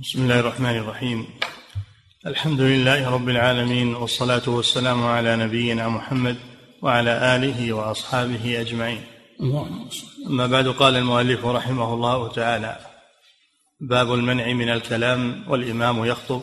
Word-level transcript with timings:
بسم 0.00 0.22
الله 0.22 0.40
الرحمن 0.40 0.76
الرحيم 0.76 1.26
الحمد 2.26 2.60
لله 2.60 3.10
رب 3.10 3.28
العالمين 3.28 3.94
والصلاة 3.94 4.42
والسلام 4.48 5.06
على 5.06 5.36
نبينا 5.36 5.88
محمد 5.88 6.36
وعلى 6.82 7.36
آله 7.36 7.72
وأصحابه 7.72 8.60
أجمعين 8.60 9.00
أما 10.26 10.46
بعد 10.46 10.68
قال 10.68 10.96
المؤلف 10.96 11.46
رحمه 11.46 11.94
الله 11.94 12.28
تعالى 12.28 12.78
باب 13.80 14.14
المنع 14.14 14.52
من 14.52 14.68
الكلام 14.68 15.44
والإمام 15.48 16.04
يخطب 16.04 16.42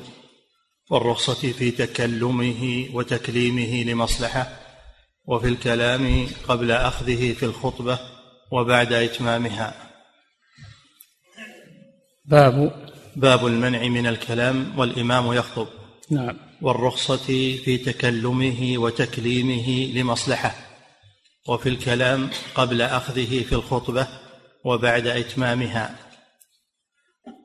والرخصة 0.89 1.51
في 1.51 1.71
تكلمه 1.71 2.89
وتكليمه 2.93 3.83
لمصلحة 3.83 4.49
وفي 5.25 5.47
الكلام 5.47 6.27
قبل 6.47 6.71
أخذه 6.71 7.33
في 7.33 7.45
الخطبة 7.45 7.99
وبعد 8.51 8.93
إتمامها 8.93 9.73
باب 12.25 12.90
باب 13.15 13.47
المنع 13.47 13.87
من 13.87 14.07
الكلام 14.07 14.79
والإمام 14.79 15.33
يخطب. 15.33 15.67
نعم. 16.11 16.37
والرخصة 16.61 17.57
في 17.57 17.77
تكلمه 17.77 18.73
وتكليمه 18.77 19.91
لمصلحة. 19.95 20.55
وفي 21.47 21.69
الكلام 21.69 22.29
قبل 22.55 22.81
أخذه 22.81 23.43
في 23.43 23.53
الخطبة 23.55 24.07
وبعد 24.65 25.07
إتمامها. 25.07 25.95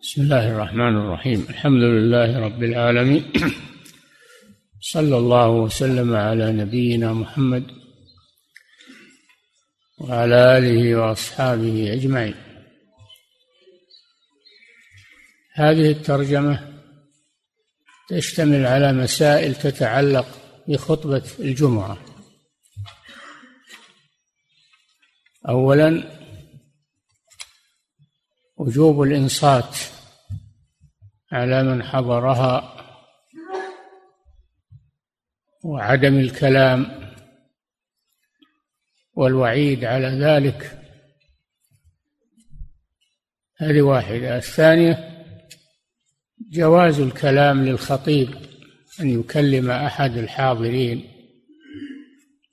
بسم 0.02 0.22
الله 0.22 0.52
الرحمن 0.52 0.96
الرحيم. 0.96 1.46
الحمد 1.50 1.82
لله 1.82 2.38
رب 2.38 2.62
العالمين. 2.62 3.32
صلى 4.80 5.16
الله 5.16 5.48
وسلم 5.48 6.14
على 6.14 6.52
نبينا 6.52 7.12
محمد 7.12 7.64
وعلى 9.98 10.58
آله 10.58 10.96
وأصحابه 10.96 11.92
أجمعين. 11.92 12.45
هذه 15.58 15.90
الترجمة 15.90 16.82
تشتمل 18.08 18.66
على 18.66 18.92
مسائل 18.92 19.54
تتعلق 19.54 20.26
بخطبة 20.68 21.22
الجمعة. 21.38 21.98
أولا 25.48 26.10
وجوب 28.56 29.02
الإنصات 29.02 29.78
على 31.32 31.62
من 31.62 31.82
حضرها 31.82 32.76
وعدم 35.64 36.18
الكلام 36.18 37.12
والوعيد 39.14 39.84
على 39.84 40.06
ذلك. 40.06 40.82
هذه 43.56 43.82
واحدة. 43.82 44.36
الثانية 44.36 45.15
جواز 46.50 47.00
الكلام 47.00 47.64
للخطيب 47.64 48.34
أن 49.00 49.20
يكلم 49.20 49.70
أحد 49.70 50.16
الحاضرين 50.16 51.08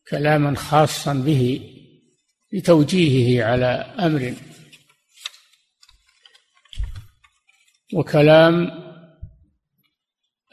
كلاما 0.10 0.56
خاصا 0.56 1.14
به 1.14 1.70
لتوجيهه 2.54 3.46
على 3.46 3.66
أمر. 4.00 4.34
وكلام 7.94 8.72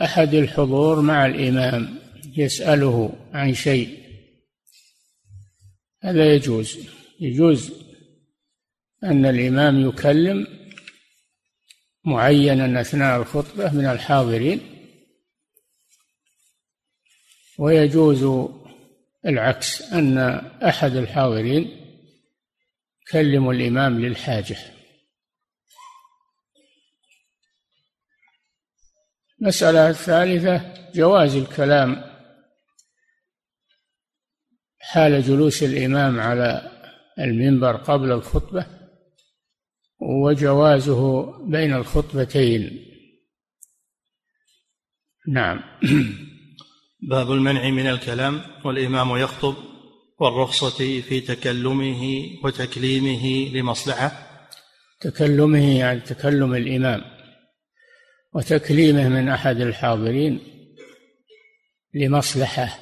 أحد 0.02 0.34
الحضور 0.34 1.00
مع 1.00 1.26
الإمام 1.26 1.98
يسأله 2.36 3.12
عن 3.32 3.54
شيء. 3.54 4.00
هذا 6.02 6.34
يجوز. 6.34 6.78
يجوز 7.20 7.72
أن 9.04 9.26
الإمام 9.26 9.88
يكلم 9.88 10.59
معينا 12.04 12.80
أثناء 12.80 13.20
الخطبة 13.20 13.72
من 13.72 13.86
الحاضرين 13.86 14.60
ويجوز 17.58 18.50
العكس 19.26 19.82
أن 19.82 20.18
أحد 20.62 20.96
الحاضرين 20.96 21.80
يكلم 23.02 23.50
الإمام 23.50 24.00
للحاجة. 24.00 24.56
المسألة 29.40 29.90
الثالثة 29.90 30.74
جواز 30.92 31.36
الكلام 31.36 32.04
حال 34.78 35.22
جلوس 35.22 35.62
الإمام 35.62 36.20
على 36.20 36.70
المنبر 37.18 37.76
قبل 37.76 38.12
الخطبة. 38.12 38.79
وجوازه 40.00 41.32
بين 41.46 41.74
الخطبتين. 41.74 42.86
نعم. 45.28 45.60
باب 47.02 47.32
المنع 47.32 47.70
من 47.70 47.86
الكلام 47.86 48.40
والإمام 48.64 49.16
يخطب 49.16 49.54
والرخصة 50.18 51.00
في 51.00 51.20
تكلمه 51.20 52.02
وتكليمه 52.44 53.54
لمصلحة. 53.54 54.26
تكلمه 55.00 55.78
يعني 55.78 56.00
تكلم 56.00 56.54
الإمام 56.54 57.02
وتكليمه 58.34 59.08
من 59.08 59.28
أحد 59.28 59.60
الحاضرين 59.60 60.40
لمصلحة. 61.94 62.78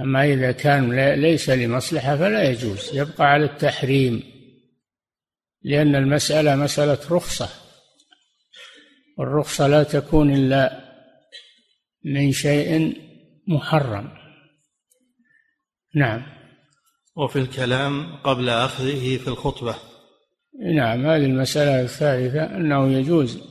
أما 0.00 0.24
إذا 0.24 0.52
كان 0.52 1.12
ليس 1.14 1.50
لمصلحة 1.50 2.16
فلا 2.16 2.50
يجوز 2.50 2.96
يبقى 2.96 3.26
على 3.26 3.44
التحريم. 3.44 4.29
لأن 5.62 5.94
المسألة 5.94 6.56
مسألة 6.56 6.98
رخصة. 7.10 7.48
والرخصة 9.18 9.66
لا 9.66 9.82
تكون 9.82 10.34
إلا 10.34 10.90
من 12.04 12.32
شيء 12.32 12.96
محرم. 13.48 14.10
نعم. 15.94 16.22
وفي 17.16 17.38
الكلام 17.38 18.16
قبل 18.16 18.48
أخذه 18.48 19.16
في 19.16 19.28
الخطبة. 19.28 19.74
نعم 20.74 21.06
هذه 21.06 21.24
المسألة 21.24 21.80
الثالثة 21.80 22.56
أنه 22.56 22.92
يجوز 22.92 23.42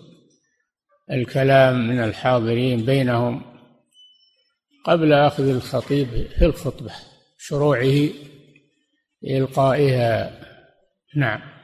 الكلام 1.12 1.88
من 1.88 2.03
الحاضرين 2.03 2.86
بينهم 2.86 3.41
قبل 4.86 5.14
أخذ 5.14 5.50
الخطيب 5.50 6.08
في 6.08 6.46
الخطبة 6.46 6.91
شروعه 7.38 8.09
إلقائها. 9.24 10.40
نعم. 11.16 11.59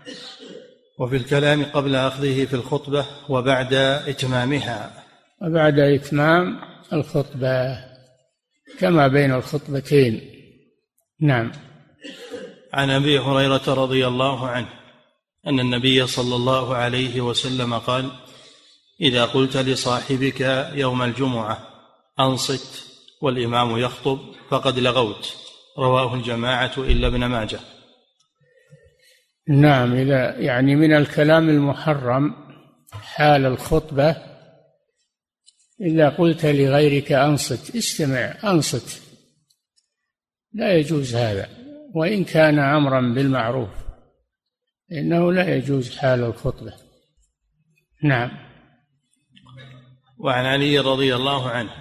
وفي 1.00 1.16
الكلام 1.16 1.66
قبل 1.66 1.96
أخذه 1.96 2.46
في 2.46 2.54
الخطبة 2.54 3.06
وبعد 3.30 3.74
إتمامها. 3.74 5.04
وبعد 5.42 5.80
إتمام 5.80 6.60
الخطبة 6.94 7.78
كما 8.80 9.08
بين 9.08 9.34
الخطبتين. 9.34 10.22
نعم. 11.22 11.52
عن 12.74 12.90
أبي 12.90 13.20
هريرة 13.20 13.64
رضي 13.68 14.08
الله 14.08 14.48
عنه 14.48 14.70
أن 15.48 15.60
النبي 15.60 16.08
صلى 16.08 16.36
الله 16.36 16.76
عليه 16.76 17.22
وسلم 17.22 17.74
قال 17.74 18.10
إذا 19.02 19.26
قلت 19.26 19.58
لصاحبك 19.58 20.72
يوم 20.74 21.02
الجمعة 21.02 21.68
أنصت 22.20 22.86
والإمام 23.22 23.78
يخطب 23.78 24.20
فقد 24.50 24.80
لغوت. 24.80 25.36
رواه 25.78 26.14
الجماعة 26.14 26.72
إلا 26.78 27.08
ابن 27.08 27.26
ماجه. 27.26 27.60
نعم 29.48 29.94
إذا 29.94 30.40
يعني 30.40 30.76
من 30.76 30.94
الكلام 30.94 31.50
المحرم 31.50 32.34
حال 32.92 33.46
الخطبة 33.46 34.16
إذا 35.82 36.10
قلت 36.10 36.46
لغيرك 36.46 37.12
أنصت 37.12 37.76
استمع 37.76 38.36
أنصت. 38.44 39.02
لا 40.54 40.78
يجوز 40.78 41.16
هذا. 41.16 41.50
وإن 41.94 42.24
كان 42.24 42.60
أمرا 42.60 43.02
بالمعروف 43.02 43.70
إنه 44.92 45.34
لا 45.34 45.56
يجوز 45.56 45.98
حال 45.98 46.24
الخطبة. 46.24 46.74
نعم. 48.04 48.32
وعن 50.18 50.46
علي 50.46 50.80
رضي 50.80 51.16
الله 51.16 51.50
عنه 51.50 51.72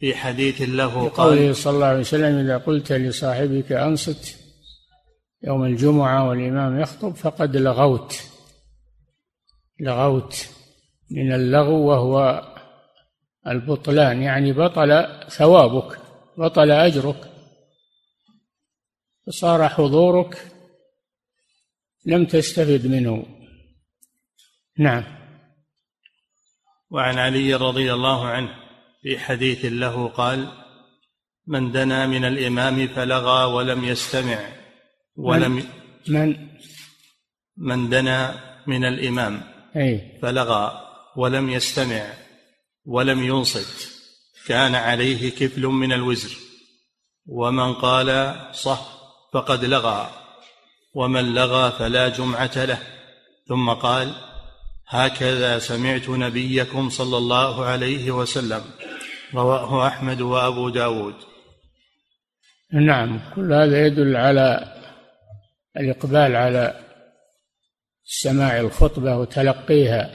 في 0.00 0.14
حديث 0.14 0.62
له 0.62 1.08
قال 1.08 1.56
صلى 1.56 1.74
الله 1.74 1.86
عليه 1.86 2.00
وسلم 2.00 2.38
إذا 2.38 2.58
قلت 2.58 2.92
لصاحبك 2.92 3.72
أنصت 3.72 4.37
يوم 5.42 5.64
الجمعة 5.64 6.28
والإمام 6.28 6.80
يخطب 6.80 7.14
فقد 7.14 7.56
لغوت 7.56 8.22
لغوت 9.80 10.48
من 11.10 11.32
اللغو 11.32 11.88
وهو 11.88 12.44
البطلان 13.46 14.22
يعني 14.22 14.52
بطل 14.52 15.06
ثوابك 15.30 16.08
بطل 16.38 16.70
أجرك. 16.70 17.30
فصار 19.26 19.68
حضورك 19.68 20.52
لم 22.06 22.24
تستفد 22.24 22.86
منه. 22.86 23.26
نعم. 24.78 25.04
وعن 26.90 27.18
علي 27.18 27.54
رضي 27.54 27.92
الله 27.92 28.26
عنه 28.26 28.54
في 29.02 29.18
حديث 29.18 29.64
له 29.64 30.08
قال 30.08 30.48
من 31.46 31.72
دنا 31.72 32.06
من 32.06 32.24
الإمام 32.24 32.88
فلغى 32.88 33.44
ولم 33.44 33.84
يستمع. 33.84 34.57
ولم 35.18 35.64
من 36.08 36.36
من 37.56 37.88
دنا 37.88 38.34
من 38.66 38.84
الإمام. 38.84 39.42
أي. 39.76 40.18
فلغى 40.22 40.80
ولم 41.16 41.50
يستمع 41.50 42.06
ولم 42.84 43.22
ينصت. 43.22 43.88
كان 44.46 44.74
عليه 44.74 45.30
كفل 45.30 45.66
من 45.66 45.92
الوزر. 45.92 46.36
ومن 47.26 47.74
قال 47.74 48.36
صح 48.52 48.80
فقد 49.34 49.64
لغى. 49.64 50.10
ومن 50.94 51.34
لغى 51.34 51.72
فلا 51.78 52.08
جمعة 52.08 52.64
له. 52.64 52.78
ثم 53.48 53.70
قال 53.70 54.12
هكذا 54.88 55.58
سمعت 55.58 56.08
نبيكم 56.08 56.90
صلى 56.90 57.16
الله 57.16 57.64
عليه 57.64 58.10
وسلم. 58.10 58.62
رواه 59.34 59.86
أحمد 59.86 60.20
وأبو 60.20 60.68
داود. 60.68 61.14
نعم 62.72 63.20
كل 63.34 63.52
هذا 63.52 63.86
يدل 63.86 64.16
على 64.16 64.77
الإقبال 65.76 66.36
على 66.36 66.80
سماع 68.04 68.60
الخطبة 68.60 69.16
وتلقيها 69.16 70.10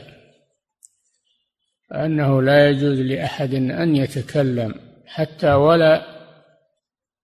أنه 1.92 2.42
لا 2.42 2.70
يجوز 2.70 3.00
لأحد 3.00 3.54
أن 3.54 3.96
يتكلم 3.96 4.76
حتى 5.08 5.54
ولا 5.54 6.14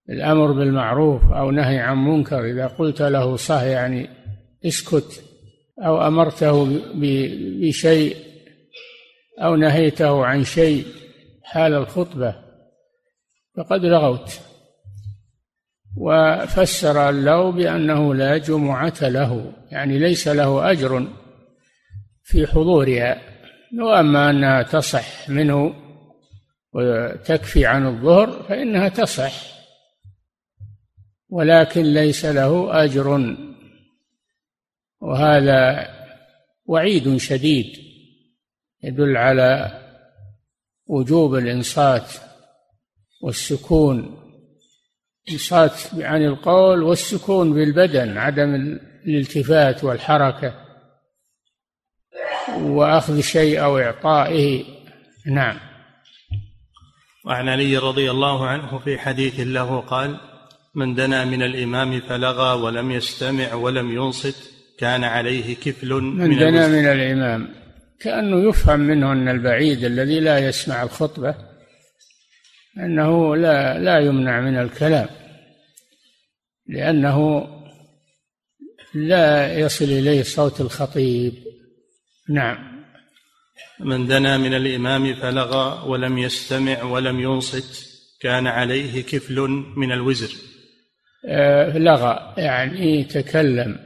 الأمر 0.10 0.52
بالمعروف 0.52 1.24
أو 1.32 1.52
نهي 1.52 1.80
عن 1.80 1.98
منكر. 1.98 2.46
إذا 2.46 2.68
قلت 2.68 3.02
له 3.02 3.36
صح 3.36 3.62
يعني 3.62 4.10
اسكت 4.66 5.24
أو 5.86 6.08
أمرته 6.08 6.82
بشيء 7.62 8.18
أو 9.40 9.56
نهيته 9.56 10.26
عن 10.26 10.44
شيء 10.44 10.86
حال 11.44 11.74
الخطبة 11.74 12.36
فقد 13.58 13.86
لغوت 13.86 14.49
وفسر 16.00 17.10
اللغو 17.10 17.52
بأنه 17.52 18.16
لا 18.16 18.38
جمعة 18.38 18.94
له 19.02 19.54
يعني 19.72 20.00
ليس 20.00 20.28
له 20.28 20.72
أجر 20.72 21.08
في 22.24 22.48
حضورها. 22.48 23.22
وأما 23.80 24.30
أنها 24.30 24.62
تصح 24.64 25.30
منه 25.30 25.74
وتكفي 26.74 27.66
عن 27.66 27.88
الظهر 27.88 28.44
فإنها 28.44 28.90
تصح 28.90 29.34
ولكن 31.30 31.84
ليس 31.84 32.26
له 32.26 32.84
أجر. 32.84 33.36
وهذا 35.02 35.90
وعيد 36.66 37.18
شديد 37.18 37.78
يدل 38.84 39.18
على 39.18 39.82
وجوب 40.88 41.36
الإنصات 41.36 42.14
والسكون 43.22 44.19
إنصات 45.32 45.74
عن 45.94 46.26
القول 46.26 46.84
والسكون 46.84 47.54
بالبدن 47.54 48.18
عدم 48.18 48.80
الالتفات 49.08 49.84
والحركة 49.84 50.54
وأخذ 52.58 53.22
شيء 53.22 53.64
أو 53.64 53.80
إعطائه. 53.80 54.64
نعم. 55.26 55.58
وعن 57.26 57.50
علي 57.50 57.78
رضي 57.78 58.12
الله 58.12 58.48
عنه 58.48 58.80
في 58.80 59.00
حديث 59.00 59.40
له 59.40 59.80
قال 59.80 60.20
من 60.76 60.96
دنا 60.96 61.26
من 61.26 61.42
الإمام 61.42 62.00
فلغى 62.00 62.62
ولم 62.62 62.92
يستمع 62.92 63.54
ولم 63.54 63.92
ينصت 63.92 64.52
كان 64.80 65.04
عليه 65.04 65.56
كفل 65.56 65.94
من, 65.94 66.30
من 66.30 66.40
دنا 66.40 66.68
من 66.68 66.86
الإمام. 66.86 67.50
كأنه 68.00 68.50
يفهم 68.50 68.80
منه 68.80 69.12
أن 69.12 69.28
البعيد 69.28 69.84
الذي 69.84 70.20
لا 70.20 70.40
يسمع 70.40 70.84
الخطبة 70.84 71.49
أنه 72.86 73.36
لا 73.36 73.80
لا 73.80 74.00
يمنع 74.00 74.42
من 74.42 74.58
الكلام 74.58 75.10
لأنه 76.68 77.48
لا 78.94 79.54
يصل 79.60 79.86
إليه 79.86 80.24
صوت 80.24 80.62
الخطيب. 80.62 81.34
نعم. 82.30 82.80
من 83.80 84.08
دنا 84.08 84.38
من 84.38 84.54
الإمام 84.54 85.16
فلغى 85.16 85.90
ولم 85.90 86.18
يستمع 86.18 86.84
ولم 86.84 87.20
ينصت 87.20 87.90
كان 88.22 88.48
عليه 88.48 89.04
كفل 89.04 89.40
من 89.78 89.92
الوزر. 89.92 90.36
آه 91.26 91.78
لغى 91.78 92.34
يعني 92.38 93.04
تكلم. 93.04 93.80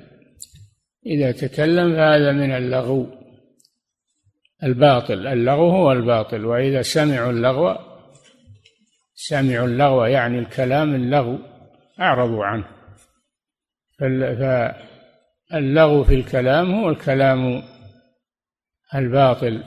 إذا 1.05 1.31
تكلم 1.31 1.95
فهذا 1.95 2.31
من 2.31 2.51
اللغو. 2.51 3.07
الباطل 4.63 5.27
اللغو 5.27 5.69
هو 5.69 5.91
الباطل 5.91 6.45
وإذا 6.45 6.81
سمعوا 6.81 7.31
اللغو 7.31 7.92
سمعوا 9.27 9.67
اللغو 9.67 10.05
يعني 10.05 10.39
الكلام 10.39 10.95
اللغو 10.95 11.39
أعرضوا 11.99 12.45
عنه. 12.45 12.65
فاللغو 15.49 16.03
في 16.03 16.15
الكلام 16.15 16.71
هو 16.71 16.89
الكلام 16.89 17.63
الباطل. 18.95 19.63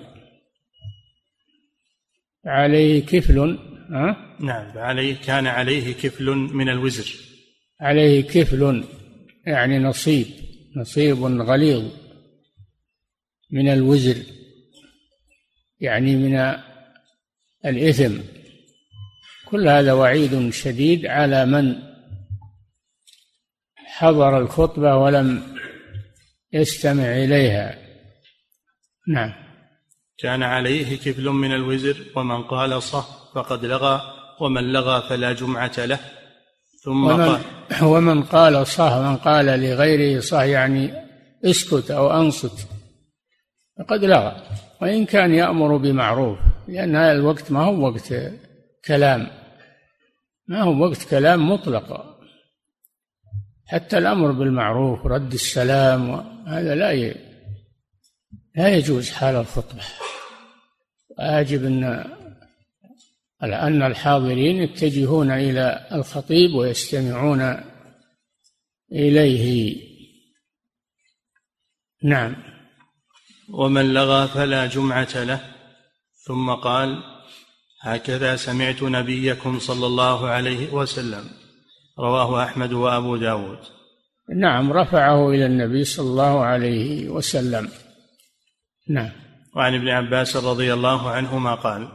عليه 2.46 3.06
كفل 3.06 3.58
ها؟ 3.90 4.36
نعم 4.40 4.78
عليه 4.78 5.16
كان 5.26 5.46
عليه 5.46 5.94
كفل 5.94 6.30
من 6.30 6.68
الوزر. 6.68 7.14
عليه 7.80 8.22
كفل 8.22 8.84
يعني 9.46 9.78
نصيب 9.78 10.26
نصيب 10.76 11.22
غليظ 11.22 11.92
من 13.50 13.68
الوزر 13.68 14.16
يعني 15.80 16.16
من 16.16 16.54
الإثم. 17.66 18.20
كل 19.46 19.68
هذا 19.68 19.92
وعيد 19.92 20.50
شديد 20.50 21.06
على 21.06 21.46
من 21.46 21.76
حضر 23.76 24.38
الخطبة 24.38 24.96
ولم 24.96 25.42
يستمع 26.52 27.02
إليها. 27.02 27.78
نعم. 29.08 29.32
كان 30.18 30.42
عليه 30.42 30.96
كفل 30.96 31.28
من 31.28 31.52
الوزر 31.52 31.96
ومن 32.16 32.42
قال 32.42 32.82
صح 32.82 33.06
فقد 33.34 33.64
لغى 33.64 34.00
ومن 34.40 34.72
لغى 34.72 35.02
فلا 35.08 35.32
جمعة 35.32 35.72
له. 35.78 35.98
ثم 36.84 37.04
ومن 37.04 37.24
قال 37.24 37.40
ومن 37.92 38.22
قال 38.22 38.66
صح 38.66 38.92
من 38.92 39.16
قال 39.16 39.46
لغيره 39.46 40.20
صح 40.20 40.42
يعني 40.42 40.94
اسكت 41.44 41.90
أو 41.90 42.20
أنصت 42.20 42.68
فقد 43.78 44.04
لغى. 44.04 44.36
وإن 44.82 45.04
كان 45.04 45.34
يأمر 45.34 45.76
بمعروف 45.76 46.38
لأن 46.68 46.96
هذا 46.96 47.12
الوقت 47.12 47.52
ما 47.52 47.64
هو 47.64 47.86
وقت 47.86 48.12
كلام. 48.86 49.30
ما 50.48 50.62
هو 50.62 50.84
وقت 50.84 51.10
كلام 51.10 51.50
مطلق. 51.50 52.16
حتى 53.66 53.98
الأمر 53.98 54.32
بالمعروف 54.32 55.04
ورد 55.04 55.32
السلام 55.32 56.10
هذا 56.46 56.74
لا 56.74 56.92
ي... 56.92 57.14
لا 58.56 58.76
يجوز 58.76 59.10
حال 59.10 59.34
الخطبة. 59.34 59.82
واجب 61.18 61.64
أن 61.64 61.84
أن 63.42 63.82
الحاضرين 63.82 64.56
يتجهون 64.56 65.30
إلى 65.30 65.88
الخطيب 65.92 66.54
ويستمعون 66.54 67.60
إليه. 68.92 69.76
نعم. 72.02 72.36
ومن 73.50 73.94
لغى 73.94 74.28
فلا 74.28 74.66
جمعة 74.66 75.24
له 75.24 75.40
ثم 76.26 76.54
قال 76.54 77.15
هكذا 77.86 78.36
سمعت 78.36 78.82
نبيكم 78.82 79.58
صلى 79.58 79.86
الله 79.86 80.28
عليه 80.28 80.72
وسلم. 80.72 81.24
رواه 81.98 82.44
أحمد 82.44 82.72
وأبو 82.72 83.16
داود. 83.16 83.58
نعم 84.36 84.72
رفعه 84.72 85.30
إلى 85.30 85.46
النبي 85.46 85.84
صلى 85.84 86.06
الله 86.06 86.44
عليه 86.44 87.08
وسلم. 87.08 87.68
نعم. 88.88 89.10
وعن 89.56 89.74
ابن 89.74 89.88
عباس 89.88 90.36
رضي 90.36 90.72
الله 90.72 91.10
عنهما 91.10 91.54
قال 91.54 91.88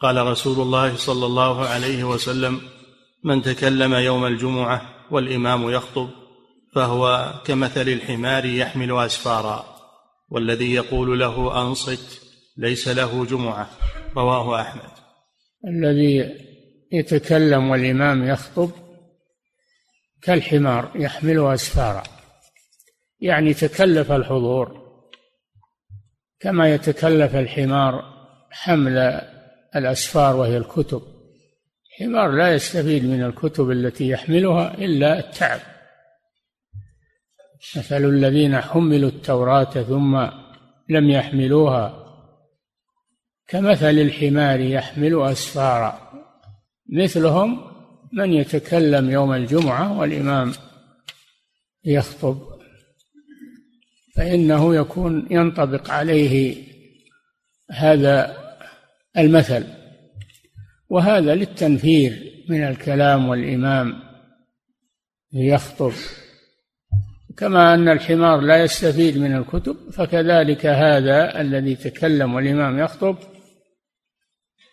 قال 0.00 0.26
رسول 0.26 0.60
الله 0.60 0.96
صلى 0.96 1.26
الله 1.26 1.66
عليه 1.66 2.04
وسلم 2.04 2.60
من 3.24 3.42
تكلم 3.42 3.94
يوم 3.94 4.26
الجمعة 4.26 4.82
والإمام 5.10 5.70
يخطب 5.70 6.08
فهو 6.74 7.34
كمثل 7.44 7.88
الحمار 7.88 8.44
يحمل 8.44 8.98
أسفارا 8.98 9.64
والذي 10.30 10.74
يقول 10.74 11.20
له 11.20 11.62
أنصت 11.62 12.22
ليس 12.56 12.88
له 12.88 13.24
جمعة. 13.24 13.70
رواه 14.16 14.60
أحمد. 14.60 14.99
الذي 15.68 16.36
يتكلم 16.92 17.70
والإمام 17.70 18.28
يخطب 18.28 18.70
كالحمار 20.22 20.90
يحمل 20.94 21.46
أسفارا. 21.46 22.02
يعني 23.20 23.54
تكلف 23.54 24.12
الحضور 24.12 24.80
كما 26.40 26.74
يتكلف 26.74 27.36
الحمار 27.36 28.04
حمل 28.50 28.98
الأسفار 29.76 30.36
وهي 30.36 30.56
الكتب. 30.56 31.02
الحمار 31.90 32.30
لا 32.30 32.54
يستفيد 32.54 33.04
من 33.04 33.24
الكتب 33.24 33.70
التي 33.70 34.08
يحملها 34.08 34.74
إلا 34.74 35.18
التعب. 35.18 35.60
مثل 37.76 38.04
الذين 38.04 38.60
حملوا 38.60 39.10
التوراة 39.10 39.64
ثم 39.64 40.26
لم 40.88 41.10
يحملوها 41.10 41.99
كمثل 43.50 43.90
الحمار 43.90 44.60
يحمل 44.60 45.22
أسفارا. 45.22 46.10
مثلهم 46.92 47.60
من 48.12 48.32
يتكلم 48.32 49.10
يوم 49.10 49.32
الجمعة 49.32 49.98
والإمام 49.98 50.52
يخطب. 51.84 52.38
فإنه 54.16 54.74
يكون 54.74 55.26
ينطبق 55.30 55.90
عليه 55.90 56.56
هذا 57.70 58.36
المثل. 59.18 59.66
وهذا 60.88 61.34
للتنفير 61.34 62.44
من 62.48 62.64
الكلام 62.64 63.28
والإمام 63.28 64.02
يخطب. 65.32 65.92
كما 67.36 67.74
أن 67.74 67.88
الحمار 67.88 68.40
لا 68.40 68.62
يستفيد 68.62 69.18
من 69.18 69.36
الكتب 69.36 69.76
فكذلك 69.92 70.66
هذا 70.66 71.40
الذي 71.40 71.76
تكلم 71.76 72.34
والإمام 72.34 72.78
يخطب 72.78 73.16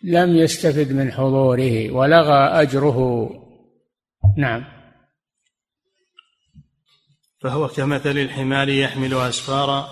لم 0.04 0.36
يستفد 0.36 0.92
من 0.92 1.12
حضوره 1.12 1.92
ولغى 1.92 2.62
أجره. 2.62 3.30
نعم. 4.38 4.64
فهو 7.40 7.68
كمثل 7.68 8.18
الحمار 8.18 8.70
يحمل 8.70 9.14
أسفارا 9.14 9.88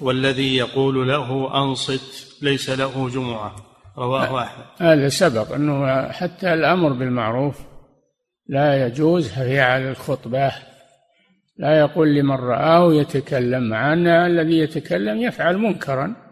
والذي 0.00 0.56
يقول 0.56 1.08
له 1.08 1.54
أنصت 1.62 2.42
ليس 2.42 2.70
له 2.70 3.08
جمعة. 3.08 3.56
رواه 3.98 4.42
أحمد. 4.42 4.64
هذا 4.78 5.08
سبق 5.08 5.52
أنه 5.52 6.08
حتى 6.08 6.54
الأمر 6.54 6.92
بالمعروف 6.92 7.58
لا 8.46 8.86
يجوز 8.86 9.28
في 9.28 9.60
على 9.60 9.90
الخطبة. 9.90 10.52
لا 11.56 11.80
يقول 11.80 12.14
لمن 12.14 12.36
رآه 12.36 12.94
يتكلم 12.94 13.68
مع 13.68 13.92
أن 13.92 14.06
الذي 14.06 14.58
يتكلم 14.58 15.20
يفعل 15.20 15.58
منكرا. 15.58 16.29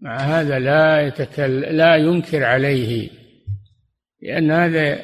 مع 0.00 0.16
هذا 0.16 0.58
لا 0.58 1.06
يتكلم 1.06 1.76
لا 1.76 1.96
ينكر 1.96 2.44
عليه 2.44 3.10
لأن 4.22 4.50
هذا 4.50 5.00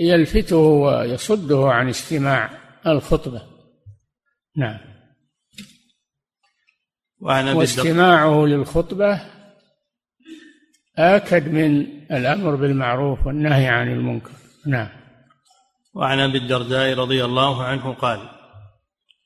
يلفته 0.00 0.56
ويصده 0.56 1.72
عن 1.72 1.88
استماع 1.88 2.50
الخطبة. 2.86 3.42
نعم. 4.56 4.78
واستماعه 7.20 8.46
للخطبة 8.46 9.20
آكد 10.98 11.48
من 11.48 11.86
الأمر 12.12 12.54
بالمعروف 12.54 13.26
والنهي 13.26 13.66
عن 13.68 13.92
المنكر. 13.92 14.30
نعم. 14.66 14.88
وعن 15.94 16.18
أبي 16.18 16.38
الدرداء 16.38 16.98
رضي 16.98 17.24
الله 17.24 17.64
عنه 17.64 17.92
قال 17.92 18.20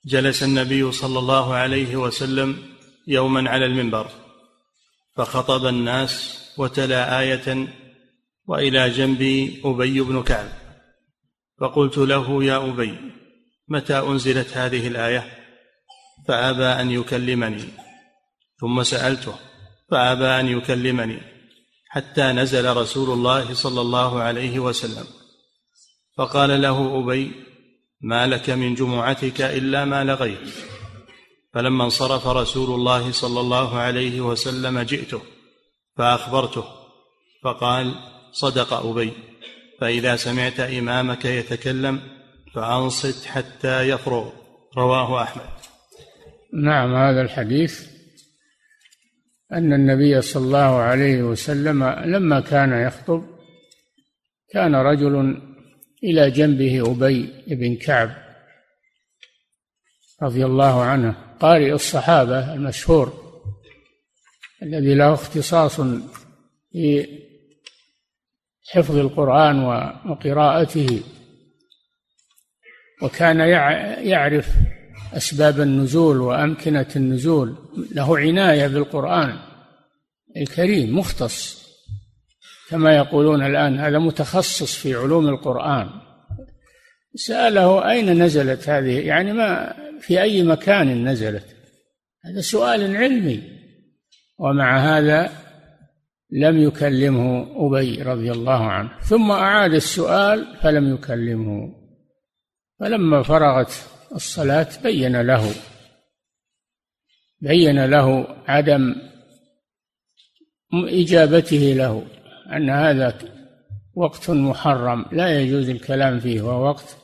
جلس 0.06 0.42
النبي 0.42 0.92
صلى 0.92 1.18
الله 1.18 1.54
عليه 1.54 1.96
وسلم 1.96 2.56
يوما 3.06 3.50
على 3.50 3.66
المنبر. 3.66 4.21
فخطب 5.16 5.66
الناس 5.66 6.38
وتلا 6.58 7.20
آية 7.20 7.68
وإلى 8.46 8.90
جنبي 8.90 9.62
أبي 9.64 10.00
بن 10.00 10.22
كعب. 10.22 10.48
فقلت 11.60 11.98
له 11.98 12.44
يا 12.44 12.56
أبي 12.56 12.98
متى 13.68 13.98
أنزلت 13.98 14.56
هذه 14.56 14.86
الآية؟ 14.86 15.38
فأبى 16.28 16.64
أن 16.64 16.90
يكلمني. 16.90 17.64
ثم 18.60 18.82
سألته 18.82 19.34
فأبى 19.90 20.26
أن 20.26 20.48
يكلمني 20.48 21.18
حتى 21.88 22.22
نزل 22.22 22.76
رسول 22.76 23.10
الله 23.10 23.54
صلى 23.54 23.80
الله 23.80 24.22
عليه 24.22 24.58
وسلم. 24.58 25.06
فقال 26.16 26.62
له 26.62 26.98
أبي 26.98 27.32
ما 28.00 28.26
لك 28.26 28.50
من 28.50 28.74
جمعتك 28.74 29.40
إلا 29.40 29.84
ما 29.84 30.04
لغيت 30.04 30.71
فلما 31.54 31.84
انصرف 31.84 32.26
رسول 32.26 32.74
الله 32.74 33.12
صلى 33.12 33.40
الله 33.40 33.78
عليه 33.78 34.20
وسلم 34.20 34.80
جئته 34.80 35.22
فأخبرته 35.96 36.64
فقال 37.42 37.94
صدق 38.32 38.72
أبي 38.72 39.12
فإذا 39.80 40.16
سمعت 40.16 40.60
إمامك 40.60 41.24
يتكلم 41.24 42.00
فأنصت 42.54 43.26
حتى 43.26 43.88
يفرغ 43.88 44.32
رواه 44.76 45.22
أحمد. 45.22 45.44
نعم 46.52 46.94
هذا 46.94 47.22
الحديث 47.22 47.86
أن 49.52 49.72
النبي 49.72 50.20
صلى 50.20 50.44
الله 50.44 50.76
عليه 50.76 51.22
وسلم 51.22 51.84
لما 51.84 52.40
كان 52.40 52.86
يخطب 52.86 53.24
كان 54.52 54.74
رجل 54.74 55.42
إلى 56.04 56.30
جنبه 56.30 56.92
أبي 56.92 57.44
بن 57.46 57.76
كعب 57.76 58.21
رضي 60.22 60.44
الله 60.44 60.82
عنه. 60.82 61.14
قارئ 61.40 61.72
الصحابة 61.72 62.54
المشهور 62.54 63.12
الذي 64.62 64.94
له 64.94 65.14
اختصاص 65.14 65.80
في 66.72 67.06
حفظ 68.72 68.96
القرآن 68.96 69.64
وقراءته 70.10 71.02
وكان 73.02 73.40
يعرف 74.06 74.48
أسباب 75.12 75.60
النزول 75.60 76.20
وأمكنة 76.20 76.86
النزول. 76.96 77.56
له 77.94 78.18
عناية 78.18 78.66
بالقرآن 78.66 79.38
الكريم 80.36 80.98
مختص 80.98 81.62
كما 82.68 82.96
يقولون 82.96 83.46
الآن. 83.46 83.78
هذا 83.78 83.98
متخصص 83.98 84.74
في 84.74 84.94
علوم 84.94 85.28
القرآن. 85.28 85.90
سأله 87.14 87.90
أين 87.90 88.22
نزلت 88.22 88.68
هذه؟ 88.68 89.00
يعني 89.00 89.32
ما 89.32 89.74
في 90.00 90.22
أي 90.22 90.42
مكان 90.42 91.08
نزلت. 91.08 91.46
هذا 92.24 92.40
سؤال 92.40 92.96
علمي. 92.96 93.42
ومع 94.38 94.78
هذا 94.78 95.32
لم 96.30 96.62
يكلمه 96.62 97.46
أبي 97.66 98.02
رضي 98.02 98.30
الله 98.30 98.66
عنه. 98.66 98.98
ثم 99.00 99.30
أعاد 99.30 99.74
السؤال 99.74 100.56
فلم 100.62 100.94
يكلمه. 100.94 101.74
فلما 102.80 103.22
فرغت 103.22 103.72
الصلاة 104.14 104.68
بين 104.82 105.20
له. 105.20 105.52
بين 107.40 107.84
له 107.84 108.36
عدم 108.46 108.94
إجابته 110.74 111.74
له. 111.76 112.06
أن 112.56 112.70
هذا 112.70 113.18
وقت 113.94 114.30
محرم. 114.30 115.04
لا 115.12 115.40
يجوز 115.40 115.68
الكلام 115.68 116.20
فيه 116.20 116.42
وهو 116.42 116.68
وقت 116.68 117.01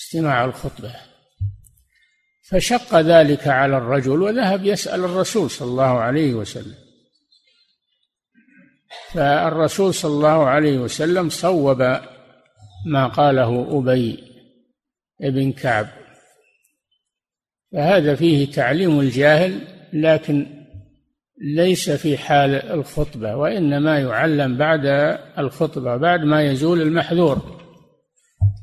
استماع 0.00 0.44
الخطبة. 0.44 0.94
فشق 2.50 3.00
ذلك 3.00 3.48
على 3.48 3.76
الرجل 3.76 4.22
وذهب 4.22 4.64
يسأل 4.64 5.04
الرسول 5.04 5.50
صلى 5.50 5.68
الله 5.68 6.00
عليه 6.00 6.34
وسلم. 6.34 6.74
فالرسول 9.12 9.94
صلى 9.94 10.12
الله 10.12 10.46
عليه 10.46 10.78
وسلم 10.78 11.28
صوب 11.28 11.82
ما 12.86 13.06
قاله 13.06 13.78
أبي 13.78 14.24
بن 15.20 15.52
كعب. 15.52 15.88
فهذا 17.72 18.14
فيه 18.14 18.52
تعليم 18.52 19.00
الجاهل 19.00 19.60
لكن 19.92 20.46
ليس 21.42 21.90
في 21.90 22.18
حال 22.18 22.54
الخطبة 22.54 23.36
وإنما 23.36 23.98
يعلم 23.98 24.56
بعد 24.56 24.86
الخطبة 25.38 25.96
بعد 25.96 26.20
ما 26.20 26.42
يزول 26.42 26.82
المحذور. 26.82 27.60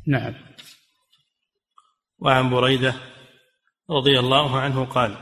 نعم. 0.08 0.47
وعن 2.20 2.50
بريدة 2.50 2.96
رضي 3.90 4.20
الله 4.20 4.60
عنه 4.60 4.86
قال 4.86 5.16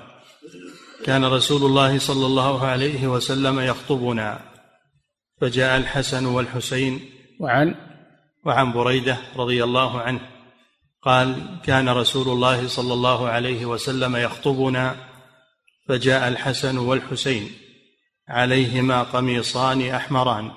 كان 1.05 1.25
رسول 1.25 1.63
الله 1.63 1.99
صلى 1.99 2.25
الله 2.25 2.65
عليه 2.65 3.07
وسلم 3.07 3.59
يخطبنا 3.59 4.39
فجاء 5.41 5.77
الحسن 5.77 6.25
والحسين 6.25 7.09
وعن؟ 7.39 7.75
وعن 8.45 8.71
بريدة 8.73 9.17
رضي 9.35 9.63
الله 9.63 10.01
عنه 10.01 10.21
قال 11.01 11.59
كان 11.63 11.89
رسول 11.89 12.27
الله 12.27 12.67
صلى 12.67 12.93
الله 12.93 13.27
عليه 13.27 13.65
وسلم 13.65 14.15
يخطبنا 14.15 14.95
فجاء 15.87 16.27
الحسن 16.27 16.77
والحسين 16.77 17.51
عليهما 18.29 19.03
قميصان 19.03 19.89
أحمران 19.89 20.51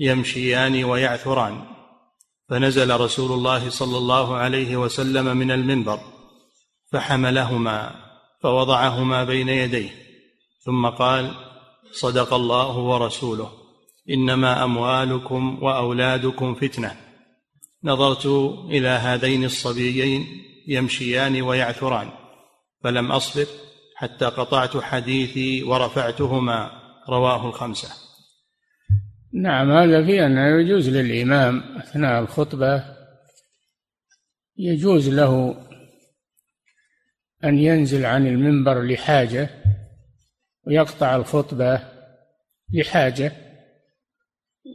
يمشيان 0.00 0.84
ويعثران. 0.84 1.71
فنزل 2.52 3.00
رسول 3.00 3.32
الله 3.32 3.70
صلى 3.70 3.98
الله 3.98 4.36
عليه 4.36 4.76
وسلم 4.76 5.36
من 5.36 5.50
المنبر 5.50 6.00
فحملهما 6.92 7.94
فوضعهما 8.42 9.24
بين 9.24 9.48
يديه 9.48 9.90
ثم 10.64 10.86
قال 10.86 11.34
صدق 11.92 12.34
الله 12.34 12.78
ورسوله 12.78 13.52
إنما 14.10 14.64
أموالكم 14.64 15.58
وأولادكم 15.62 16.54
فتنة. 16.54 16.96
نظرت 17.84 18.26
إلى 18.70 18.88
هذين 18.88 19.44
الصبيين 19.44 20.26
يمشيان 20.68 21.42
ويعثران 21.42 22.10
فلم 22.84 23.12
أصبر 23.12 23.46
حتى 23.96 24.24
قطعت 24.24 24.76
حديثي 24.76 25.62
ورفعتهما 25.62 26.70
رواه 27.08 27.46
الخمسة. 27.48 28.11
نعم 29.34 29.70
هذا 29.70 30.04
في 30.04 30.26
أنه 30.26 30.60
يجوز 30.60 30.88
للإمام 30.88 31.76
أثناء 31.76 32.20
الخطبة 32.20 32.84
يجوز 34.56 35.08
له 35.08 35.56
أن 37.44 37.58
ينزل 37.58 38.04
عن 38.04 38.26
المنبر 38.26 38.82
لحاجة 38.82 39.50
ويقطع 40.66 41.16
الخطبة 41.16 41.80
لحاجة 42.72 43.32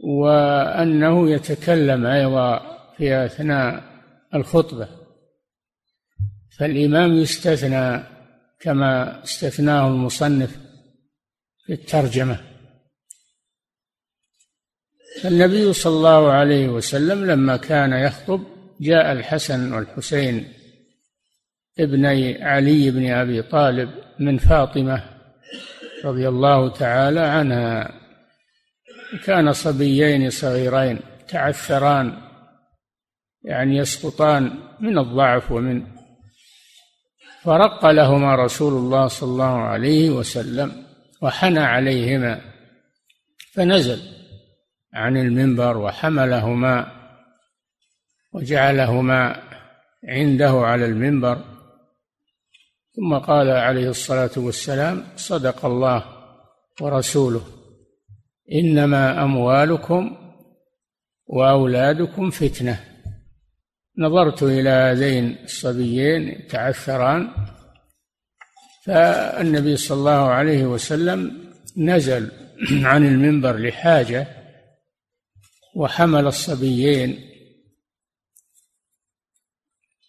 وأنه 0.04 1.30
يتكلم 1.30 2.06
أيضا 2.06 2.78
في 2.96 3.24
أثناء 3.24 3.84
الخطبة. 4.34 4.88
فالإمام 6.58 7.12
يستثنى 7.12 8.02
كما 8.60 9.22
استثناه 9.24 9.88
المصنف 9.88 10.58
في 11.66 11.72
الترجمة. 11.72 12.47
النبي 15.24 15.72
صلى 15.72 15.96
الله 15.96 16.32
عليه 16.32 16.68
وسلم 16.68 17.26
لما 17.30 17.56
كان 17.56 17.92
يخطب 17.92 18.42
جاء 18.80 19.12
الحسن 19.12 19.72
والحسين 19.72 20.52
ابني 21.78 22.44
علي 22.44 22.90
بن 22.90 23.10
أبي 23.10 23.42
طالب 23.42 23.90
من 24.18 24.38
فاطمة 24.38 25.04
رضي 26.04 26.28
الله 26.28 26.68
تعالى 26.72 27.20
عنها. 27.20 27.92
كان 29.24 29.52
صبيين 29.52 30.30
صغيرين 30.30 31.00
تعثران 31.28 32.12
يعني 33.44 33.76
يسقطان 33.76 34.58
من 34.80 34.98
الضعف 34.98 35.52
ومن 35.52 35.82
فرق 37.42 37.86
لهما 37.86 38.34
رسول 38.34 38.72
الله 38.72 39.06
صلى 39.06 39.28
الله 39.28 39.58
عليه 39.58 40.10
وسلم 40.10 40.84
وحنى 41.22 41.60
عليهما 41.60 42.40
فنزل. 43.52 44.17
عن 44.94 45.16
المنبر 45.16 45.76
وحملهما 45.76 46.92
وجعلهما 48.32 49.42
عنده 50.08 50.50
على 50.50 50.84
المنبر. 50.86 51.44
ثم 52.96 53.18
قال 53.18 53.50
عليه 53.50 53.88
الصلاة 53.88 54.30
والسلام 54.36 55.04
صدق 55.16 55.64
الله 55.64 56.04
ورسوله. 56.80 57.42
إنما 58.52 59.22
أموالكم 59.22 60.16
وأولادكم 61.26 62.30
فتنة. 62.30 62.84
نظرت 63.98 64.42
إلى 64.42 64.70
هذين 64.70 65.36
الصبيين 65.44 66.46
تعثران 66.46 67.30
فالنبي 68.86 69.76
صلى 69.76 69.98
الله 69.98 70.28
عليه 70.28 70.66
وسلم 70.66 71.50
نزل 71.76 72.30
عن 72.82 73.06
المنبر 73.06 73.56
لحاجة 73.56 74.37
وحمل 75.74 76.26
الصبيين 76.26 77.28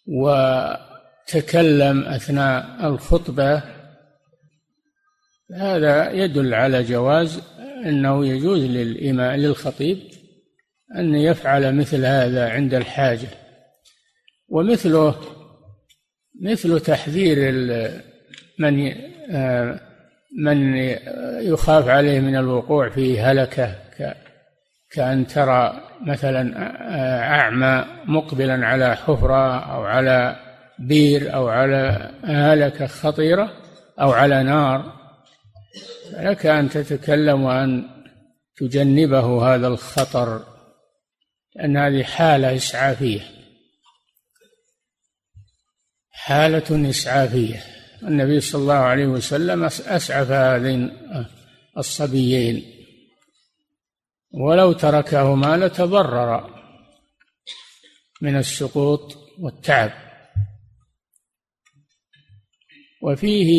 وتكلم 0.06 2.02
أثناء 2.02 2.88
الخطبة 2.88 3.62
هذا 5.54 6.10
يدل 6.10 6.54
على 6.54 6.82
جواز 6.82 7.42
أنه 7.86 8.26
يجوز 8.26 8.64
للامام 8.64 9.40
للخطيب 9.40 9.98
أن 10.96 11.14
يفعل 11.14 11.74
مثل 11.74 12.04
هذا 12.04 12.50
عند 12.50 12.74
الحاجة. 12.74 13.28
ومثله 14.48 15.20
مثل 16.40 16.80
تحذير 16.80 17.52
من 18.58 18.94
من 20.38 20.76
يخاف 21.42 21.88
عليه 21.88 22.20
من 22.20 22.36
الوقوع 22.36 22.88
في 22.88 23.20
هلكة 23.20 23.74
كأن 24.90 25.26
ترى 25.26 25.88
مثلا 26.06 26.52
أعمى 27.34 27.84
مقبلا 28.04 28.66
على 28.66 28.96
حفرة 28.96 29.58
أو 29.58 29.84
على 29.84 30.36
بير 30.78 31.34
أو 31.34 31.48
على 31.48 32.10
هلكة 32.24 32.86
خطيرة 32.86 33.52
أو 34.00 34.12
على 34.12 34.42
نار. 34.42 35.00
لك 36.12 36.46
أن 36.46 36.68
تتكلم 36.68 37.42
وأن 37.42 37.88
تجنبه 38.56 39.54
هذا 39.54 39.66
الخطر 39.66 40.44
لأن 41.56 41.76
هذه 41.76 42.02
حالة 42.02 42.56
إسعافية. 42.56 43.20
حالة 46.10 46.90
إسعافية. 46.90 47.62
النبي 48.02 48.40
صلى 48.40 48.62
الله 48.62 48.74
عليه 48.74 49.06
وسلم 49.06 49.64
أسعف 49.64 50.30
هذين 50.30 50.90
الصبيين. 51.78 52.79
ولو 54.32 54.72
تركهما 54.72 55.56
لتضرر 55.56 56.60
من 58.22 58.36
السقوط 58.36 59.18
والتعب. 59.38 59.92
وفيه 63.02 63.50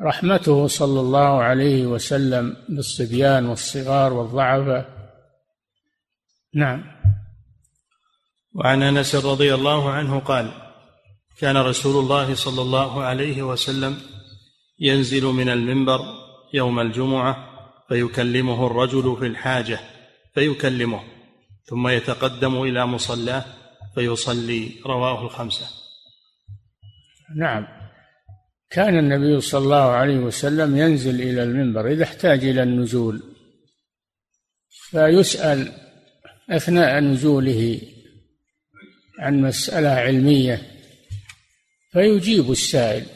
رحمته 0.00 0.66
صلى 0.66 1.00
الله 1.00 1.42
عليه 1.42 1.86
وسلم 1.86 2.56
بالصبيان 2.68 3.46
والصغار 3.46 4.12
والضعفاء 4.12 5.02
نعم. 6.54 6.84
وعن 8.54 8.82
أنس 8.82 9.14
رضي 9.14 9.54
الله 9.54 9.90
عنه 9.90 10.18
قال 10.18 10.50
كان 11.38 11.56
رسول 11.56 12.04
الله 12.04 12.34
صلى 12.34 12.62
الله 12.62 13.02
عليه 13.02 13.42
وسلم 13.42 14.00
ينزل 14.78 15.24
من 15.24 15.48
المنبر 15.48 16.00
يوم 16.54 16.80
الجمعة 16.80 17.51
فيكلمه 17.92 18.66
الرجل 18.66 19.16
في 19.18 19.26
الحاجة 19.26 19.80
فيكلمه 20.34 21.00
ثم 21.64 21.88
يتقدم 21.88 22.62
إلى 22.62 22.86
مصلاه 22.86 23.44
فيصلي 23.94 24.70
رواه 24.86 25.24
الخمسة. 25.24 25.66
نعم. 27.36 27.66
كان 28.70 28.98
النبي 28.98 29.40
صلى 29.40 29.64
الله 29.64 29.90
عليه 29.90 30.18
وسلم 30.18 30.76
ينزل 30.76 31.22
إلى 31.22 31.42
المنبر 31.42 31.88
إذا 31.88 32.04
احتاج 32.04 32.44
إلى 32.44 32.62
النزول 32.62 33.22
فيسأل 34.70 35.72
أثناء 36.50 37.00
نزوله 37.00 37.80
عن 39.18 39.40
مسألة 39.40 39.88
علمية 39.88 40.62
فيجيب 41.92 42.50
السائل 42.50 43.06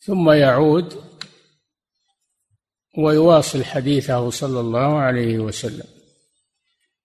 ثم 0.00 0.30
يعود 0.30 1.03
ويواصل 2.98 3.64
حديثه 3.64 4.30
صلى 4.30 4.60
الله 4.60 4.98
عليه 4.98 5.38
وسلم. 5.38 5.86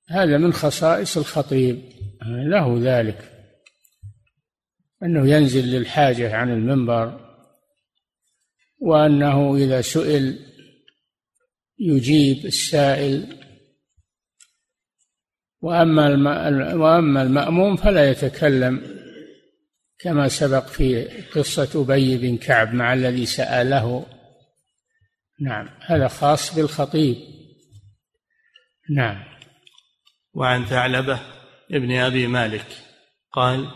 هذا 0.09 0.37
من 0.37 0.53
خصائص 0.53 1.17
الخطيب. 1.17 1.81
له 2.25 2.79
ذلك. 2.81 3.31
أنه 5.03 5.29
ينزل 5.29 5.65
للحاجة 5.65 6.35
عن 6.35 6.51
المنبر 6.51 7.29
وأنه 8.79 9.55
إذا 9.55 9.81
سئل 9.81 10.39
يجيب 11.79 12.45
السائل. 12.45 13.39
وأما 15.61 16.07
وأما 16.73 17.21
المأموم 17.21 17.75
فلا 17.75 18.09
يتكلم 18.09 18.99
كما 19.99 20.27
سبق 20.27 20.67
في 20.67 21.03
قصة 21.35 21.81
أبي 21.81 22.17
بن 22.17 22.37
كعب 22.37 22.73
مع 22.73 22.93
الذي 22.93 23.25
سأله. 23.25 24.18
نعم 25.41 25.69
هذا 25.85 26.07
خاص 26.07 26.55
بالخطيب. 26.55 27.17
نعم. 28.89 29.23
وعن 30.33 30.65
ثعلبة 30.65 31.19
ابن 31.71 31.91
أبي 31.91 32.27
مالك 32.27 32.65
قال 33.31 33.71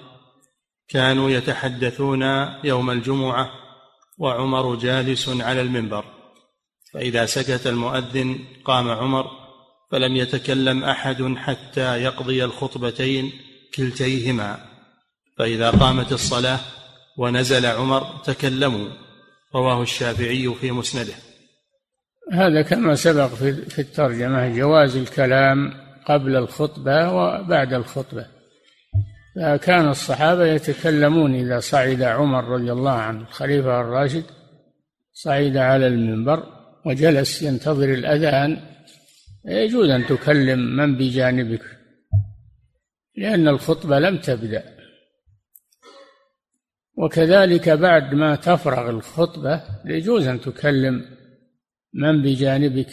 كانوا 0.87 1.29
يتحدثون 1.29 2.23
يوم 2.63 2.91
الجمعة 2.91 3.49
وعمر 4.17 4.75
جالس 4.75 5.29
على 5.29 5.61
المنبر 5.61 6.05
فإذا 6.93 7.25
سكت 7.25 7.67
المؤذن 7.67 8.39
قام 8.65 8.89
عمر 8.89 9.25
فلم 9.91 10.15
يتكلم 10.15 10.83
أحد 10.83 11.35
حتى 11.37 12.03
يقضي 12.03 12.43
الخطبتين 12.43 13.31
كلتيهما. 13.75 14.65
فإذا 15.37 15.69
قامت 15.69 16.11
الصلاة 16.11 16.59
ونزل 17.17 17.65
عمر 17.65 18.17
تكلموا 18.23 18.89
رواه 19.55 19.81
الشافعي 19.81 20.55
في 20.61 20.71
مسنده. 20.71 21.13
هذا 22.31 22.61
كما 22.61 22.95
سبق 22.95 23.27
في 23.69 23.79
الترجمة 23.79 24.57
جواز 24.57 24.95
الكلام 24.95 25.73
قبل 26.05 26.35
الخطبة 26.35 27.13
وبعد 27.13 27.73
الخطبة. 27.73 28.25
فكان 29.35 29.89
الصحابة 29.89 30.45
يتكلمون 30.45 31.35
إذا 31.35 31.59
صعد 31.59 32.01
عمر 32.01 32.43
رضي 32.43 32.71
الله 32.71 32.91
عنه 32.91 33.21
الخليفة 33.21 33.81
الراشد 33.81 34.23
صعد 35.13 35.57
على 35.57 35.87
المنبر 35.87 36.43
وجلس 36.85 37.41
ينتظر 37.41 37.93
الأذان 37.93 38.59
يجوز 39.45 39.89
أن 39.89 40.05
تكلم 40.05 40.59
من 40.59 40.97
بجانبك 40.97 41.63
لأن 43.17 43.47
الخطبة 43.47 43.99
لم 43.99 44.17
تبدأ. 44.17 44.63
وكذلك 46.97 47.69
بعد 47.69 48.13
ما 48.13 48.35
تفرغ 48.35 48.89
الخطبة 48.89 49.61
يجوز 49.85 50.27
أن 50.27 50.41
تكلم 50.41 51.05
من 51.93 52.21
بجانبك 52.21 52.91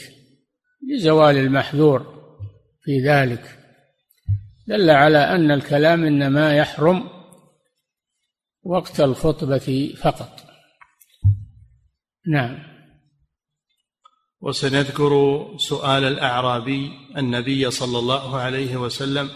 لزوال 0.89 1.37
المحذور 1.37 2.21
في 2.83 3.01
ذلك. 3.01 3.59
دل 4.69 4.91
على 4.91 5.19
أن 5.19 5.51
الكلام 5.51 6.05
إنما 6.05 6.57
يحرم 6.57 7.05
وقت 8.63 9.01
الخطبة 9.01 9.95
فقط. 10.03 10.41
نعم. 12.27 12.59
وسنذكر 14.41 15.45
سؤال 15.57 16.05
الأعرابي 16.05 16.91
النبي 17.17 17.71
صلى 17.71 17.99
الله 17.99 18.37
عليه 18.37 18.77
وسلم 18.77 19.29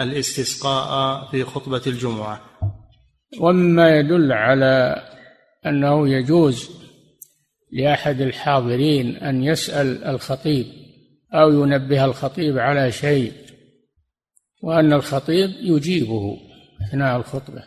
الاستسقاء 0.00 1.24
في 1.30 1.44
خطبة 1.44 1.82
الجمعة. 1.86 2.40
ومما 3.40 3.98
يدل 3.98 4.32
على 4.32 5.02
أنه 5.66 6.08
يجوز 6.08 6.79
لأحد 7.72 8.20
الحاضرين 8.20 9.16
أن 9.16 9.44
يسأل 9.44 10.04
الخطيب 10.04 10.66
أو 11.34 11.62
ينبه 11.62 12.04
الخطيب 12.04 12.58
على 12.58 12.92
شيء 12.92 13.32
وأن 14.62 14.92
الخطيب 14.92 15.50
يجيبه 15.60 16.38
أثناء 16.88 17.16
الخطبة. 17.16 17.62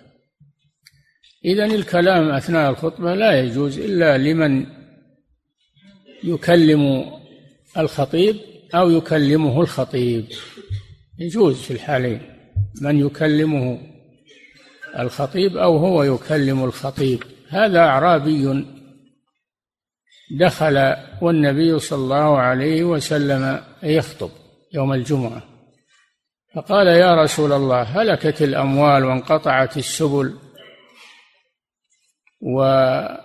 إذن 1.46 1.72
الكلام 1.72 2.30
أثناء 2.30 2.70
الخطبة 2.70 3.16
لا 3.16 3.40
يجوز 3.40 3.80
إلا 3.80 4.18
لمن 4.18 4.66
يكلم 6.24 7.12
الخطيب 7.78 8.36
أو 8.76 8.90
يكلمه 8.90 9.62
الخطيب. 9.62 10.26
يجوز 11.20 11.62
في 11.62 11.72
الحالين 11.72 12.22
من 12.82 13.00
يكلمه 13.00 13.80
الخطيب 15.00 15.58
أو 15.58 15.78
هو 15.78 16.04
يكلم 16.04 16.64
الخطيب. 16.64 17.24
هذا 17.50 17.80
أعرابي 17.80 18.66
دخل 20.32 20.96
والنبي 21.22 21.80
صلى 21.80 22.04
الله 22.04 22.40
عليه 22.40 22.84
وسلم 22.84 23.64
يخطب 23.84 24.30
يوم 24.74 24.94
الجمعة. 24.94 25.44
فقال 26.56 26.88
يا 26.88 27.16
رسول 27.16 27.54
الله 27.54 27.82
هلكت 27.82 28.42
الأموال 28.42 29.06
وانقطعت 29.06 29.78
السبل 29.78 30.40
وذكر 32.42 33.20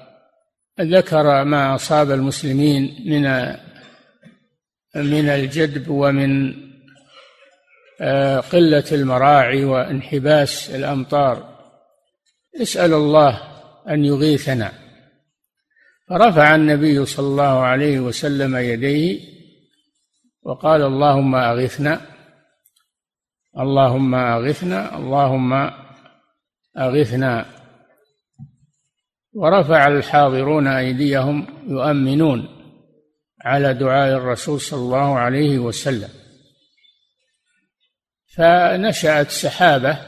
ما 1.44 1.74
أصاب 1.74 2.11
المسلمين 2.11 3.04
من 3.06 3.22
من 4.94 5.28
الجدب 5.28 5.88
ومن 5.88 6.54
آه، 8.00 8.40
قلة 8.40 8.84
المراعي 8.92 9.64
وانحباس 9.64 10.70
الأمطار. 10.70 11.58
اسأل 12.62 12.94
الله 12.94 13.40
أن 13.88 14.04
يغيثنا. 14.04 14.88
فرفع 16.09 16.55
النبي 16.55 17.07
صلى 17.07 17.27
الله 17.27 17.61
عليه 17.61 18.01
وسلم 18.01 18.57
يديه 18.57 19.21
وقال 20.42 20.83
اللهم 20.83 21.35
أغثنا 21.35 22.01
اللهم 23.59 24.14
أغثنا 24.14 24.99
اللهم 24.99 25.71
أغثنا. 26.79 27.47
ورفع 29.33 29.87
الحاضرون 29.87 30.66
أيديهم 30.66 31.47
يؤمنون 31.68 32.49
على 33.44 33.75
دعاء 33.75 34.16
الرسول 34.16 34.61
صلى 34.61 34.81
الله 34.81 35.18
عليه 35.18 35.59
وسلم. 35.59 36.09
فنشأت 38.37 39.31
سحابة 39.31 39.99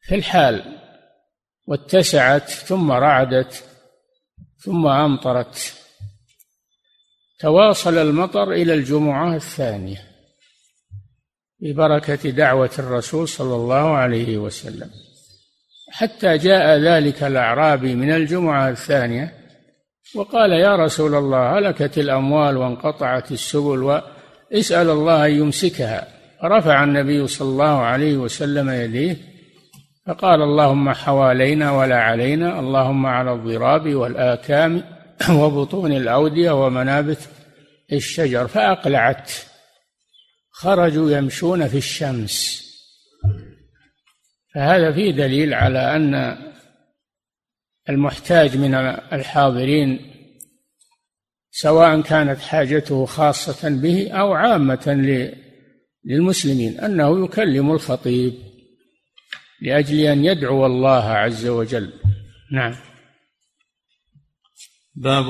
في 0.00 0.14
الحال 0.14 0.78
واتسعت 1.66 2.48
ثم 2.48 2.92
رعدت 2.92 3.71
ثم 4.64 4.86
أمطرت. 4.86 5.74
تواصل 7.38 7.98
المطر 7.98 8.52
إلى 8.52 8.74
الجمعة 8.74 9.36
الثانية 9.36 10.04
ببركة 11.60 12.30
دعوة 12.30 12.70
الرسول 12.78 13.28
صلى 13.28 13.54
الله 13.54 13.96
عليه 13.96 14.38
وسلم. 14.38 14.90
حتى 15.90 16.38
جاء 16.38 16.78
ذلك 16.78 17.22
الأعرابي 17.22 17.94
من 17.94 18.10
الجمعة 18.10 18.68
الثانية 18.68 19.34
وقال 20.14 20.52
يا 20.52 20.76
رسول 20.76 21.14
الله 21.14 21.58
هلكت 21.58 21.98
الأموال 21.98 22.56
وانقطعت 22.56 23.32
السبل 23.32 23.82
واسأل 23.82 24.90
الله 24.90 25.26
أن 25.26 25.30
يمسكها. 25.30 26.08
رفع 26.44 26.84
النبي 26.84 27.26
صلى 27.26 27.48
الله 27.48 27.78
عليه 27.80 28.16
وسلم 28.16 28.70
يديه 28.70 29.31
فقال 30.06 30.42
اللهم 30.42 30.92
حوالينا 30.92 31.72
ولا 31.72 32.00
علينا 32.00 32.60
اللهم 32.60 33.06
على 33.06 33.32
الضراب 33.32 33.94
والآكام 33.94 34.82
وبطون 35.40 35.92
الأودية 35.92 36.66
ومنابت 36.66 37.28
الشجر. 37.92 38.48
فأقلعت. 38.48 39.32
خرجوا 40.50 41.10
يمشون 41.10 41.68
في 41.68 41.76
الشمس. 41.76 42.62
فهذا 44.54 44.92
فيه 44.92 45.10
دليل 45.10 45.54
على 45.54 45.96
أن 45.96 46.38
المحتاج 47.88 48.56
من 48.56 48.74
الحاضرين 49.12 50.12
سواء 51.50 52.00
كانت 52.00 52.40
حاجته 52.40 53.06
خاصة 53.06 53.68
به 53.68 54.10
أو 54.10 54.32
عامة 54.32 55.24
للمسلمين 56.04 56.80
أنه 56.80 57.24
يكلم 57.24 57.72
الخطيب. 57.72 58.51
لأجل 59.62 60.00
أن 60.00 60.24
يدعو 60.24 60.66
الله 60.66 61.04
عز 61.04 61.46
وجل. 61.46 61.92
نعم. 62.52 62.74
باب 64.94 65.26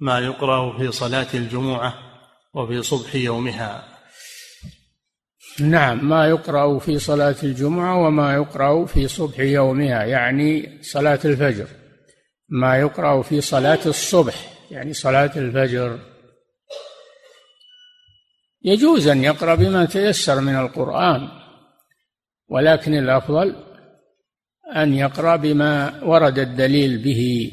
ما 0.00 0.18
يقرأ 0.18 0.78
في 0.78 0.92
صلاة 0.92 1.26
الجمعة 1.34 1.94
وفي 2.54 2.82
صبح 2.82 3.14
يومها. 3.14 3.88
نعم 5.60 6.08
ما 6.08 6.28
يقرأ 6.28 6.78
في 6.78 6.98
صلاة 6.98 7.36
الجمعة 7.42 8.06
وما 8.06 8.34
يقرأ 8.34 8.86
في 8.86 9.08
صبح 9.08 9.40
يومها 9.40 10.04
يعني 10.04 10.78
صلاة 10.82 11.20
الفجر. 11.24 11.66
ما 12.48 12.76
يقرأ 12.76 13.22
في 13.22 13.40
صلاة 13.40 13.78
الصبح 13.86 14.34
يعني 14.70 14.92
صلاة 14.92 15.32
الفجر. 15.36 15.98
يجوز 18.62 19.08
أن 19.08 19.24
يقرأ 19.24 19.54
بما 19.54 19.84
تيسر 19.84 20.40
من 20.40 20.56
القرآن. 20.56 21.43
ولكن 22.54 22.94
الأفضل 22.94 23.56
أن 24.76 24.94
يقرأ 24.94 25.36
بما 25.36 26.04
ورد 26.04 26.38
الدليل 26.38 26.98
به 26.98 27.52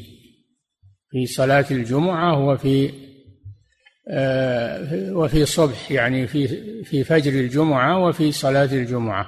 في 1.10 1.26
صلاة 1.26 1.66
الجمعة 1.70 2.38
وفي 2.38 2.92
آه، 4.08 5.12
وفي 5.12 5.46
صبح 5.46 5.90
يعني 5.90 6.26
في 6.26 6.48
في 6.84 7.04
فجر 7.04 7.30
الجمعة 7.30 7.98
وفي 7.98 8.32
صلاة 8.32 8.72
الجمعة 8.72 9.26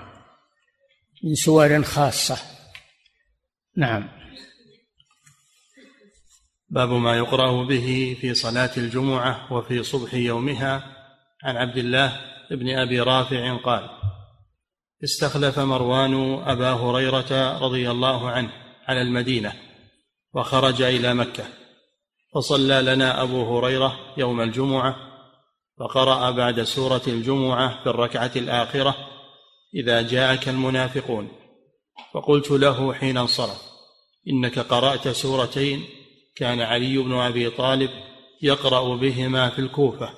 من 1.24 1.34
سور 1.34 1.82
خاصة. 1.82 2.38
نعم. 3.76 4.08
باب 6.68 6.88
ما 6.88 7.16
يقرأ 7.16 7.64
به 7.64 8.16
في 8.20 8.34
صلاة 8.34 8.70
الجمعة 8.76 9.52
وفي 9.52 9.82
صبح 9.82 10.14
يومها. 10.14 10.82
عن 11.44 11.56
عبد 11.56 11.76
الله 11.76 12.20
بن 12.50 12.78
أبي 12.78 13.00
رافع 13.00 13.56
قال 13.56 14.03
استخلف 15.04 15.58
مروان 15.58 16.42
أبا 16.46 16.72
هريرة 16.72 17.58
رضي 17.58 17.90
الله 17.90 18.30
عنه 18.30 18.50
على 18.88 19.02
المدينة 19.02 19.52
وخرج 20.34 20.82
إلى 20.82 21.14
مكة. 21.14 21.44
فصلى 22.34 22.82
لنا 22.82 23.22
أبو 23.22 23.58
هريرة 23.58 23.98
يوم 24.16 24.40
الجمعة 24.40 24.96
فقرا 25.78 26.30
بعد 26.30 26.62
سورة 26.62 27.02
الجمعة 27.06 27.82
في 27.82 27.90
الركعة 27.90 28.30
الآخرة 28.36 28.96
إذا 29.74 30.02
جاءك 30.02 30.48
المنافقون 30.48 31.28
فقلت 32.14 32.50
له 32.50 32.94
حين 32.94 33.16
انصرف 33.16 33.62
إنك 34.28 34.58
قرأت 34.58 35.08
سورتين 35.08 35.84
كان 36.36 36.60
علي 36.60 36.98
بن 36.98 37.14
أبي 37.14 37.50
طالب 37.50 37.90
يقرأ 38.42 38.96
بهما 38.96 39.48
في 39.50 39.58
الكوفة 39.58 40.10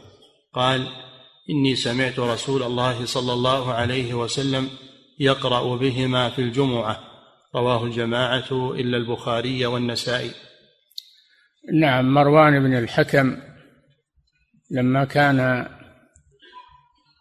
قال 0.55 0.89
إني 1.51 1.77
سمعت 1.77 2.19
رسول 2.19 2.63
الله 2.63 3.05
صلى 3.05 3.33
الله 3.33 3.73
عليه 3.73 4.15
وسلم 4.15 4.69
يقرأ 5.21 5.77
بهما 5.77 6.31
في 6.31 6.43
الجمعة. 6.43 7.01
رواه 7.55 7.85
الجماعة 7.85 8.73
إلا 8.75 8.97
البخاري 8.97 9.67
والنسائي. 9.67 10.31
نعم 11.81 12.15
مروان 12.15 12.63
بن 12.63 12.79
الحكم 12.79 13.37
لما 14.71 15.05
كان 15.05 15.67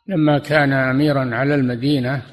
لما 0.07 0.39
كان 0.39 0.73
اميرا 0.73 1.35
على 1.35 1.55
المدينة 1.55 2.25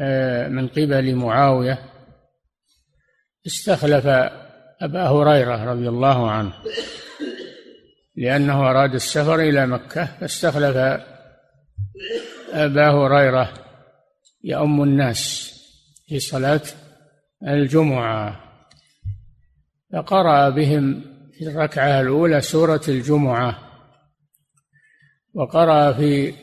آه، 0.00 0.48
من 0.48 0.68
قبل 0.68 1.14
معاوية 1.14 1.78
استخلف 3.46 4.06
أبا 4.80 5.08
هريرة 5.08 5.64
رضي 5.64 5.88
الله 5.88 6.30
عنه. 6.30 6.52
لأنه 8.16 8.70
أراد 8.70 8.94
السفر 8.94 9.40
إلى 9.40 9.66
مكة 9.66 10.04
فاستخلف 10.04 10.76
ابا 12.52 12.90
هريرة 12.90 13.52
يؤم 14.44 14.82
الناس 14.82 15.50
في 16.08 16.18
صلاة 16.18 16.62
الجمعة 17.48 18.40
فقرأ 19.92 20.48
بهم 20.48 21.04
في 21.32 21.46
الركعة 21.46 22.00
الأولى 22.00 22.40
سورة 22.40 22.80
الجمعة 22.88 23.58
وقرأ 25.34 25.92
في 25.92 26.34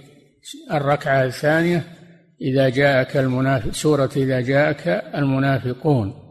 الركعة 0.71 1.23
الثانية 1.23 1.83
إذا 2.41 2.69
جاءك 2.69 3.17
المنافق 3.17 3.71
سورة 3.71 4.09
إذا 4.15 4.41
جاءك 4.41 4.87
المنافقون 5.15 6.26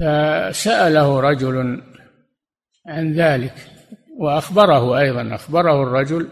فسأله 0.00 1.20
رجل 1.20 1.82
عن 2.86 3.12
ذلك 3.12 3.54
وأخبره 4.18 4.98
أيضا 4.98 5.34
أخبره 5.34 5.82
الرجل 5.82 6.28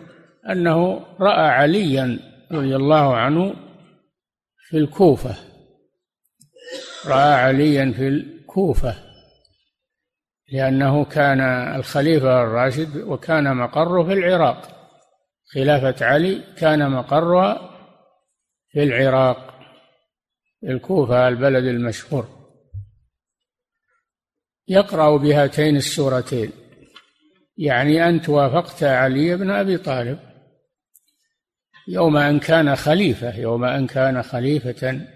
أنه 0.50 1.06
رأى 1.20 1.48
عليا 1.48 2.18
رضي 2.52 2.76
الله 2.76 3.16
عنه 3.16 3.54
في 4.68 4.76
الكوفة 4.76 5.34
رأى 7.06 7.34
عليا 7.34 7.92
في 7.96 8.08
الكوفة 8.08 9.10
لأنه 10.52 11.04
كان 11.04 11.40
الخليفة 11.76 12.42
الراشد 12.42 12.96
وكان 12.96 13.56
مقره 13.56 14.04
في 14.04 14.12
العراق. 14.12 14.68
خلافة 15.54 16.06
علي 16.06 16.42
كان 16.56 16.90
مقرها 16.90 17.70
في 18.72 18.82
العراق 18.82 19.54
الكوفة 20.64 21.28
البلد 21.28 21.64
المشهور. 21.64 22.39
يقرأ 24.70 25.16
بهاتين 25.16 25.76
السورتين. 25.76 26.52
يعني 27.56 28.08
أنت 28.08 28.28
وافقت 28.28 28.82
علي 28.82 29.36
بن 29.36 29.50
أبي 29.50 29.78
طالب. 29.78 30.18
يوم 31.88 32.16
أن 32.16 32.38
كان 32.38 32.76
خليفة 32.76 33.36
يوم 33.36 33.64
أن 33.64 33.86
كان 33.86 34.22
خليفة 34.22 35.06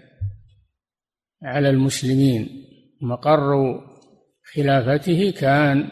على 1.43 1.69
المسلمين 1.69 2.65
مقر 3.01 3.81
خلافته 4.53 5.31
كان 5.31 5.89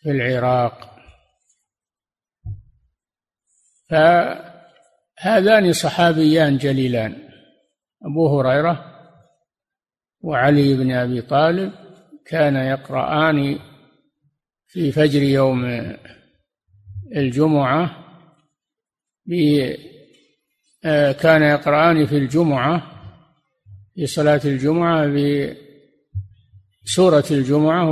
في 0.00 0.10
العراق. 0.10 0.96
فهذان 3.90 5.72
صحابيان 5.72 6.58
جليلان 6.58 7.28
أبو 8.02 8.40
هريرة 8.40 8.84
وعلي 10.20 10.74
بن 10.74 10.92
أبي 10.92 11.22
طالب 11.22 11.81
كان 12.26 12.56
يقرآن 12.56 13.58
في 14.66 14.92
فجر 14.92 15.22
يوم 15.22 15.64
الجمعة 17.16 18.02
آه، 20.84 21.12
كان 21.12 21.42
يقرآن 21.42 22.06
في 22.06 22.16
الجمعة 22.16 22.92
في 23.94 24.06
صلاة 24.06 24.40
الجمعة 24.44 25.06
بسورة 26.84 27.24
الجمعة 27.30 27.90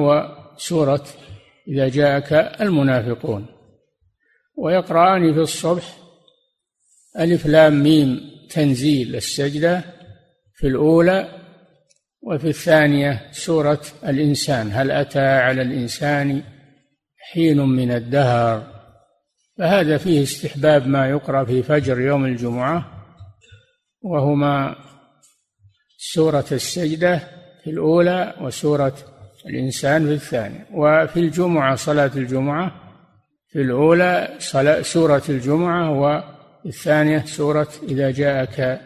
وسورة 0.56 1.04
إذا 1.68 1.88
جاءك 1.88 2.32
المنافقون. 2.60 3.46
ويقرآن 4.56 5.34
في 5.34 5.40
الصبح 5.40 5.96
ألف 7.18 7.46
لام 7.46 7.82
ميم 7.82 8.20
تنزيل 8.50 9.16
السجدة 9.16 9.84
في 10.54 10.66
الأولى 10.66 11.39
وفي 12.22 12.48
الثانية 12.48 13.28
سورة 13.32 13.80
الإنسان 14.04 14.70
هل 14.72 14.90
أتى 14.90 15.26
على 15.26 15.62
الإنسان 15.62 16.42
حين 17.32 17.60
من 17.60 17.90
الدهر؟ 17.90 18.80
فهذا 19.58 19.98
فيه 19.98 20.22
استحباب 20.22 20.86
ما 20.86 21.08
يقرأ 21.08 21.44
في 21.44 21.62
فجر 21.62 22.00
يوم 22.00 22.24
الجمعة 22.24 22.84
وهما 24.02 24.76
سورة 25.98 26.44
السجدة 26.52 27.18
في 27.64 27.70
الأولى 27.70 28.34
وسورة 28.40 28.94
الإنسان 29.46 30.06
في 30.06 30.12
الثانية. 30.12 30.66
وفي 30.72 31.20
الجمعة 31.20 31.76
صلاة 31.76 32.10
الجمعة 32.16 32.72
في 33.48 33.60
الأولى 33.60 34.34
صلاة 34.38 34.82
سورة 34.82 35.22
الجمعة 35.28 35.90
والثانية 36.64 37.24
سورة 37.24 37.68
إذا 37.88 38.10
جاءك 38.10 38.80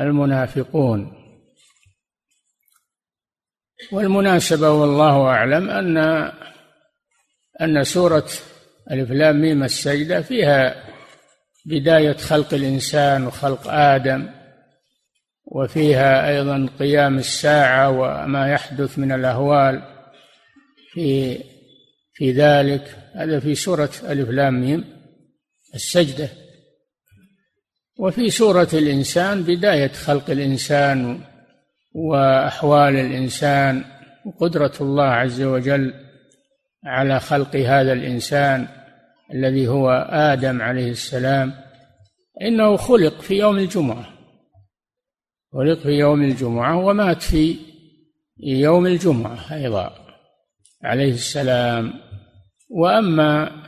المنافقون. 0.00 1.19
والمناسبة 3.92 4.70
والله 4.70 5.26
أعلم 5.26 5.70
أن 5.70 5.96
أن 7.60 7.84
سورة 7.84 8.28
ألف 8.90 9.10
لام 9.10 9.40
ميم 9.40 9.62
السجدة 9.62 10.22
فيها 10.22 10.84
بداية 11.66 12.16
خلق 12.16 12.54
الإنسان 12.54 13.26
وخلق 13.26 13.68
آدم 13.68 14.30
وفيها 15.44 16.28
أيضا 16.28 16.68
قيام 16.78 17.18
الساعة 17.18 17.90
وما 17.90 18.52
يحدث 18.52 18.98
من 18.98 19.12
الأهوال 19.12 19.82
في 20.92 21.38
في 22.12 22.32
ذلك. 22.32 22.96
هذا 23.14 23.40
في 23.40 23.54
سورة 23.54 23.90
ألف 24.08 24.28
لام 24.30 24.60
ميم 24.60 24.84
السجدة. 25.74 26.28
وفي 27.98 28.30
سورة 28.30 28.68
الإنسان 28.72 29.42
بداية 29.42 29.92
خلق 29.92 30.30
الإنسان 30.30 31.20
وأحوال 31.94 32.96
الإنسان 32.96 33.84
وقدرة 34.26 34.72
الله 34.80 35.04
عز 35.04 35.42
وجل 35.42 35.94
على 36.84 37.20
خلق 37.20 37.56
هذا 37.56 37.92
الإنسان 37.92 38.68
الذي 39.34 39.68
هو 39.68 39.90
آدم 40.10 40.62
عليه 40.62 40.90
السلام 40.90 41.52
إنه 42.42 42.76
خلق 42.76 43.20
في 43.20 43.34
يوم 43.34 43.58
الجمعة. 43.58 44.06
خلق 45.52 45.78
في 45.78 45.88
يوم 45.88 46.22
الجمعة 46.22 46.76
ومات 46.76 47.22
في 47.22 47.56
يوم 48.38 48.86
الجمعة 48.86 49.54
أيضا 49.54 49.92
عليه 50.82 51.12
السلام. 51.12 51.92
وأما 52.70 53.60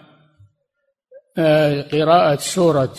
آه، 1.39 1.83
قراءة 1.83 2.37
سورة 2.37 2.95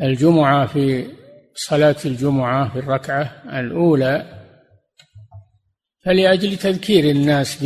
الجمعة 0.00 0.66
في 0.66 1.06
صلاة 1.54 1.96
الجمعة 2.04 2.72
في 2.72 2.78
الركعة 2.78 3.42
الأولى 3.60 4.40
فلأجل 6.04 6.56
تذكير 6.56 7.10
الناس 7.10 7.64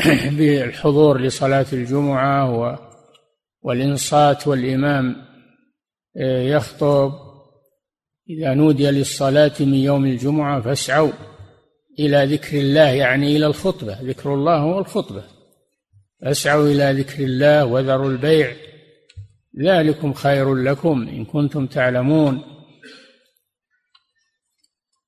بالحضور 0.36 1.20
لصلاة 1.20 1.66
الجمعة 1.72 2.78
والإنصات 3.62 4.48
والإمام 4.48 5.16
آه، 6.16 6.42
يخطب 6.42 7.12
إذا 8.30 8.54
نودي 8.54 8.90
للصلاة 8.90 9.52
من 9.60 9.74
يوم 9.74 10.06
الجمعة 10.06 10.60
فاسعوا 10.60 11.12
إلى 11.98 12.24
ذكر 12.24 12.58
الله 12.58 12.88
يعني 12.88 13.36
إلى 13.36 13.46
الخطبة 13.46 14.00
ذكر 14.02 14.34
الله 14.34 14.56
هو 14.56 14.78
الخطبة. 14.78 15.24
فاسعوا 16.22 16.66
إلى 16.66 16.92
ذكر 16.92 17.24
الله 17.24 17.64
وذروا 17.64 18.10
البيع. 18.10 18.56
ذلكم 19.58 20.12
خير 20.12 20.54
لكم 20.54 21.08
إن 21.08 21.24
كنتم 21.24 21.66
تعلمون. 21.66 22.42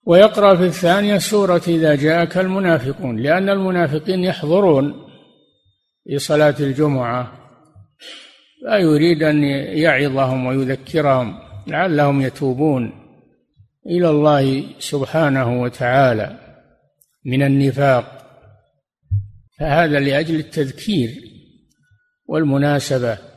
ويقرأ 0.06 0.56
في 0.56 0.66
الثانية 0.66 1.18
سورة 1.18 1.62
إذا 1.68 1.94
جاءك 1.94 2.38
المنافقون 2.38 3.16
لأن 3.16 3.48
المنافقين 3.48 4.24
يحضرون 4.24 5.08
في 6.04 6.18
صلاة 6.18 6.54
الجمعة. 6.60 7.32
لا 8.62 8.78
يريد 8.78 9.22
أن 9.22 9.44
يعظهم 9.44 10.46
ويذكرهم 10.46 11.38
لعلهم 11.66 12.22
يتوبون 12.22 12.92
إلى 13.86 14.10
الله 14.10 14.64
سبحانه 14.78 15.62
وتعالى 15.62 16.38
من 17.24 17.42
النفاق. 17.42 18.18
فهذا 19.58 20.00
لأجل 20.00 20.38
التذكير 20.38 21.10
والمناسبة. 22.26 23.31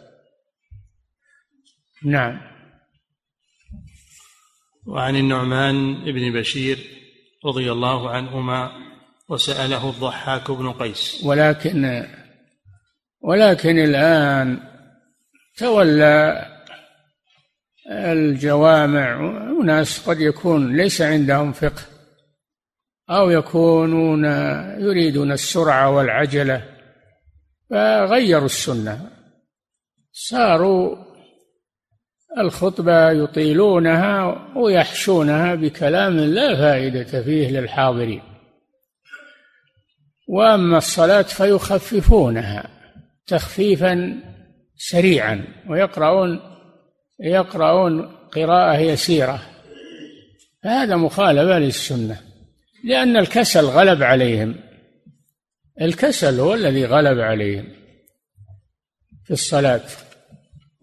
نعم. 2.06 2.42
وعن 4.88 5.16
النعمان 5.16 6.06
بن 6.06 6.40
بشير 6.40 6.78
رضي 7.46 7.72
الله 7.72 8.10
عنهما 8.10 8.72
وسأله 9.30 9.90
الضحاك 9.90 10.52
بن 10.52 10.72
قيس. 10.72 11.24
ولكن 11.26 12.08
ولكن 13.22 13.80
الآن 13.80 14.60
تولى 15.58 16.46
الجوامع 17.92 19.20
أناس 19.62 20.10
قد 20.10 20.22
يكون 20.22 20.78
ليس 20.78 21.02
عندهم 21.02 21.52
فقه 21.52 21.84
أو 23.10 23.30
يكونون 23.30 24.26
يريدون 24.80 25.32
السرعة 25.32 25.90
والعجلة 25.90 26.66
فغيروا 27.70 28.46
السنة. 28.46 29.12
صاروا 30.12 31.05
الخطبة 32.38 33.12
يطيلونها 33.12 34.48
ويحشونها 34.56 35.56
بكلام 35.56 36.20
لا 36.20 36.56
فائدة 36.56 37.24
فيه 37.24 37.50
للحاضرين. 37.50 38.22
وأما 40.28 40.78
الصلاة 40.78 41.22
فيخففونها 41.22 42.70
تخفيفا 43.28 44.20
سريعا 44.76 45.44
ويقرؤون 45.70 46.40
يقرؤون 47.20 48.02
قراءة 48.32 48.78
يسيرة. 48.78 49.42
فهذا 50.64 50.96
مخالفة 50.96 51.60
للسنة 51.60 52.22
لأن 52.84 53.18
الكسل 53.18 53.66
غلب 53.66 54.04
عليهم. 54.04 54.56
الكسل 55.82 56.40
هو 56.40 56.54
الذي 56.54 56.86
غلب 56.86 57.20
عليهم 57.20 57.68
في 59.26 59.32
الصلاة. 59.32 59.82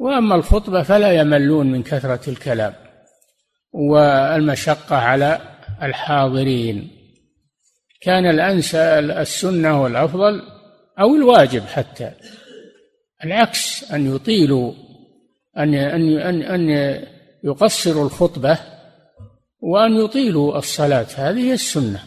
وأما 0.03 0.35
الخطبة 0.35 0.83
فلا 0.83 1.13
يملون 1.13 1.73
من 1.73 1.83
كثرة 1.83 2.31
الكلام 2.31 2.75
والمشقة 3.73 4.97
على 4.97 5.41
الحاضرين. 5.83 6.91
كان 8.01 8.27
الانسى 8.27 8.99
السنة 8.99 9.83
والأفضل 9.83 10.43
أو 11.01 11.15
الواجب 11.17 11.63
حتى 11.63 12.13
العكس 13.25 13.93
أن 13.93 14.15
يطيلوا 14.15 14.73
أن 15.59 15.75
أن 15.75 16.19
أن 16.19 16.43
أن 16.43 16.71
يقصروا 17.45 18.05
الخطبة 18.05 18.59
وأن 19.61 19.93
يطيلوا 19.93 20.59
الصلاة. 20.59 21.07
هذه 21.17 21.39
هي 21.39 21.53
السنة. 21.53 22.03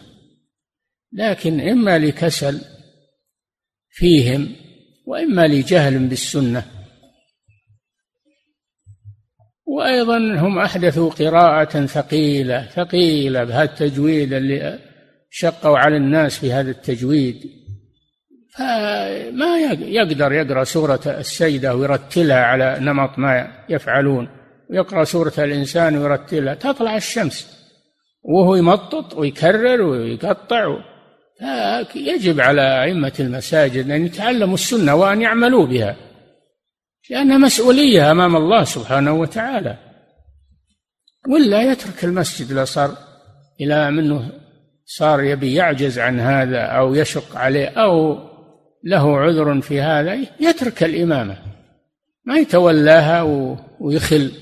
لكن 1.12 1.60
إما 1.60 1.98
لكسل 1.98 2.60
فيهم 3.90 4.56
وإما 5.06 5.46
لجهل 5.46 5.98
بالسنة. 5.98 6.75
وأيضا 9.76 10.18
هم 10.18 10.58
أحدثوا 10.58 11.10
قراءة 11.10 11.86
ثقيلة 11.86 12.66
ثقيلة 12.66 13.44
بهذا 13.44 13.62
التجويد 13.62 14.32
اللي 14.32 14.78
شقوا 15.30 15.78
على 15.78 15.96
الناس 15.96 16.38
في 16.38 16.52
هذا 16.52 16.70
التجويد. 16.70 17.36
فما 18.54 19.58
يقدر 19.80 20.32
يقرأ 20.32 20.64
سورة 20.64 21.00
السيدة 21.06 21.74
ويرتلها 21.74 22.44
على 22.44 22.76
نمط 22.80 23.18
ما 23.18 23.48
يفعلون. 23.68 24.28
ويقرأ 24.70 25.04
سورة 25.04 25.32
الإنسان 25.38 25.96
ويرتلها. 25.96 26.54
تطلع 26.54 26.96
الشمس. 26.96 27.56
وهو 28.22 28.56
يمطط 28.56 29.14
ويكرر 29.14 29.82
ويقطع. 29.82 30.76
فيجب 31.92 32.40
على 32.40 32.84
أئمة 32.84 33.12
المساجد 33.20 33.90
أن 33.90 34.06
يتعلموا 34.06 34.54
السنة 34.54 34.94
وأن 34.94 35.22
يعملوا 35.22 35.66
بها. 35.66 35.96
لأنها 37.10 37.38
مسؤولية 37.38 38.10
أمام 38.10 38.36
الله 38.36 38.64
سبحانه 38.64 39.12
وتعالى. 39.12 39.78
ولا 41.28 41.72
يترك 41.72 42.04
المسجد 42.04 42.50
إذا 42.50 42.64
صار 42.64 42.96
إلى 43.60 43.90
منه 43.90 44.30
صار 44.84 45.22
يبي 45.22 45.54
يعجز 45.54 45.98
عن 45.98 46.20
هذا 46.20 46.60
أو 46.60 46.94
يشق 46.94 47.36
عليه 47.36 47.68
أو 47.68 48.18
له 48.84 49.18
عذر 49.18 49.60
في 49.60 49.80
هذا 49.80 50.18
يترك 50.40 50.82
الإمامة. 50.82 51.38
ما 52.24 52.38
يتولاها 52.38 53.22
ويخل 53.80 54.32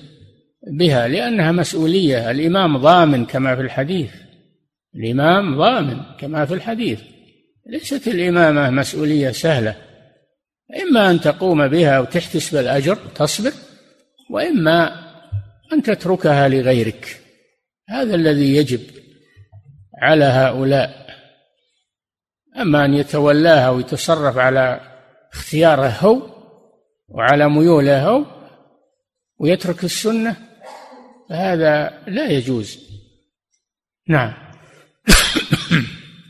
بها 0.79 1.09
لأنها 1.09 1.53
مسؤولية. 1.53 2.31
الإمام 2.31 2.77
ضامن 2.77 3.27
كما 3.27 3.57
في 3.57 3.63
الحديث. 3.63 4.11
الإمام 4.95 5.57
ضامن 5.57 6.01
كما 6.21 6.45
في 6.45 6.55
الحديث. 6.55 7.01
ليست 7.67 8.09
الإمامة 8.09 8.71
مسؤولية 8.71 9.31
سهلة. 9.31 9.77
إما 10.71 11.11
أن 11.11 11.21
تقوم 11.21 11.69
بها 11.69 12.01
وتحتسب 12.01 12.57
الأجر 12.57 12.95
تصبر 12.95 13.53
وإما 14.31 15.05
أن 15.73 15.83
تتركها 15.83 16.49
لغيرك. 16.49 17.21
هذا 17.89 18.15
الذي 18.15 18.57
يجب 18.57 18.81
على 20.03 20.25
هؤلاء. 20.25 21.07
أما 22.57 22.85
أن 22.85 22.95
يتولاها 22.95 23.71
ويتصرف 23.71 24.39
على 24.39 24.81
اختياره 25.33 25.89
هو 25.89 26.35
وعلى 27.09 27.49
ميوله 27.49 28.09
هو 28.09 28.25
ويترك 29.39 29.85
السنة 29.85 30.37
فهذا 31.31 32.03
لا 32.07 32.27
يجوز. 32.31 32.79
نعم. 34.09 34.35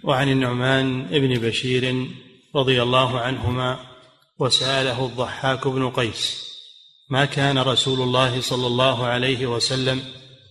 وعن 0.05 0.29
النعمان 0.29 1.03
بن 1.03 1.49
بشير 1.49 2.07
رضي 2.55 2.83
الله 2.83 3.21
عنهما 3.21 3.94
وسأله 4.39 5.07
الضحاك 5.07 5.69
بن 5.69 5.91
قيس 5.91 6.45
ما 7.11 7.25
كان 7.25 7.59
رسول 7.59 8.01
الله 8.01 8.41
صلى 8.41 8.67
الله 8.67 9.07
عليه 9.07 9.47
وسلم 9.47 10.03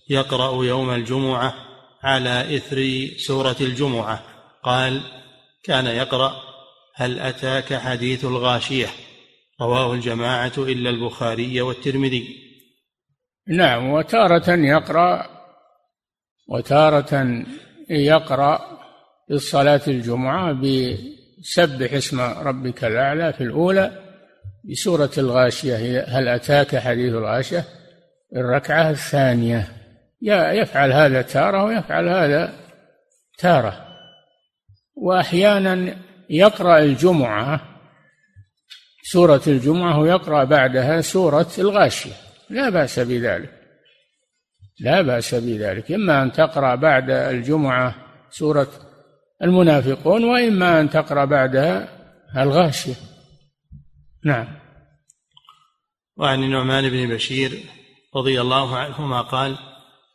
يقرأ 0.10 0.66
يوم 0.66 0.90
الجمعة 0.90 1.54
على 2.04 2.58
إثر 2.58 3.08
سورة 3.18 3.56
الجمعة؟ 3.62 4.24
قال 4.64 5.02
كان 5.64 5.86
يقرأ. 5.86 6.34
هل 6.96 7.20
أتاك 7.20 7.74
حديث 7.74 8.26
الغاشية؟ 8.26 8.88
رواه 9.62 9.94
الجماعة 9.94 10.54
إلا 10.58 10.90
البخاري 10.90 11.62
والترمذي. 11.62 12.44
نعم 13.48 13.90
وتارة 13.90 14.50
يقرأ 14.50 15.28
وتارة 16.48 17.44
يقرأ 17.90 18.60
في 19.28 19.40
صلاة 19.40 19.82
الجمعة 19.88 20.54
بسبح 21.44 21.94
اسم 21.94 22.22
ربك 22.22 22.84
الأعلى 22.84 23.34
في 23.34 23.44
الأولى. 23.44 23.92
بسوره 24.72 25.12
الغاشية 25.18 26.04
هل 26.08 26.28
أتاك 26.28 26.76
حديث 26.76 27.14
الغاشية؟ 27.14 27.66
الركعة 28.36 28.90
الثانية. 28.90 29.68
يفعل 30.22 30.92
هذا 30.92 31.22
تارة 31.22 31.64
ويفعل 31.64 32.10
هذا 32.10 32.54
تارة. 33.38 33.86
واحيانا 34.96 35.96
يقرأ 36.30 36.80
الجمعة 36.80 37.62
سورة 39.04 39.42
الجمعة 39.48 40.00
ويقرا 40.00 40.44
بعدها 40.44 41.02
سورة 41.02 41.52
الغاشية. 41.58 42.14
لا 42.50 42.70
بأس 42.70 43.00
بذلك. 43.00 43.50
لا 44.80 45.02
بأس 45.02 45.36
بذلك. 45.36 45.92
إما 45.92 46.24
أن 46.24 46.32
تقرأ 46.32 46.76
بعد 46.76 47.10
الجمعة 47.10 47.96
سورة 48.32 48.68
المنافقون 49.44 50.24
وإما 50.24 50.82
أن 50.82 50.90
تقرأ 50.90 51.26
بعدها 51.26 51.88
الغاشية. 52.38 52.96
نعم. 54.26 54.48
وعن 56.18 56.44
النعمان 56.44 56.90
بن 56.90 57.16
بشير 57.16 57.60
رضي 58.16 58.42
الله 58.42 58.78
عنهما 58.78 59.22
قال 59.22 59.58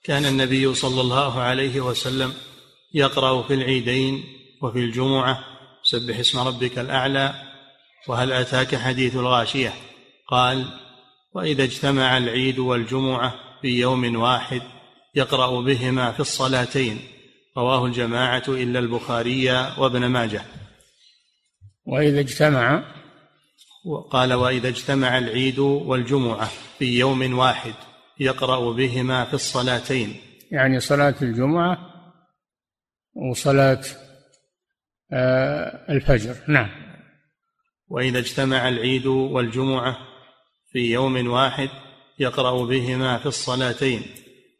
كان 0.04 0.24
النبي 0.24 0.74
صلى 0.74 1.00
الله 1.00 1.40
عليه 1.40 1.80
وسلم 1.80 2.32
يقرأ 2.94 3.42
في 3.42 3.54
العيدين 3.54 4.24
وفي 4.62 4.78
الجمعة 4.78 5.44
سبح 5.82 6.18
اسم 6.18 6.38
ربك 6.38 6.78
الأعلى 6.78 7.34
وهل 8.08 8.32
أتاك 8.32 8.76
حديث 8.76 9.16
الغاشية؟ 9.16 9.72
قال 10.28 10.64
وإذا 11.34 11.64
اجتمع 11.64 12.16
العيد 12.16 12.58
والجمعة 12.58 13.34
في 13.62 13.68
يوم 13.68 14.16
واحد 14.16 14.62
يقرأ 15.14 15.60
بهما 15.60 16.12
في 16.12 16.20
الصلاتين. 16.20 17.00
رواه 17.58 17.86
الجماعة 17.86 18.42
إلا 18.48 18.78
البخاري 18.78 19.50
وابن 19.78 20.06
ماجه. 20.06 20.42
وإذا 21.86 22.20
اجتمع 22.20 22.84
قال 24.10 24.34
وإذا 24.34 24.68
اجتمع 24.68 25.18
العيد 25.18 25.58
والجمعة 25.58 26.50
في 26.78 26.98
يوم 26.98 27.38
واحد 27.38 27.74
يقرأ 28.20 28.72
بهما 28.72 29.24
في 29.24 29.34
الصلاتين. 29.34 30.16
يعني 30.50 30.80
صلاة 30.80 31.14
الجمعة 31.22 31.78
وصلاة 33.30 33.80
آه، 35.12 35.92
الفجر. 35.92 36.36
نعم. 36.48 36.68
وإذا 37.88 38.18
اجتمع 38.18 38.68
العيد 38.68 39.06
والجمعة 39.06 39.96
في 40.72 40.78
يوم 40.78 41.26
واحد 41.26 41.68
يقرأ 42.18 42.64
بهما 42.64 43.18
في 43.18 43.26
الصلاتين. 43.26 44.02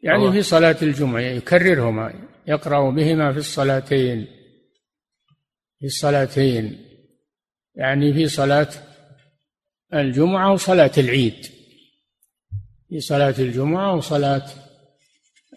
يعني 0.03 0.31
في 0.31 0.41
صلاة 0.41 0.77
الجمعة 0.81 1.19
يكررهما. 1.19 2.28
يقرأ 2.49 2.91
بهما 2.91 3.31
في 3.31 3.37
الصلاتين. 3.37 4.27
في 5.79 5.85
الصلاتين. 5.85 6.85
يعني 7.75 8.13
في 8.13 8.27
صلاة 8.27 8.69
الجمعة 9.93 10.53
وصلاة 10.53 10.91
العيد. 10.97 11.45
في 12.89 12.99
صلاة 12.99 13.35
الجمعة 13.39 13.95
وصلاة 13.95 14.45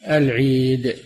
العيد. 0.08 0.96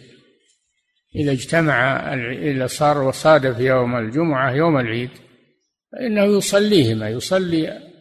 إذا 1.15 1.33
اجتمع 1.33 2.15
إذا 2.33 2.67
صار 2.67 3.03
وصادف 3.03 3.61
يوم 3.61 3.97
الجمعة 3.97 4.53
يوم 4.53 4.79
العيد 4.79 5.11
فإنه 5.93 6.25
يصليهما 6.25 7.09
يصلي 7.09 7.93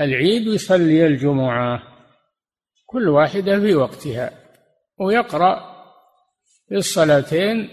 العيد 0.00 0.48
ويصلي 0.48 1.06
الجمعة. 1.06 1.82
كل 2.86 3.08
واحدة 3.08 3.60
في 3.60 3.74
وقتها. 3.74 4.30
ويقرأ 4.98 5.77
في 6.68 6.74
الصلاتين 6.74 7.68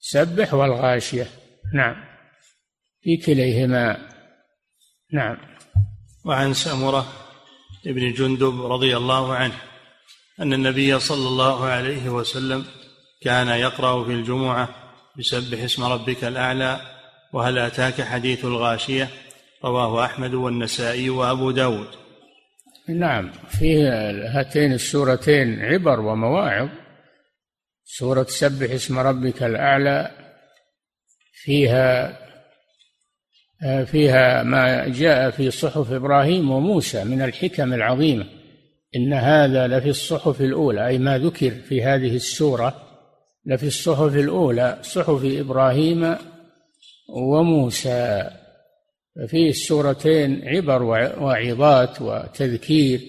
سبح 0.00 0.54
والغاشية. 0.54 1.26
نعم. 1.74 1.94
في 3.02 3.16
كليهما. 3.16 4.08
نعم. 5.12 5.36
وعن 6.24 6.54
سمرة 6.54 7.06
ابن 7.86 8.12
جندب 8.12 8.66
رضي 8.66 8.96
الله 8.96 9.34
عنه 9.34 9.54
أن 10.40 10.52
النبي 10.52 10.98
صلى 10.98 11.28
الله 11.28 11.64
عليه 11.64 12.08
وسلم 12.08 12.64
كان 13.22 13.48
يقرأ 13.48 14.04
في 14.04 14.10
الجمعة 14.10 14.68
بسبح 15.18 15.62
اسم 15.62 15.84
ربك 15.84 16.24
الأعلى 16.24 16.80
وهل 17.32 17.58
أتاك 17.58 18.02
حديث 18.02 18.44
الغاشية؟ 18.44 19.08
رواه 19.64 20.04
أحمد 20.04 20.34
والنسائي 20.34 21.10
وأبو 21.10 21.50
داود. 21.50 21.88
نعم. 22.88 23.32
في 23.48 23.82
هاتين 24.34 24.72
السورتين 24.72 25.60
عبر 25.60 26.00
ومواعظ. 26.00 26.68
سورة 27.98 28.26
سبح 28.28 28.70
اسم 28.70 28.98
ربك 28.98 29.42
الأعلى 29.42 30.10
فيها 31.32 32.18
فيها 33.84 34.42
ما 34.42 34.88
جاء 34.88 35.30
في 35.30 35.50
صحف 35.50 35.92
إبراهيم 35.92 36.50
وموسى 36.50 37.04
من 37.04 37.22
الحكم 37.22 37.72
العظيمة 37.72 38.26
إن 38.96 39.12
هذا 39.12 39.66
لفي 39.66 39.88
الصحف 39.88 40.40
الأولى 40.40 40.86
أي 40.86 40.98
ما 40.98 41.18
ذكر 41.18 41.50
في 41.50 41.82
هذه 41.82 42.16
السورة 42.16 42.82
لفي 43.46 43.66
الصحف 43.66 44.16
الأولى 44.16 44.78
صحف 44.82 45.24
إبراهيم 45.24 46.16
وموسى. 47.08 48.30
ففي 49.16 49.48
السورتين 49.48 50.48
عبر 50.48 50.82
وعظات 51.22 52.02
وتذكير 52.02 53.00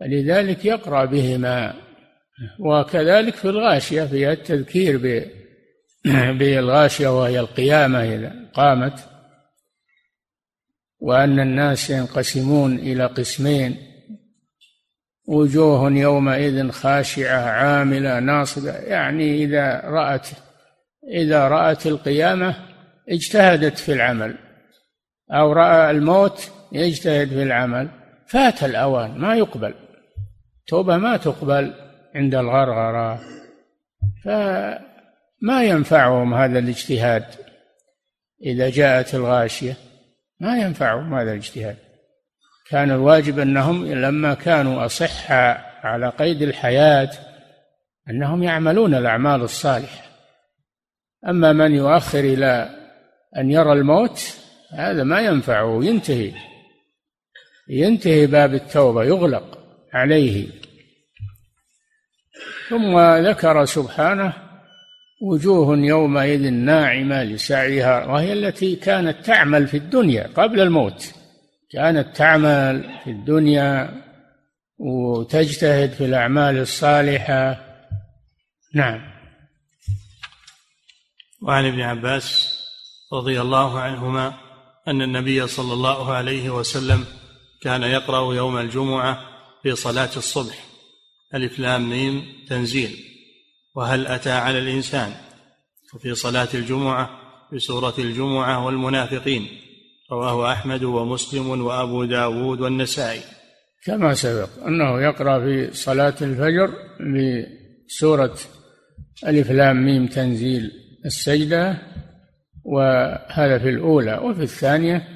فلذلك 0.00 0.64
يقرأ 0.64 1.04
بهما. 1.04 1.87
وكذلك 2.58 3.34
في 3.34 3.44
الغاشية 3.44 4.04
فيها 4.04 4.32
التذكير 4.32 4.98
بالغاشية 6.38 7.20
وهي 7.20 7.40
القيامة 7.40 8.02
إذا 8.14 8.32
قامت 8.54 9.08
وأن 11.00 11.40
الناس 11.40 11.90
ينقسمون 11.90 12.78
إلى 12.78 13.06
قسمين 13.06 13.76
وجوه 15.28 15.92
يومئذ 15.92 16.70
خاشعة 16.70 17.40
عاملة 17.40 18.18
ناصبة. 18.18 18.70
يعني 18.70 19.44
إذا 19.44 19.80
رأت 19.84 20.28
إذا 21.12 21.48
رأت 21.48 21.86
القيامة 21.86 22.56
اجتهدت 23.08 23.78
في 23.78 23.92
العمل 23.92 24.34
أو 25.30 25.52
رأى 25.52 25.90
الموت 25.90 26.50
يجتهد 26.72 27.28
في 27.28 27.42
العمل 27.42 27.88
فات 28.26 28.64
الأوان 28.64 29.18
ما 29.18 29.34
يقبل. 29.34 29.74
توبة 30.66 30.96
ما 30.96 31.16
تقبل. 31.16 31.87
عند 32.14 32.34
الغرغرة. 32.34 33.20
فما 34.24 35.64
ينفعهم 35.64 36.34
هذا 36.34 36.58
الاجتهاد؟ 36.58 37.24
إذا 38.42 38.70
جاءت 38.70 39.14
الغاشية 39.14 39.76
ما 40.40 40.58
ينفعهم 40.58 41.14
هذا 41.14 41.32
الاجتهاد. 41.32 41.76
كان 42.70 42.90
الواجب 42.90 43.38
أنهم 43.38 43.86
لما 43.86 44.34
كانوا 44.34 44.84
أصحى 44.84 45.58
على 45.82 46.08
قيد 46.08 46.42
الحياة 46.42 47.10
أنهم 48.10 48.42
يعملون 48.42 48.94
الأعمال 48.94 49.42
الصالحة. 49.42 50.04
أما 51.28 51.52
من 51.52 51.74
يؤخر 51.74 52.18
إلى 52.18 52.70
أن 53.36 53.50
يرى 53.50 53.72
الموت 53.72 54.38
هذا 54.72 55.04
ما 55.04 55.20
ينفعه 55.20 55.84
ينتهي. 55.84 56.32
ينتهي 57.68 58.26
باب 58.26 58.54
التوبة 58.54 59.04
يغلق 59.04 59.58
عليه. 59.92 60.57
ثم 62.68 62.98
ذكر 62.98 63.64
سبحانه 63.64 64.32
وجوه 65.22 65.78
يومئذ 65.78 66.50
ناعمة 66.50 67.24
لسعيها 67.24 68.06
وهي 68.06 68.32
التي 68.32 68.76
كانت 68.76 69.26
تعمل 69.26 69.68
في 69.68 69.76
الدنيا 69.76 70.30
قبل 70.36 70.60
الموت. 70.60 71.14
كانت 71.70 72.16
تعمل 72.16 72.90
في 73.04 73.10
الدنيا 73.10 74.02
وتجتهد 74.78 75.92
في 75.92 76.04
الأعمال 76.04 76.58
الصالحة. 76.58 77.60
نعم. 78.74 79.00
وعن 81.42 81.66
ابن 81.66 81.80
عباس 81.80 82.58
رضي 83.12 83.40
الله 83.40 83.80
عنهما 83.80 84.34
أن 84.88 85.02
النبي 85.02 85.46
صلى 85.46 85.72
الله 85.72 86.12
عليه 86.12 86.50
وسلم 86.50 87.04
كان 87.62 87.82
يقرأ 87.82 88.34
يوم 88.34 88.58
الجمعة 88.58 89.18
في 89.62 89.74
صلاة 89.74 90.10
الصبح. 90.16 90.67
ألف 91.34 91.58
لام 91.58 91.90
ميم 91.90 92.22
تنزيل. 92.48 92.96
وهل 93.76 94.06
أتى 94.06 94.30
على 94.30 94.58
الإنسان؟ 94.58 95.12
وفي 95.94 96.14
صلاة 96.14 96.48
الجمعة 96.54 97.10
بسورة 97.52 97.94
الجمعة 97.98 98.66
والمنافقين. 98.66 99.48
رواه 100.12 100.52
أحمد 100.52 100.84
ومسلم 100.84 101.50
وأبو 101.50 102.04
داود 102.04 102.60
والنسائي. 102.60 103.20
كما 103.84 104.14
سبق 104.14 104.48
أنه 104.66 105.00
يقرأ 105.00 105.40
في 105.40 105.74
صلاة 105.74 106.14
الفجر 106.22 106.74
بسورة 107.88 108.38
ألف 109.26 109.50
لام 109.50 109.84
ميم 109.84 110.06
تنزيل 110.06 110.70
السجدة 111.04 111.78
وهذا 112.64 113.58
في 113.58 113.68
الأولى. 113.68 114.18
وفي 114.18 114.42
الثانية 114.42 115.08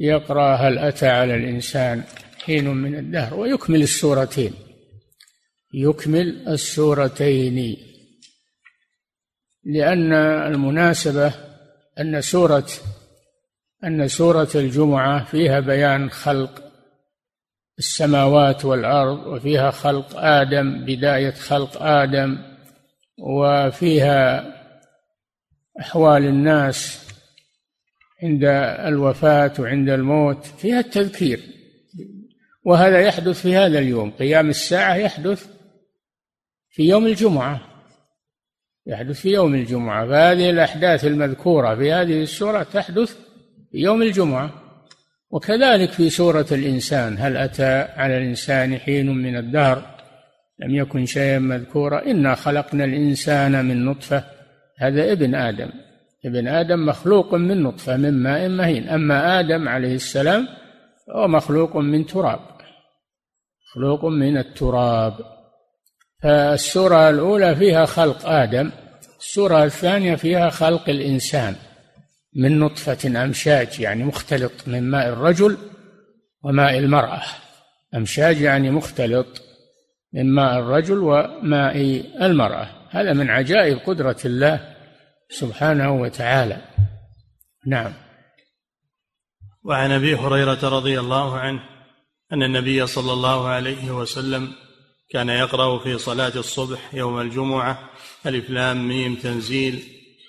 يقرأ 0.00 0.56
هل 0.56 0.78
أتى 0.78 1.08
على 1.08 1.34
الإنسان 1.34 2.02
حين 2.44 2.68
من 2.68 2.94
الدهر 2.94 3.34
ويكمل 3.34 3.82
السورتين. 3.82 4.52
يكمل 5.76 6.48
السورتين. 6.48 7.76
لأن 9.64 10.12
المناسبة 10.12 11.34
أن 12.00 12.20
سورة 12.20 12.66
أن 13.84 14.08
سورة 14.08 14.48
الجمعة 14.54 15.24
فيها 15.24 15.60
بيان 15.60 16.10
خلق 16.10 16.62
السماوات 17.78 18.64
والأرض 18.64 19.26
وفيها 19.26 19.70
خلق 19.70 20.16
آدم 20.16 20.84
بداية 20.84 21.30
خلق 21.30 21.82
آدم 21.82 22.38
وفيها 23.18 24.52
أحوال 25.80 26.24
الناس 26.24 27.06
عند 28.22 28.44
الوفاة 28.86 29.52
وعند 29.58 29.88
الموت 29.88 30.44
فيها 30.44 30.80
التذكير. 30.80 31.40
وهذا 32.64 33.00
يحدث 33.00 33.42
في 33.42 33.56
هذا 33.56 33.78
اليوم. 33.78 34.10
قيام 34.10 34.48
الساعة 34.48 34.94
يحدث 34.94 35.55
في 36.76 36.82
يوم 36.82 37.06
الجمعة. 37.06 37.60
يحدث 38.86 39.20
في 39.20 39.32
يوم 39.32 39.54
الجمعة. 39.54 40.06
فهذه 40.06 40.50
الأحداث 40.50 41.04
المذكورة 41.04 41.74
في 41.74 41.92
هذه 41.92 42.22
السورة 42.22 42.62
تحدث 42.62 43.16
في 43.72 43.78
يوم 43.78 44.02
الجمعة. 44.02 44.50
وكذلك 45.30 45.90
في 45.90 46.10
سورة 46.10 46.46
الإنسان 46.52 47.16
هل 47.18 47.36
أتى 47.36 47.88
على 47.96 48.18
الإنسان 48.18 48.78
حين 48.78 49.14
من 49.14 49.36
الدهر؟ 49.36 49.82
لم 50.58 50.74
يكن 50.74 51.06
شيئا 51.06 51.38
مذكورا. 51.38 52.06
إنا 52.06 52.34
خلقنا 52.34 52.84
الإنسان 52.84 53.64
من 53.64 53.84
نطفة. 53.84 54.24
هذا 54.78 55.12
ابن 55.12 55.34
آدم. 55.34 55.70
ابن 56.24 56.48
آدم 56.48 56.86
مخلوق 56.86 57.34
من 57.34 57.62
نطفة 57.62 57.96
من 57.96 58.22
ماء 58.22 58.48
مهين. 58.48 58.88
أما 58.88 59.40
آدم 59.40 59.68
عليه 59.68 59.94
السلام 59.94 60.48
هو 61.10 61.28
مخلوق 61.28 61.76
من 61.76 62.06
تراب. 62.06 62.40
مخلوق 63.68 64.04
من 64.04 64.38
التراب. 64.38 65.35
فالسورة 66.22 67.10
الأولى 67.10 67.56
فيها 67.56 67.84
خلق 67.84 68.28
آدم 68.28 68.70
السورة 69.18 69.64
الثانية 69.64 70.14
فيها 70.16 70.50
خلق 70.50 70.88
الإنسان 70.88 71.56
من 72.36 72.58
نطفة 72.58 73.24
أمشاج 73.24 73.80
يعني 73.80 74.04
مختلط 74.04 74.52
من 74.66 74.90
ماء 74.90 75.08
الرجل 75.08 75.58
وماء 76.42 76.78
المرأة. 76.78 77.22
أمشاج 77.94 78.40
يعني 78.40 78.70
مختلط 78.70 79.26
من 80.12 80.34
ماء 80.34 80.58
الرجل 80.58 80.98
وماء 80.98 82.02
المرأة. 82.22 82.68
هذا 82.90 83.12
من 83.12 83.30
عجائب 83.30 83.78
قدرة 83.78 84.16
الله 84.24 84.74
سبحانه 85.30 86.00
وتعالى. 86.00 86.56
نعم. 87.66 87.92
وعن 89.64 89.90
أبي 89.90 90.14
هريرة 90.14 90.68
رضي 90.68 91.00
الله 91.00 91.38
عنه 91.38 91.60
أن 92.32 92.42
النبي 92.42 92.86
صلى 92.86 93.12
الله 93.12 93.48
عليه 93.48 93.90
وسلم 93.90 94.52
كان 95.10 95.28
يقرأ 95.28 95.78
في 95.78 95.98
صلاة 95.98 96.32
الصبح 96.36 96.94
يوم 96.94 97.20
الجمعة 97.20 97.90
ألف 98.26 98.50
لام 98.50 98.88
ميم 98.88 99.14
تنزيل 99.14 99.82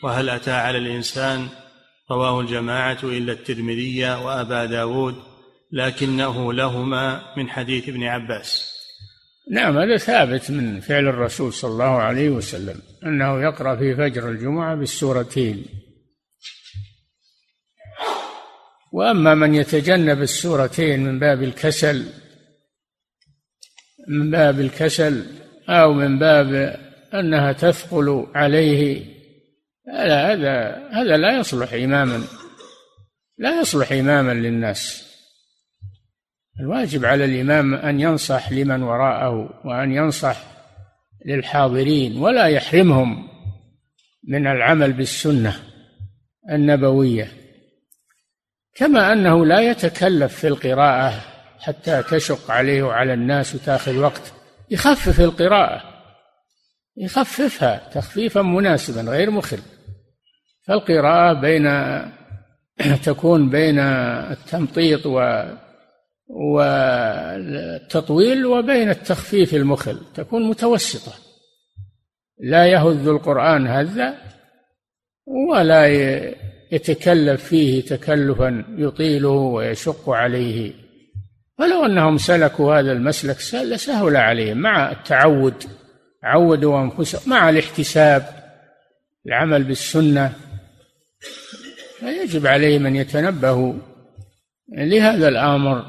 وهل 0.03 0.29
أتى 0.29 0.51
على 0.51 0.77
الإنسان؟ 0.77 1.47
رواه 2.11 2.41
الجماعة 2.41 2.97
إلا 3.03 3.33
الترمذي 3.33 4.05
وأبا 4.09 4.65
داود 4.65 5.15
لكنه 5.71 6.53
لهما 6.53 7.33
من 7.37 7.49
حديث 7.49 7.89
ابن 7.89 8.03
عباس. 8.03 8.73
نعم 9.51 9.77
هذا 9.77 9.97
ثابت 9.97 10.51
من 10.51 10.79
فعل 10.79 11.07
الرسول 11.07 11.53
صلى 11.53 11.71
الله 11.71 11.85
عليه 11.85 12.29
وسلم 12.29 12.81
أنه 13.05 13.41
يقرأ 13.41 13.75
في 13.75 13.95
فجر 13.95 14.29
الجمعة 14.29 14.75
بالسورتين. 14.75 15.65
وأما 18.93 19.35
من 19.35 19.55
يتجنب 19.55 20.21
السورتين 20.21 21.03
من 21.03 21.19
باب 21.19 21.43
الكسل 21.43 22.05
من 24.07 24.31
باب 24.31 24.59
الكسل 24.59 25.25
أو 25.69 25.93
من 25.93 26.19
باب 26.19 26.79
أنها 27.13 27.51
تثقل 27.51 28.27
عليه 28.35 29.05
هذا 29.93 30.33
هذا 30.33 30.87
هذا 30.91 31.17
لا 31.17 31.39
يصلح 31.39 31.73
إماما 31.73 32.23
لا 33.37 33.61
يصلح 33.61 33.91
إماما 33.91 34.31
للناس. 34.31 35.07
الواجب 36.59 37.05
على 37.05 37.25
الإمام 37.25 37.73
أن 37.73 37.99
ينصح 37.99 38.51
لمن 38.51 38.83
وراءه 38.83 39.61
وأن 39.65 39.91
ينصح 39.91 40.37
للحاضرين 41.25 42.17
ولا 42.17 42.45
يحرمهم 42.45 43.27
من 44.27 44.47
العمل 44.47 44.93
بالسنة 44.93 45.55
النبوية. 46.51 47.31
كما 48.75 49.13
أنه 49.13 49.45
لا 49.45 49.61
يتكلف 49.61 50.35
في 50.35 50.47
القراءة 50.47 51.36
حتى 51.59 52.03
تشق 52.03 52.51
عليه 52.51 52.83
وعلى 52.83 53.13
الناس 53.13 53.55
وتاخذ 53.55 53.97
وقت 53.97 54.33
يخفف 54.71 55.21
القراءة. 55.21 55.83
يخففها 56.97 57.89
تخفيفا 57.93 58.41
مناسبا 58.41 59.01
غير 59.01 59.31
مخل. 59.31 59.59
فالقراءة 60.67 61.33
بين 61.33 61.67
تكون 63.05 63.49
بين 63.49 63.79
التمطيط 63.79 65.05
و 65.05 65.43
والتطويل 66.29 68.45
وبين 68.45 68.89
التخفيف 68.89 69.53
المخل. 69.53 70.01
تكون 70.15 70.49
متوسطة. 70.49 71.13
لا 72.39 72.65
يهذ 72.65 73.07
القرآن 73.07 73.67
هذا 73.67 74.13
ولا 75.49 75.87
يتكلف 76.71 77.43
فيه 77.43 77.85
تكلفا 77.85 78.65
يطيله 78.77 79.29
ويشق 79.29 80.09
عليه. 80.09 80.86
ولو 81.59 81.85
أنهم 81.85 82.17
سلكوا 82.17 82.79
هذا 82.79 82.91
المسلك 82.91 83.37
لسهل 83.53 84.15
عليهم 84.15 84.57
مع 84.57 84.91
التعود. 84.91 85.63
عودوا 86.23 86.81
أنفسهم 86.81 87.29
مع 87.29 87.49
الاحتساب. 87.49 88.25
العمل 89.27 89.63
بالسنة. 89.63 90.33
فيجب 91.99 92.47
عليهم 92.47 92.85
أن 92.85 92.95
يتنبهوا 92.95 93.73
لهذا 94.77 95.27
الأمر. 95.27 95.85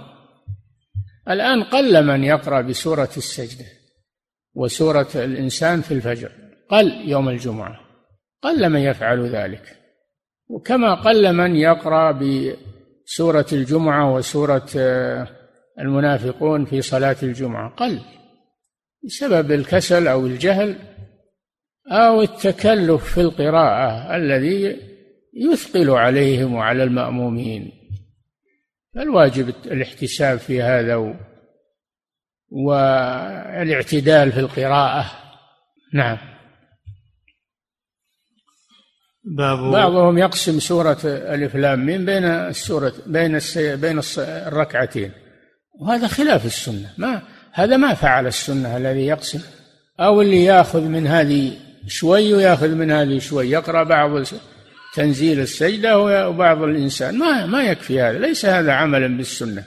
الآن 1.29 1.63
قل 1.63 2.05
من 2.05 2.25
يقرأ 2.25 2.61
بسورة 2.61 3.11
السجدة 3.17 3.65
وسورة 4.55 5.09
الإنسان 5.15 5.81
في 5.81 5.95
الفجر. 5.95 6.33
قل 6.71 7.09
يوم 7.11 7.29
الجمعة. 7.29 7.81
قل 8.43 8.69
من 8.69 8.81
يفعل 8.81 9.29
ذلك. 9.29 9.77
وكما 10.49 10.95
قل 10.95 11.33
من 11.33 11.57
يقرأ 11.57 12.13
بسورة 12.13 13.47
الجمعة 13.53 14.15
وسورة 14.15 14.67
آه، 14.77 15.38
المنافقون 15.81 16.65
في 16.65 16.83
صلاة 16.83 17.17
الجمعة. 17.23 17.75
قل 17.77 18.01
بسبب 19.05 19.53
الكسل 19.53 20.09
أو 20.09 20.27
الجهل 20.27 20.77
أو 21.91 22.23
التكلف 22.23 23.15
في 23.15 23.21
القراءة 23.21 24.17
الذي 24.17 24.77
يثقل 25.35 25.91
عليهم 25.91 26.55
وعلى 26.55 26.83
المأمومين. 26.83 27.73
فالواجب 28.95 29.49
الاحتساب 29.49 30.39
في 30.39 30.63
هذا 30.63 31.17
والاعتدال 32.51 34.33
في 34.33 34.41
القراءة. 34.41 35.05
نعم. 35.95 36.19
باب 39.25 39.59
بعضهم 39.59 40.19
يقسم 40.19 40.61
سورة 40.61 40.99
ألف 41.05 41.57
لام 41.57 41.87
مين 41.87 42.05
بين 42.05 42.25
السورة 42.25 42.93
بين 43.07 43.37
السي 43.37 43.77
بين 43.77 44.01
الركعتين. 44.19 45.13
وهذا 45.79 46.07
خلاف 46.07 46.47
السنة. 46.47 46.95
ما 46.99 47.23
هذا 47.53 47.77
ما 47.77 47.95
فعل 47.95 48.27
السنة 48.27 48.77
الذي 48.77 49.07
يقسم 49.07 49.41
أو 50.01 50.23
اللي 50.23 50.45
يأخذ 50.45 50.81
من 50.81 51.07
هذه 51.07 51.59
شوي 51.87 52.35
ويأخذ 52.35 52.69
من 52.69 52.91
هذه 52.91 53.19
شوي. 53.19 53.51
يقرأ 53.51 53.83
بعض 53.83 54.25
تنزيل 54.95 55.41
السجدة 55.41 55.99
وبعض 55.99 56.63
الإنسان. 56.63 57.19
ما 57.19 57.47
ما 57.47 57.63
يكفي 57.63 58.01
هذا. 58.01 58.19
ليس 58.19 58.47
هذا 58.47 58.73
عملا 58.73 59.17
بالسنة. 59.17 59.65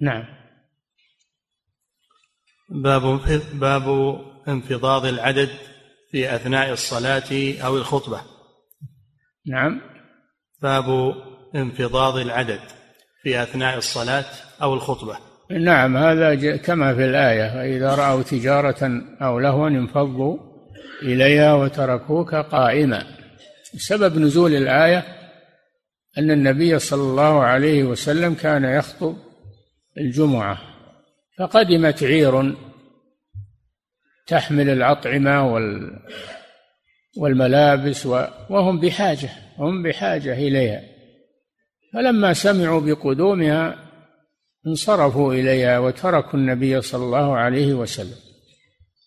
نعم. 0.00 0.24
باب 2.70 3.20
باب 3.54 4.18
انفضاض 4.48 5.06
العدد 5.06 5.48
في 6.10 6.34
أثناء 6.34 6.72
الصلاة 6.72 7.54
أو 7.64 7.76
الخطبة. 7.76 8.20
نعم. 9.46 9.80
باب 10.62 11.14
انفضاض 11.54 12.16
العدد. 12.16 12.60
في 13.24 13.42
أثناء 13.42 13.78
الصلاة 13.78 14.24
أو 14.62 14.74
الخطبة. 14.74 15.16
نعم 15.50 15.96
هذا 15.96 16.56
كما 16.56 16.94
في 16.94 17.04
الآية 17.04 17.48
فإذا 17.54 17.94
رأوا 17.94 18.22
تجارة 18.22 19.02
أو 19.22 19.38
لهوا 19.38 19.68
انفضوا 19.68 20.38
إليها 21.02 21.54
وتركوك 21.54 22.34
قائما. 22.34 23.02
سبب 23.76 24.18
نزول 24.18 24.54
الآية 24.54 25.04
أن 26.18 26.30
النبي 26.30 26.78
صلى 26.78 27.02
الله 27.02 27.42
عليه 27.42 27.84
وسلم 27.84 28.34
كان 28.34 28.64
يخطب 28.64 29.16
الجمعة 29.98 30.58
فقدمت 31.38 32.02
عير 32.02 32.54
تحمل 34.26 34.70
الأطعمة 34.70 35.52
وال 35.52 35.98
والملابس 37.16 38.06
وهم 38.50 38.80
بحاجة 38.80 39.30
هم 39.58 39.82
بحاجة 39.82 40.32
إليها. 40.32 40.93
فلما 41.94 42.32
سمعوا 42.32 42.80
بقدومها 42.80 43.76
انصرفوا 44.66 45.34
إليها 45.34 45.78
وتركوا 45.78 46.38
النبي 46.38 46.80
صلى 46.80 47.04
الله 47.04 47.36
عليه 47.36 47.74
وسلم. 47.74 48.16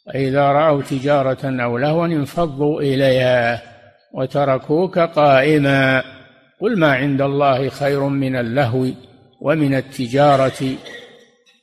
فإذا 0.05 0.51
رأوا 0.51 0.81
تجارة 0.81 1.63
أو 1.63 1.77
لهوا 1.77 2.05
انفضوا 2.05 2.81
إليها 2.81 3.61
وتركوك 4.13 4.99
قائما. 4.99 6.03
قل 6.61 6.79
ما 6.79 6.93
عند 6.93 7.21
الله 7.21 7.69
خير 7.69 8.03
من 8.03 8.35
اللهو 8.35 8.87
ومن 9.41 9.75
التجارة. 9.75 10.75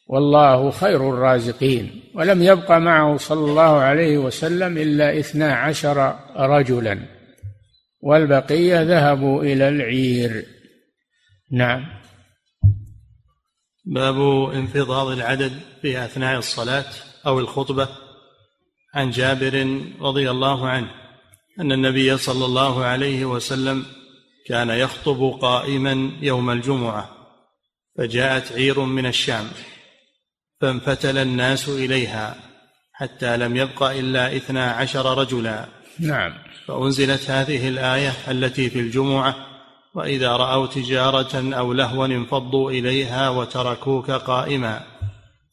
والله 0.09 0.71
خير 0.71 1.11
الرازقين. 1.11 2.03
ولم 2.15 2.43
يبق 2.43 2.73
معه 2.73 3.17
صلى 3.17 3.51
الله 3.51 3.79
عليه 3.81 4.19
وسلم 4.19 4.79
إلا 4.79 5.19
إثنا 5.19 5.55
عشر 5.55 6.15
رجلا. 6.37 6.99
والبقية 8.01 8.83
ذهبوا 8.83 9.43
إلى 9.43 9.69
العير. 9.69 10.54
نعم. 11.55 11.87
باب 13.85 14.21
انفضاض 14.55 15.07
العدد 15.07 15.61
في 15.83 16.05
أثناء 16.05 16.39
الصلاة 16.39 16.85
أو 17.27 17.41
الخطبة. 17.41 17.89
عن 18.95 19.11
جابر 19.11 19.81
رضي 20.01 20.31
الله 20.31 20.69
عنه 20.69 20.91
أن 21.61 21.73
النبي 21.73 22.17
صلى 22.17 22.45
الله 22.45 22.85
عليه 22.85 23.25
وسلم 23.25 23.87
كان 24.47 24.71
يخطب 24.71 25.39
قائما 25.43 26.13
يوم 26.21 26.51
الجمعة 26.51 27.11
فجاءت 27.99 28.53
عير 28.53 28.81
من 28.81 29.07
الشام 29.07 29.45
فانفتل 30.61 31.19
الناس 31.19 31.69
إليها 31.69 32.37
حتى 32.93 33.37
لم 33.37 33.57
يبق 33.57 33.83
إلا 33.83 34.37
إثنا 34.37 34.71
عشر 34.71 35.19
رجلا. 35.19 35.69
نعم. 36.01 36.35
فأنزلت 36.67 37.31
هذه 37.31 37.69
الآية 37.69 38.13
التي 38.29 38.71
في 38.71 38.81
الجمعة 38.81 39.54
وإذا 39.95 40.37
رأوا 40.37 40.67
تجارة 40.67 41.55
أو 41.55 41.73
لهوا 41.73 42.07
انفضوا 42.07 42.71
إليها 42.71 43.29
وتركوك 43.29 44.11
قائما. 44.11 44.81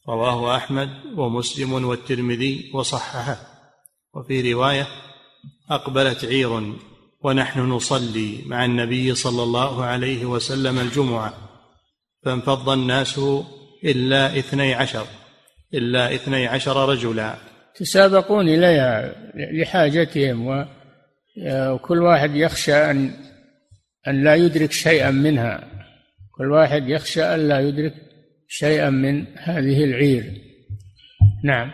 رواه 0.08 0.56
أحمد 0.56 0.88
ومسلم 1.16 1.72
والترمذي 1.72 2.70
وصححه. 2.74 3.36
وفي 4.14 4.52
رواية 4.52 4.86
أقبلت 5.70 6.24
عير 6.24 6.74
ونحن 7.24 7.60
نصلي 7.60 8.38
مع 8.46 8.64
النبي 8.64 9.14
صلى 9.14 9.42
الله 9.42 9.84
عليه 9.84 10.24
وسلم 10.26 10.78
الجمعة 10.78 11.34
فانفض 12.24 12.68
الناس 12.68 13.20
إلا 13.84 14.38
اثني 14.38 14.74
عشر 14.74 15.06
إلا 15.74 16.14
اثني 16.14 16.46
عشر 16.46 16.88
رجلا. 16.88 17.34
تسابقون 17.74 18.48
إليها 18.48 19.14
لحاجتهم 19.52 20.66
وكل 21.46 22.02
واحد 22.02 22.36
يخشى 22.36 22.74
أن 22.90 23.14
أن 24.08 24.24
لا 24.24 24.34
يدرك 24.34 24.72
شيئا 24.72 25.10
منها. 25.10 25.64
كل 26.32 26.52
واحد 26.52 26.88
يخشى 26.88 27.22
أن 27.22 27.48
لا 27.48 27.60
يدرك 27.60 27.94
شيئا 28.48 28.90
من 28.90 29.26
هذه 29.38 29.84
العير. 29.84 30.40
نعم. 31.44 31.70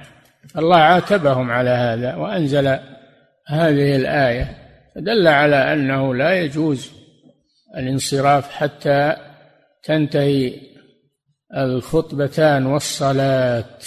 الله 0.58 0.76
عاتبهم 0.76 1.50
على 1.50 1.70
هذا 1.70 2.14
وأنزل 2.14 2.66
هذه 3.48 3.96
الآية. 3.96 4.58
دل 4.96 5.26
على 5.26 5.72
أنه 5.72 6.14
لا 6.14 6.40
يجوز 6.40 6.90
الانصراف 7.76 8.50
حتى 8.50 9.16
تنتهي 9.82 10.60
الخطبتان 11.56 12.66
والصلاة. 12.66 13.78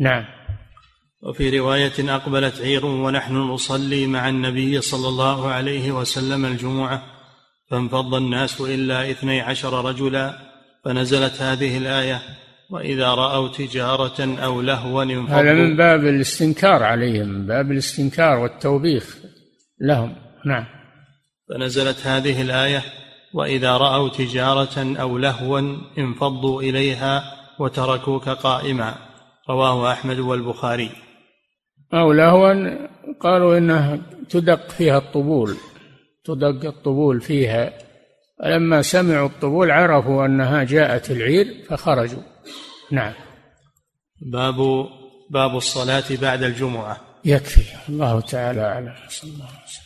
نعم. 0.00 0.24
وفي 1.22 1.58
رواية 1.58 2.14
أقبلت 2.14 2.60
عير 2.60 2.86
ونحن 2.86 3.34
نصلي 3.34 4.06
مع 4.06 4.28
النبي 4.28 4.80
صلى 4.80 5.08
الله 5.08 5.48
عليه 5.48 5.92
وسلم 5.92 6.46
الجمعة. 6.46 7.19
فانفض 7.70 8.14
الناس 8.14 8.60
إلا 8.60 9.10
إثني 9.10 9.40
عشر 9.40 9.84
رجلا 9.84 10.34
فنزلت 10.84 11.42
هذه 11.42 11.78
الآية 11.78 12.20
وإذا 12.70 13.14
رأوا 13.14 13.48
تجارة 13.48 14.36
أو 14.44 14.60
لهوا 14.60 15.02
انفضوا. 15.02 15.40
هذا 15.40 15.52
من 15.52 15.76
باب 15.76 16.06
الاستنكار 16.06 16.82
عليهم 16.82 17.28
من 17.28 17.46
باب 17.46 17.70
الاستنكار 17.70 18.38
والتوبيخ 18.38 19.16
لهم. 19.80 20.14
نعم. 20.46 20.64
فنزلت 21.48 22.06
هذه 22.06 22.42
الآية 22.42 22.82
وإذا 23.34 23.76
رأوا 23.76 24.08
تجارة 24.08 25.00
أو 25.00 25.18
لهوا 25.18 25.76
انفضوا 25.98 26.62
إليها 26.62 27.22
وتركوك 27.58 28.28
قائما. 28.28 28.94
رواه 29.50 29.92
أحمد 29.92 30.18
والبخاري. 30.18 30.90
أو 31.94 32.12
لهوا 32.12 32.54
قالوا 33.20 33.58
انها 33.58 33.98
تدق 34.28 34.70
فيها 34.70 34.98
الطبول. 34.98 35.56
تدق 36.24 36.66
الطبول 36.66 37.20
فيها. 37.20 37.72
فلما 38.38 38.82
سمعوا 38.82 39.28
الطبول 39.28 39.70
عرفوا 39.70 40.26
أنها 40.26 40.64
جاءت 40.64 41.10
العير 41.10 41.64
فخرجوا. 41.68 42.22
نعم. 42.90 43.12
باب 44.20 44.56
باب 45.30 45.56
الصلاة 45.56 46.04
بعد 46.10 46.42
الجمعة. 46.42 47.00
يكفي. 47.24 47.62
الله 47.88 48.20
تعالى 48.20 48.60
أعلم. 48.60 48.94
صلى 49.08 49.30
الله 49.30 49.44
عليه 49.44 49.64
وسلم. 49.64 49.84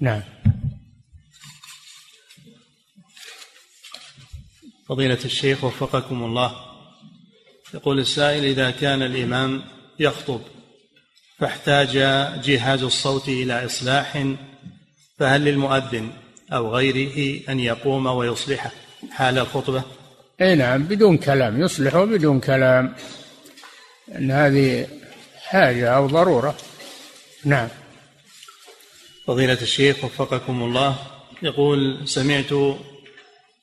نعم. 0.00 0.22
فضيلة 4.88 5.24
الشيخ 5.24 5.64
وفقكم 5.64 6.24
الله. 6.24 6.56
يقول 7.74 7.98
السائل 7.98 8.44
إذا 8.44 8.70
كان 8.70 9.02
الإمام 9.02 9.62
يخطب 10.00 10.40
فاحتاج 11.38 11.92
جهاز 12.44 12.82
الصوت 12.82 13.28
إلى 13.28 13.64
إصلاح 13.64 14.16
فهل 15.18 15.44
للمؤذن 15.44 16.10
أو 16.52 16.74
غيره 16.74 17.40
أن 17.48 17.60
يقوم 17.60 18.06
ويصلحه 18.06 18.70
حال 19.10 19.38
الخطبة؟ 19.38 19.82
أي 20.40 20.54
نعم 20.54 20.84
بدون 20.84 21.16
كلام 21.16 21.62
يصلحه 21.62 22.04
بدون 22.04 22.40
كلام. 22.40 22.94
إن 24.14 24.30
هذه 24.30 24.86
حاجة 25.44 25.88
أو 25.96 26.06
ضرورة. 26.06 26.54
نعم. 27.44 27.68
فضيلة 29.26 29.58
الشيخ 29.62 30.04
وفقكم 30.04 30.62
الله 30.62 30.96
يقول 31.42 32.08
سمعت 32.08 32.52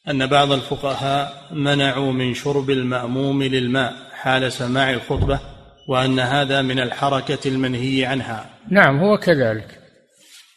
أن 0.09 0.27
بعض 0.27 0.51
الفقهاء 0.51 1.47
منعوا 1.51 2.11
من 2.11 2.33
شرب 2.33 2.69
المأموم 2.69 3.43
للماء 3.43 3.93
حال 4.13 4.51
سماع 4.51 4.89
الخطبة 4.89 5.39
وأن 5.87 6.19
هذا 6.19 6.61
من 6.61 6.79
الحركة 6.79 7.47
المنهي 7.47 8.05
عنها. 8.05 8.49
نعم 8.69 8.99
هو 8.99 9.17
كذلك. 9.17 9.84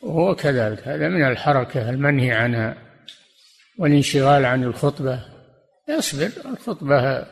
هو 0.05 0.35
كذلك. 0.35 0.89
هذا 0.89 1.09
من 1.09 1.25
الحركة 1.25 1.91
المنهي 1.91 2.33
عنها 2.33 2.77
والانشغال 3.79 4.45
عن 4.45 4.65
الخطبة. 4.65 5.21
يصبر 5.89 6.31
الخطبة 6.45 7.27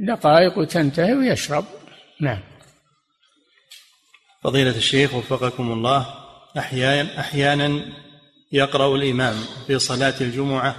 دقائق 0.00 0.58
وتنتهي 0.58 1.14
ويشرب. 1.14 1.64
نعم. 2.20 2.40
فضيلة 4.44 4.76
الشيخ 4.76 5.14
وفقكم 5.14 5.72
الله 5.72 6.06
أحيانا 6.58 7.20
أحيانا 7.20 7.80
يقرأ 8.52 8.96
الإمام 8.96 9.34
في 9.66 9.78
صلاة 9.78 10.14
الجمعة 10.20 10.76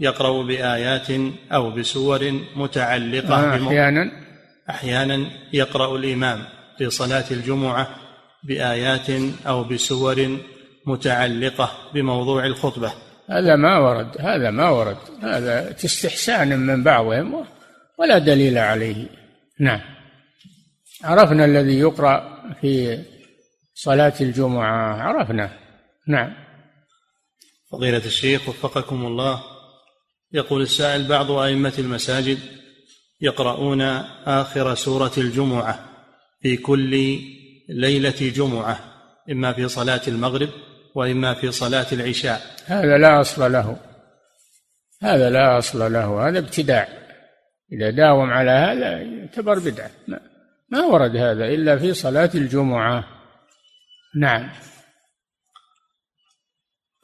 يقرأ 0.00 0.42
بآيات 0.42 1.06
أو 1.52 1.70
بسور 1.70 2.40
متعلقة 2.56 3.34
آه 3.34 3.56
أحيانا. 3.68 4.10
أحيانا 4.70 5.30
يقرأ 5.52 5.96
الإمام 5.96 6.44
في 6.78 6.90
صلاة 6.90 7.24
الجمعة 7.30 7.88
بآيات 8.48 9.06
أو 9.46 9.64
بسور 9.64 10.38
متعلقة 10.86 11.70
بموضوع 11.94 12.46
الخطبة. 12.46 12.92
هذا 13.30 13.56
ما 13.56 13.78
ورد 13.78 14.20
هذا 14.20 14.50
ما 14.50 14.68
ورد. 14.68 14.96
هذا 15.22 15.74
استحسان 15.84 16.58
من 16.58 16.84
بعضهم 16.84 17.44
ولا 17.98 18.18
دليل 18.18 18.58
عليه. 18.58 19.06
نعم. 19.60 19.80
عرفنا 21.04 21.44
الذي 21.44 21.78
يقرأ 21.78 22.42
في 22.60 22.98
صلاة 23.74 24.14
الجمعة. 24.20 25.02
عرفنا. 25.02 25.50
نعم. 26.08 26.32
فضيلة 27.72 28.04
الشيخ 28.04 28.48
وفقكم 28.48 29.06
الله 29.06 29.42
يقول 30.32 30.62
السائل 30.62 31.08
بعض 31.08 31.30
أئمة 31.30 31.72
المساجد 31.78 32.38
يقرؤون 33.20 33.80
آخر 34.26 34.74
سورة 34.74 35.12
الجمعة 35.18 35.84
في 36.42 36.56
كل 36.56 37.18
ليلة 37.68 38.32
جمعة 38.36 38.80
إما 39.30 39.52
في 39.52 39.68
صلاة 39.68 40.00
المغرب 40.08 40.48
وإما 40.94 41.34
في 41.34 41.52
صلاة 41.52 41.86
العشاء. 41.92 42.40
هذا 42.66 42.98
لا 42.98 43.20
أصل 43.20 43.52
له. 43.52 43.76
هذا 45.02 45.30
لا 45.30 45.58
أصل 45.58 45.92
له. 45.92 46.28
هذا 46.28 46.38
ابتداع. 46.38 46.88
إذا 47.72 47.90
داوم 47.90 48.30
على 48.30 48.50
هذا 48.50 49.02
يعتبر 49.02 49.58
بدعة. 49.58 49.90
ما, 50.08 50.20
ما 50.68 50.84
ورد 50.84 51.16
هذا 51.16 51.44
إلا 51.44 51.78
في 51.78 51.94
صلاة 51.94 52.30
الجمعة. 52.34 53.04
نعم. 54.16 54.50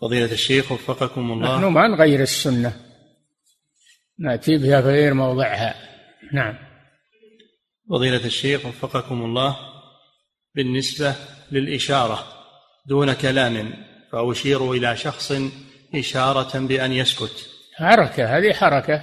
فضيلة 0.01 0.33
الشيخ 0.33 0.73
وفقكم 0.73 1.33
الله. 1.33 1.57
نحن 1.57 1.65
ما 1.65 1.89
نغير 1.89 2.21
السنة. 2.21 2.73
نأتي 4.19 4.59
بها 4.59 4.81
في 4.81 4.89
غير 4.89 5.15
موضعها. 5.15 5.75
نعم. 6.33 6.59
فضيلة 7.91 8.27
الشيخ 8.27 8.67
وفقكم 8.67 9.25
الله. 9.25 9.74
بالنسبة 10.55 11.15
للإشارة 11.53 12.25
دون 12.87 13.13
كلام 13.13 13.73
فأشير 14.13 14.73
إلى 14.73 14.97
شخص 14.97 15.33
إشارة 15.95 16.59
بأن 16.59 16.93
يسكت. 16.93 17.49
حركة 17.77 18.39
هذه 18.39 18.53
حركة. 18.53 19.03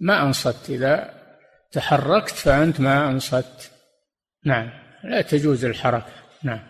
ما 0.00 0.22
أنصت 0.22 0.70
إذا 0.70 1.14
تحركت 1.72 2.34
فأنت 2.34 2.80
ما 2.80 3.10
أنصت. 3.10 3.70
نعم 4.44 4.70
لا 5.04 5.22
تجوز 5.22 5.64
الحركة. 5.64 6.12
نعم. 6.42 6.60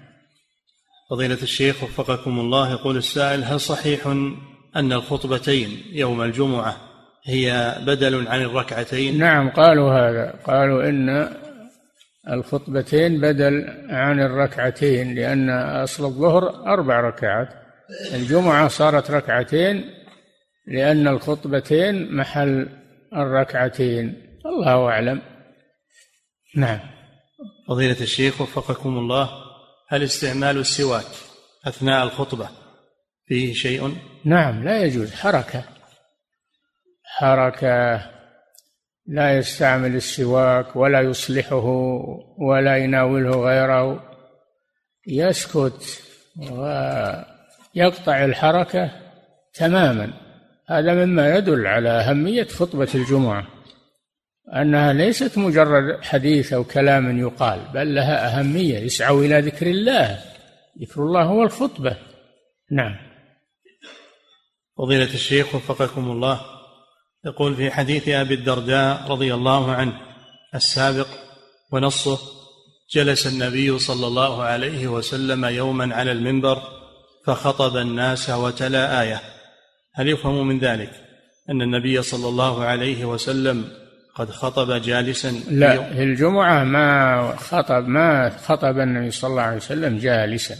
فضيلة 1.11 1.43
الشيخ 1.43 1.83
وفقكم 1.83 2.41
الله 2.41 2.72
يقول 2.72 2.97
السائل 2.97 3.45
هل 3.45 3.61
صحيح 3.61 4.07
أن 4.77 4.93
الخطبتين 4.93 5.83
يوم 5.93 6.22
الجمعة 6.22 6.77
هي 7.27 7.77
بدل 7.87 8.29
عن 8.29 8.43
الركعتين؟ 8.43 9.18
نعم 9.18 9.51
قالوا 9.51 9.93
هذا. 9.93 10.35
قالوا 10.47 10.89
إن 10.89 11.37
الخطبتين 12.33 13.20
بدل 13.20 13.64
عن 13.91 14.20
الركعتين 14.20 15.14
لأن 15.14 15.51
أصل 15.51 16.05
الظهر 16.05 16.66
أربع 16.66 17.01
ركعات 17.01 17.49
الجمعة 18.14 18.68
صارت 18.68 19.11
ركعتين 19.11 19.85
لأن 20.66 21.09
الخطبتين 21.09 22.16
محل 22.16 22.68
الركعتين. 23.16 24.39
الله 24.47 24.89
أعلم. 24.89 25.22
نعم. 26.57 26.81
فضيلة 27.68 28.01
الشيخ 28.01 28.41
وفقكم 28.41 28.99
الله 28.99 29.31
هل 29.89 30.03
استعمال 30.03 30.59
السواك 30.59 31.05
أثناء 31.66 32.05
الخطبة 32.05 32.49
فيه 33.27 33.55
شيء؟ 33.55 33.97
نعم 34.25 34.64
لا 34.64 34.83
يجوز. 34.83 35.14
حركة. 35.14 35.64
حركة. 37.05 38.14
لا 39.07 39.39
يستعمل 39.39 39.95
السواك 39.95 40.77
ولا 40.77 41.01
يصلحه 41.01 41.67
ولا 42.39 42.77
يناوله 42.77 43.31
غيره. 43.31 44.15
يسكت 45.07 46.03
ويقطع 46.37 48.25
الحركة 48.25 48.91
تماما. 49.55 50.13
هذا 50.69 50.95
مما 50.95 51.37
يدل 51.37 51.67
على 51.67 51.89
أهمية 51.89 52.45
خطبة 52.45 52.89
الجمعة 52.95 53.47
أنها 54.57 54.93
ليست 54.93 55.39
مجرد 55.39 56.05
حديث 56.05 56.53
أو 56.53 56.65
كلام 56.65 57.19
يقال 57.19 57.61
بل 57.75 57.95
لها 57.95 58.29
أهمية. 58.29 58.79
يسعوا 58.79 59.25
إلى 59.25 59.41
ذكر 59.41 59.67
الله 59.67 60.19
ذكر 60.81 61.03
الله 61.03 61.23
هو 61.23 61.43
الخطبة 61.43 61.97
نعم. 62.71 62.97
فضيلة 64.79 65.15
الشيخ 65.15 65.55
وفقكم 65.55 66.11
الله. 66.11 66.64
يقول 67.27 67.55
في 67.55 67.70
حديث 67.70 68.09
أبي 68.09 68.35
الدرداء 68.35 69.07
رضي 69.09 69.35
الله 69.35 69.72
عنه 69.72 69.93
السابق 70.55 71.07
ونصه 71.72 72.18
جلس 72.95 73.27
النبي 73.27 73.79
صلى 73.79 74.07
الله 74.07 74.43
عليه 74.43 74.89
وسلم 74.89 75.45
يوما 75.45 75.95
على 75.95 76.12
المنبر 76.12 76.62
فخطب 77.27 77.77
الناس 77.77 78.31
وتلا 78.31 79.01
آية. 79.01 79.20
هل 79.95 80.09
يفهم 80.09 80.49
من 80.49 80.59
ذلك 80.59 80.91
أن 81.51 81.62
النبي 81.62 82.03
صلى 82.03 82.29
الله 82.29 82.64
عليه 82.64 83.05
وسلم 83.05 83.64
قد 84.14 84.31
خطب 84.31 84.83
جالسا 84.83 85.31
لا 85.51 85.93
في 85.93 86.03
الجمعة 86.03 86.64
ما 86.64 87.37
خطب 87.37 87.89
ما 87.89 88.31
خطب 88.31 88.79
النبي 88.79 89.11
صلى 89.11 89.31
الله 89.31 89.43
عليه 89.43 89.57
وسلم 89.57 89.99
جالسا 89.99 90.55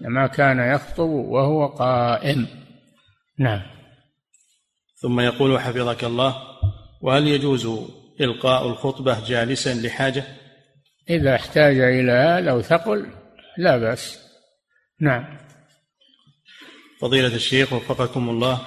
ما 0.00 0.26
كان 0.26 0.74
يخطب 0.74 1.08
وهو 1.08 1.66
قائم. 1.66 2.46
نعم. 3.38 3.75
ثم 5.06 5.20
يقول 5.20 5.60
حفظك 5.60 6.04
الله 6.04 6.36
وهل 7.02 7.28
يجوز 7.28 7.68
إلقاء 8.20 8.68
الخطبة 8.68 9.26
جالسا 9.26 9.74
لحاجة؟ 9.74 10.24
إذا 11.10 11.34
احتاج 11.34 11.78
إلى 11.78 12.50
أو 12.50 12.62
ثقل 12.62 13.06
لا 13.58 13.76
بأس. 13.76 14.18
نعم. 15.00 15.38
فضيلة 17.00 17.34
الشيخ 17.34 17.72
وفقكم 17.72 18.28
الله 18.28 18.60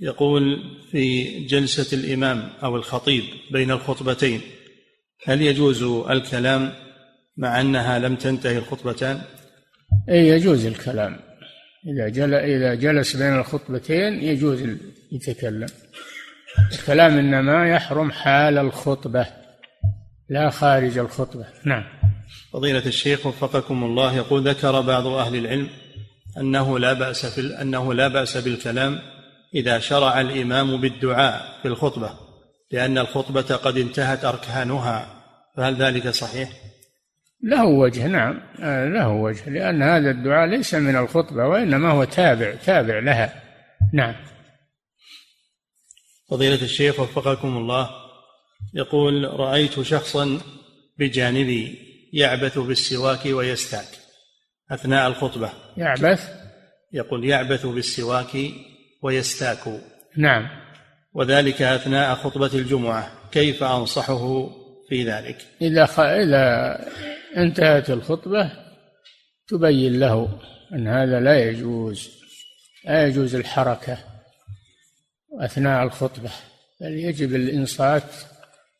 يقول 0.00 0.42
في 0.90 1.24
جلسة 1.46 1.96
الإمام 1.96 2.50
أو 2.62 2.76
الخطيب 2.76 3.24
بين 3.52 3.70
الخطبتين 3.70 4.40
هل 5.26 5.42
يجوز 5.42 5.82
الكلام 5.82 6.72
مع 7.36 7.60
أنها 7.60 7.98
لم 7.98 8.16
تنتهي 8.16 8.58
الخطبتان؟ 8.58 9.22
أي 10.08 10.28
يجوز 10.28 10.66
الكلام. 10.66 11.29
إذا 11.86 12.08
جل 12.08 12.34
إذا 12.34 12.74
جلس 12.74 13.16
بين 13.16 13.38
الخطبتين 13.38 14.22
يجوز 14.22 14.62
يتكلم. 15.12 15.68
الكلام 16.72 17.18
إنما 17.18 17.68
يحرم 17.68 18.10
حال 18.10 18.58
الخطبة 18.58 19.26
لا 20.28 20.50
خارج 20.50 20.98
الخطبة. 20.98 21.46
نعم. 21.64 21.84
فضيلة 22.52 22.86
الشيخ 22.86 23.26
وفقكم 23.26 23.84
الله 23.84 24.16
يقول 24.16 24.48
ذكر 24.48 24.80
بعض 24.80 25.06
أهل 25.06 25.36
العلم 25.36 25.68
أنه 26.38 26.78
لا 26.78 26.92
بأس 26.92 27.26
في 27.26 27.40
أنه 27.40 27.94
لا 27.94 28.08
بأس 28.08 28.36
بالكلام 28.36 28.98
إذا 29.54 29.78
شرع 29.78 30.20
الإمام 30.20 30.80
بالدعاء 30.80 31.58
في 31.62 31.68
الخطبة 31.68 32.10
لأن 32.72 32.98
الخطبة 32.98 33.56
قد 33.56 33.76
انتهت 33.76 34.24
أركانها. 34.24 35.16
فهل 35.56 35.74
ذلك 35.74 36.08
صحيح؟ 36.08 36.50
له 37.42 37.64
وجه 37.64 38.06
نعم. 38.06 38.40
آه، 38.60 38.88
له 38.88 39.08
وجه 39.08 39.50
لأن 39.50 39.82
هذا 39.82 40.10
الدعاء 40.10 40.48
ليس 40.48 40.74
من 40.74 40.96
الخطبة 40.96 41.46
وإنما 41.46 41.90
هو 41.90 42.04
تابع 42.04 42.54
تابع 42.54 42.98
لها. 42.98 43.42
نعم. 43.92 44.14
فضيلة 46.30 46.62
الشيخ 46.62 47.00
وفقكم 47.00 47.56
الله 47.56 47.90
يقول 48.74 49.40
رأيت 49.40 49.80
شخصا 49.80 50.40
بجانبي 50.98 51.78
يعبث 52.12 52.58
بالسواك 52.58 53.26
ويستاك 53.26 53.88
أثناء 54.70 55.08
الخطبة. 55.08 55.50
يعبث؟ 55.76 56.28
يقول 56.92 57.24
يعبث 57.24 57.66
بالسواك 57.66 58.36
ويستاك. 59.02 59.80
نعم. 60.16 60.48
وذلك 61.14 61.62
أثناء 61.62 62.14
خطبة 62.14 62.50
الجمعة 62.54 63.12
كيف 63.32 63.62
أنصحه 63.62 64.50
في 64.88 65.04
ذلك؟ 65.04 65.36
إذا 65.62 65.86
خ... 65.86 66.00
إذا 66.00 66.76
انتهت 67.36 67.90
الخطبة 67.90 68.52
تبين 69.48 70.00
له 70.00 70.38
أن 70.72 70.88
هذا 70.88 71.20
لا 71.20 71.50
يجوز 71.50 72.08
لا 72.84 73.06
يجوز 73.06 73.34
الحركة 73.34 73.98
أثناء 75.40 75.82
الخطبة 75.82 76.30
بل 76.80 76.92
يجب 76.92 77.34
الإنصات 77.34 78.14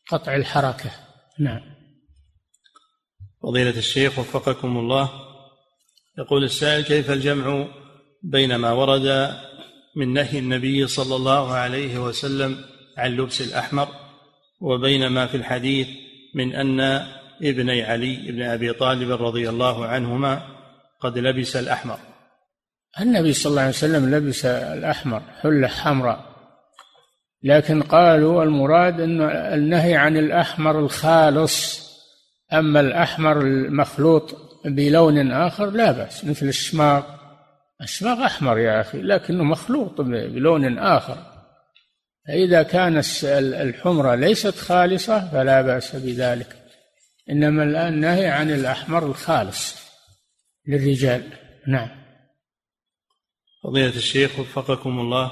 قطع 0.08 0.34
الحركة. 0.34 0.90
نعم. 1.38 1.60
فضيلة 3.42 3.78
الشيخ 3.78 4.18
وفقكم 4.18 4.78
الله 4.78 5.10
يقول 6.18 6.44
السائل 6.44 6.84
كيف 6.84 7.10
الجمع 7.10 7.68
بين 8.22 8.56
ما 8.56 8.72
ورد 8.72 9.36
من 9.96 10.12
نهي 10.12 10.38
النبي 10.38 10.86
صلى 10.86 11.16
الله 11.16 11.52
عليه 11.52 11.98
وسلم 11.98 12.64
عن 12.96 13.10
لبس 13.16 13.40
الأحمر 13.40 13.88
وبين 14.60 15.06
ما 15.06 15.26
في 15.26 15.36
الحديث 15.36 15.88
من 16.34 16.54
أن 16.54 17.06
ابني 17.42 17.82
علي 17.82 18.32
بن 18.32 18.42
أبي 18.42 18.72
طالب 18.72 19.22
رضي 19.22 19.48
الله 19.48 19.86
عنهما 19.86 20.42
قد 21.00 21.18
لبس 21.18 21.56
الأحمر. 21.56 21.98
النبي 23.00 23.32
صلى 23.32 23.50
الله 23.50 23.60
عليه 23.60 23.70
وسلم 23.70 24.14
لبس 24.14 24.44
الأحمر 24.44 25.22
حلة 25.42 25.68
حمراء. 25.68 26.30
لكن 27.42 27.82
قالوا 27.82 28.44
المراد 28.44 29.00
أن 29.00 29.20
النهي 29.30 29.96
عن 29.96 30.16
الأحمر 30.16 30.78
الخالص 30.78 31.80
أما 32.52 32.80
الأحمر 32.80 33.40
المخلوط 33.40 34.36
بلون 34.64 35.32
آخر 35.32 35.70
لا 35.70 35.92
بأس 35.92 36.24
مثل 36.24 36.48
الشماغ 36.48 37.02
الشماغ 37.82 38.24
أحمر 38.26 38.58
يا 38.58 38.80
أخي 38.80 39.02
لكنه 39.02 39.44
مخلوط 39.44 40.00
بلون 40.00 40.78
آخر. 40.78 41.16
فإذا 42.28 42.62
كان 42.62 43.02
الحمرة 43.34 44.14
ليست 44.14 44.54
خالصة 44.54 45.30
فلا 45.30 45.62
بأس 45.62 45.96
بذلك. 45.96 46.59
إنما 47.30 47.62
الآن 47.62 48.00
نهي 48.00 48.26
عن 48.26 48.50
الأحمر 48.50 49.06
الخالص 49.06 49.76
للرجال. 50.68 51.22
نعم. 51.68 51.88
فضيلة 53.64 53.96
الشيخ 53.96 54.38
وفقكم 54.38 55.00
الله 55.00 55.30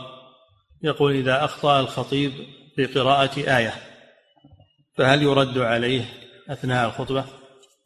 يقول 0.83 1.15
إذا 1.15 1.45
أخطأ 1.45 1.81
الخطيب 1.81 2.33
في 2.77 2.87
قراءة 2.87 3.59
آية 3.59 3.75
فهل 4.97 5.23
يرد 5.23 5.59
عليه 5.59 6.05
أثناء 6.49 6.87
الخطبة؟ 6.87 7.25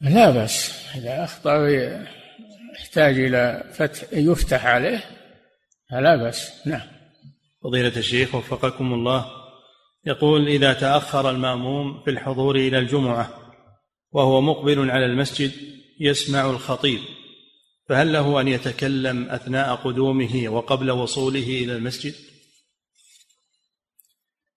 لا 0.00 0.30
بأس. 0.30 0.86
إذا 0.94 1.24
أخطأ 1.24 1.68
يحتاج 2.74 3.18
إلى 3.18 3.70
فتح 3.74 4.02
يفتح 4.12 4.66
عليه 4.66 5.00
فلا 5.90 6.16
بأس. 6.16 6.66
نعم. 6.66 6.88
فضيلة 7.64 7.96
الشيخ 7.96 8.34
وفقكم 8.34 8.94
الله 8.94 9.26
يقول 10.06 10.48
إذا 10.48 10.72
تأخر 10.72 11.30
المأموم 11.30 12.02
في 12.04 12.10
الحضور 12.10 12.56
إلى 12.56 12.78
الجمعة 12.78 13.41
وهو 14.12 14.40
مقبل 14.40 14.90
على 14.90 15.06
المسجد 15.06 15.52
يسمع 16.00 16.50
الخطيب 16.50 17.00
فهل 17.88 18.12
له 18.12 18.40
أن 18.40 18.48
يتكلم 18.48 19.30
أثناء 19.30 19.74
قدومه 19.74 20.48
وقبل 20.48 20.90
وصوله 20.90 21.46
إلى 21.46 21.76
المسجد؟ 21.76 22.14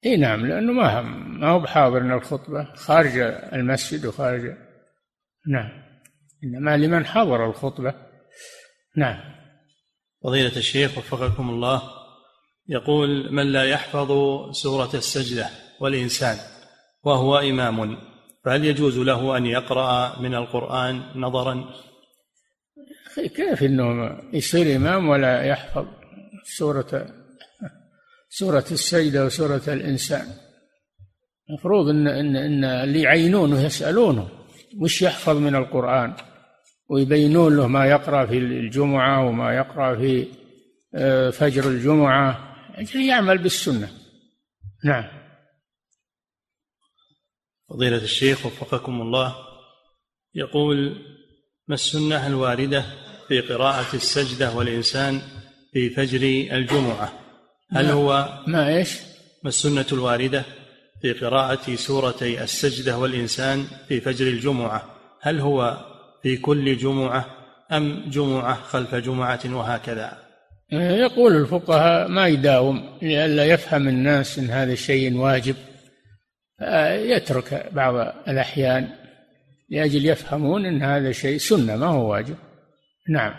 إي 0.05 0.17
نعم 0.17 0.45
لأنه 0.45 0.71
ما 0.71 1.01
ما 1.01 1.49
هو 1.49 1.59
بحاضر 1.59 2.17
الخطبة 2.17 2.73
خارج 2.75 3.17
المسجد 3.53 4.05
وخارج 4.05 4.57
نعم 5.47 5.69
إنما 6.43 6.77
لمن 6.77 7.05
حضر 7.05 7.49
الخطبة 7.49 7.93
نعم 8.97 9.35
فضيلة 10.23 10.57
الشيخ 10.57 10.97
وفقكم 10.97 11.49
الله 11.49 11.81
يقول 12.67 13.33
من 13.33 13.51
لا 13.51 13.63
يحفظ 13.63 14.11
سورة 14.51 14.89
السجدة 14.93 15.49
والإنسان 15.79 16.37
وهو 17.03 17.37
إمام 17.37 17.97
فهل 18.45 18.65
يجوز 18.65 18.97
له 18.97 19.37
أن 19.37 19.45
يقرأ 19.45 20.19
من 20.19 20.35
القرآن 20.35 21.01
نظرا؟ 21.15 21.69
كيف 23.15 23.63
أنه 23.63 24.19
يصير 24.33 24.75
إمام 24.75 25.09
ولا 25.09 25.43
يحفظ 25.43 25.85
سورة 26.57 27.07
سورة 28.29 28.65
السجدة 28.71 29.25
وسورة 29.25 29.61
الإنسان؟ 29.67 30.27
المفروض 31.49 31.89
إن 31.89 32.07
إن 32.07 32.35
إن 32.35 32.63
اللي 32.63 33.01
يعينونه 33.01 33.61
يسألونه 33.61 34.27
وش 34.79 35.01
يحفظ 35.01 35.37
من 35.37 35.55
القرآن 35.55 36.13
ويبينون 36.89 37.57
له 37.57 37.67
ما 37.67 37.85
يقرأ 37.85 38.25
في 38.25 38.37
الجمعة 38.37 39.27
وما 39.27 39.55
يقرأ 39.55 39.95
في 39.95 40.27
آه، 40.95 41.29
فجر 41.29 41.69
الجمعة. 41.69 42.55
يعمل 42.95 43.37
بالسنة. 43.37 43.89
نعم. 44.85 45.24
فضيلة 47.69 47.97
الشيخ 47.97 48.45
وفقكم 48.45 49.01
الله 49.01 49.35
يقول 50.35 50.97
ما 51.67 51.75
السنة 51.75 52.27
الواردة 52.27 52.85
في 53.27 53.41
قراءة 53.41 53.95
السجدة 53.95 54.51
والإنسان 54.51 55.21
في 55.73 55.89
فجر 55.89 56.21
الجمعة؟ 56.55 57.13
هل 57.71 57.85
هو 57.85 58.39
ما 58.47 58.67
إيش؟ 58.77 58.97
ما 59.43 59.49
السنة 59.49 59.85
الواردة 59.91 60.43
في 61.01 61.13
قراءة 61.13 61.75
سورتي 61.75 62.43
السجدة 62.43 62.97
والإنسان 62.97 63.65
في 63.87 64.01
فجر 64.01 64.27
الجمعة؟ 64.27 64.83
هل 65.21 65.39
هو 65.39 65.77
في 66.23 66.37
كل 66.37 66.77
جمعة 66.77 67.25
أم 67.71 68.09
جمعة 68.09 68.55
خلف 68.61 68.95
جمعة 68.95 69.39
وهكذا؟ 69.45 70.17
يقول 70.71 71.35
الفقهاء 71.35 72.07
ما 72.07 72.27
يداوم 72.27 72.97
لئلا 73.01 73.45
يفهم 73.45 73.87
الناس 73.87 74.39
إن 74.39 74.49
هذا 74.49 74.73
الشيء 74.73 75.17
واجب. 75.17 75.55
يترك 76.91 77.69
بعض 77.73 77.95
الأحيان 78.27 78.89
لأجل 79.69 80.05
يفهمون 80.05 80.65
أن 80.65 80.83
هذا 80.83 81.11
شيء 81.11 81.37
سنة 81.37 81.75
ما 81.75 81.85
هو 81.85 82.11
واجب. 82.11 82.35
نعم. 83.09 83.33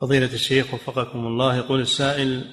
فضيلة 0.00 0.32
الشيخ 0.34 0.74
وفقكم 0.74 1.18
الله 1.18 1.56
يقول 1.56 1.80
السائل 1.80 2.44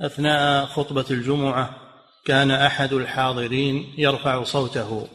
أثناء 0.00 0.66
خطبة 0.66 1.04
الجمعة 1.10 1.76
كان 2.24 2.50
أحد 2.50 2.92
الحاضرين 2.92 3.94
يرفع 3.98 4.42
صوته 4.42 5.08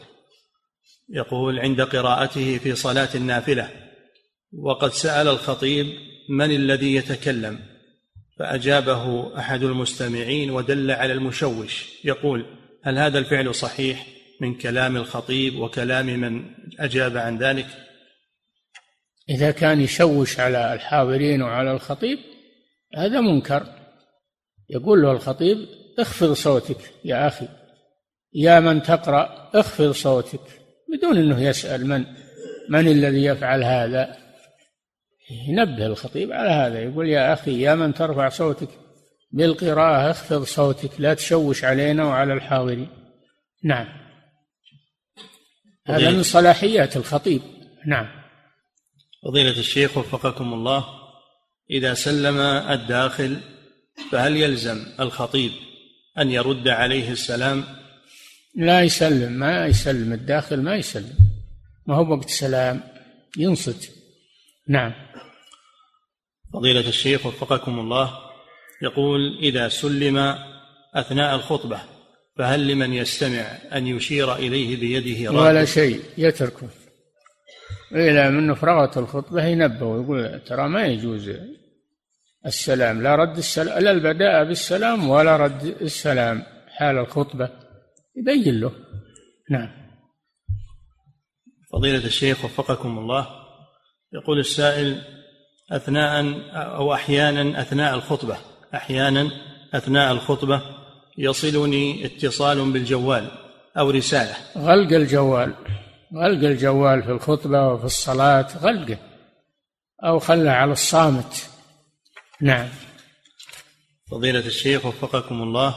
يقول 1.08 1.58
عند 1.58 1.80
قراءته 1.80 2.58
في 2.58 2.74
صلاة 2.74 3.08
النافلة 3.14 3.70
وقد 4.52 4.92
سأل 4.92 5.28
الخطيب 5.28 5.86
من 6.28 6.50
الذي 6.50 6.94
يتكلم؟ 6.94 7.60
فأجابه 8.38 9.32
أحد 9.38 9.62
المستمعين 9.62 10.50
ودل 10.50 10.90
على 10.90 11.12
المشوش 11.12 12.04
يقول 12.04 12.46
هل 12.86 12.98
هذا 12.98 13.18
الفعل 13.18 13.54
صحيح 13.54 14.06
من 14.40 14.54
كلام 14.54 14.96
الخطيب 14.96 15.58
وكلام 15.58 16.06
من 16.06 16.44
أجاب 16.80 17.16
عن 17.16 17.38
ذلك؟ 17.38 17.66
إذا 19.30 19.50
كان 19.50 19.80
يشوش 19.80 20.40
على 20.40 20.74
الحاضرين 20.74 21.42
وعلى 21.42 21.72
الخطيب 21.72 22.18
هذا 22.96 23.20
منكر. 23.20 23.66
يقول 24.70 25.02
له 25.02 25.12
الخطيب 25.12 25.56
اخفض 25.98 26.32
صوتك 26.32 26.78
يا 27.04 27.26
أخي. 27.26 27.48
يا 28.32 28.60
من 28.60 28.82
تقرأ 28.82 29.50
اخفض 29.54 29.90
صوتك. 29.90 30.40
بدون 30.92 31.16
أنه 31.16 31.42
يسأل 31.42 31.86
من 31.86 32.04
من 32.68 32.88
الذي 32.88 33.24
يفعل 33.24 33.64
هذا. 33.64 34.16
ينبه 35.48 35.86
الخطيب 35.86 36.32
على 36.32 36.50
هذا. 36.50 36.80
يقول 36.80 37.08
يا 37.08 37.32
أخي 37.32 37.60
يا 37.60 37.74
من 37.74 37.94
ترفع 37.94 38.28
صوتك. 38.28 38.85
بالقراءة 39.30 40.10
اخفض 40.10 40.44
صوتك 40.44 41.00
لا 41.00 41.14
تشوش 41.14 41.64
علينا 41.64 42.04
وعلى 42.04 42.32
الحاضرين. 42.32 42.88
نعم. 43.64 43.86
هذا 45.86 46.10
من 46.10 46.22
صلاحيات 46.22 46.96
الخطيب. 46.96 47.42
نعم. 47.86 48.08
فضيلة 49.24 49.58
الشيخ 49.58 49.96
وفقكم 49.96 50.52
الله 50.52 50.84
إذا 51.70 51.94
سلم 51.94 52.38
الداخل 52.40 53.40
فهل 54.12 54.36
يلزم 54.36 54.86
الخطيب 55.00 55.52
أن 56.18 56.30
يرد 56.30 56.68
عليه 56.68 57.10
السلام؟ 57.10 57.64
لا 58.54 58.82
يسلم 58.82 59.32
ما 59.32 59.66
يسلم 59.66 60.12
الداخل 60.12 60.62
ما 60.62 60.76
يسلم. 60.76 61.16
ما 61.86 61.96
هو 61.96 62.16
وقت 62.16 62.28
سلام؟ 62.28 62.82
ينصت. 63.36 63.92
نعم. 64.68 64.92
فضيلة 66.52 66.88
الشيخ 66.88 67.26
وفقكم 67.26 67.78
الله 67.78 68.25
يقول 68.82 69.38
إذا 69.38 69.68
سلم 69.68 70.34
أثناء 70.94 71.34
الخطبة 71.34 71.80
فهل 72.38 72.68
لمن 72.68 72.92
يستمع 72.92 73.58
أن 73.72 73.86
يشير 73.86 74.34
إليه 74.34 74.76
بيده 74.76 75.30
راتب 75.30 75.46
ولا 75.46 75.64
شيء 75.64 76.00
يتركه. 76.18 76.68
إلى 77.92 78.30
من 78.30 78.54
فرغت 78.54 78.96
الخطبة 78.96 79.44
ينبه 79.44 79.86
ويقول 79.86 80.40
ترى 80.40 80.68
ما 80.68 80.86
يجوز 80.86 81.30
السلام 82.46 83.02
لا 83.02 83.14
رد 83.14 83.36
السلام 83.36 83.78
لا 83.78 83.90
البداء 83.90 84.44
بالسلام 84.44 85.10
ولا 85.10 85.36
رد 85.36 85.64
السلام 85.64 86.42
حال 86.68 86.98
الخطبة. 86.98 87.50
يبين 88.16 88.60
له. 88.60 88.72
نعم. 89.50 89.86
فضيلة 91.72 92.06
الشيخ 92.06 92.44
وفقكم 92.44 92.98
الله 92.98 93.26
يقول 94.12 94.38
السائل 94.38 95.02
أثناء 95.72 96.40
أو 96.54 96.94
أحيانا 96.94 97.60
أثناء 97.60 97.94
الخطبة 97.94 98.38
أحيانا 98.74 99.30
أثناء 99.74 100.12
الخطبة 100.12 100.62
يصلني 101.18 102.06
اتصال 102.06 102.72
بالجوال 102.72 103.30
أو 103.78 103.90
رسالة. 103.90 104.34
غلق 104.58 104.92
الجوال 104.92 105.54
غلق 106.14 106.48
الجوال 106.48 107.02
في 107.02 107.10
الخطبة 107.10 107.68
وفي 107.68 107.84
الصلاة 107.84 108.48
غلقه. 108.58 108.98
أو 110.04 110.18
خله 110.18 110.50
على 110.50 110.72
الصامت. 110.72 111.50
نعم. 112.40 112.68
فضيلة 114.10 114.46
الشيخ 114.46 114.86
وفقكم 114.86 115.42
الله 115.42 115.74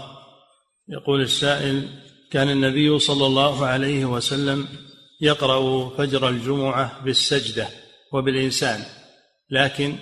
يقول 0.89 1.21
السائل 1.21 1.87
كان 2.31 2.49
النبي 2.49 2.99
صلى 2.99 3.25
الله 3.25 3.65
عليه 3.65 4.05
وسلم 4.05 4.67
يقرأ 5.21 5.89
فجر 5.89 6.29
الجمعة 6.29 7.03
بالسجدة 7.03 7.67
وبالإنسان 8.13 8.85
لكن 9.49 9.95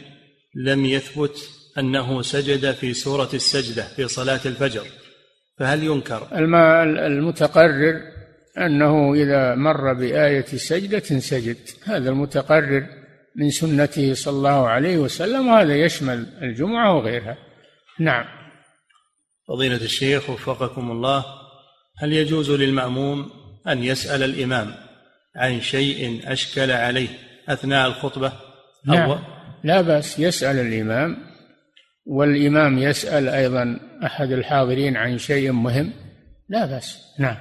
لم 0.55 0.85
يثبت 0.85 1.49
أنه 1.77 2.21
سجد 2.21 2.71
في 2.71 2.93
سورة 2.93 3.29
السجدة 3.33 3.83
في 3.83 4.07
صلاة 4.07 4.39
الفجر 4.45 4.87
فهل 5.59 5.83
ينكر؟ 5.83 6.27
المتقرر 7.07 8.01
أنه 8.57 9.13
إذا 9.13 9.55
مر 9.55 9.93
بآية 9.93 10.45
سجدة 10.45 11.19
سجد. 11.19 11.57
هذا 11.85 12.09
المتقرر 12.09 12.87
من 13.35 13.49
سنته 13.49 14.13
صلى 14.13 14.37
الله 14.37 14.67
عليه 14.67 14.97
وسلم 14.97 15.47
وهذا 15.47 15.75
يشمل 15.75 16.25
الجمعة 16.41 16.95
وغيرها. 16.95 17.37
نعم. 17.99 18.25
فضيلة 19.47 19.75
الشيخ 19.75 20.29
وفقكم 20.29 20.91
الله 20.91 21.25
هل 21.97 22.13
يجوز 22.13 22.51
للمأموم 22.51 23.29
أن 23.67 23.83
يسأل 23.83 24.23
الإمام 24.23 24.75
عن 25.35 25.61
شيء 25.61 26.21
أشكل 26.25 26.71
عليه 26.71 27.09
أثناء 27.49 27.87
الخطبة؟ 27.87 28.31
نعم. 28.85 29.19
لا 29.63 29.81
بأس 29.81 30.19
يسأل 30.19 30.59
الإمام 30.59 31.26
والإمام 32.07 32.77
يسأل 32.77 33.29
أيضا 33.29 33.79
أحد 34.05 34.31
الحاضرين 34.31 34.97
عن 34.97 35.17
شيء 35.17 35.51
مهم؟ 35.51 35.93
لا 36.49 36.65
بأس. 36.65 36.97
نعم. 37.19 37.37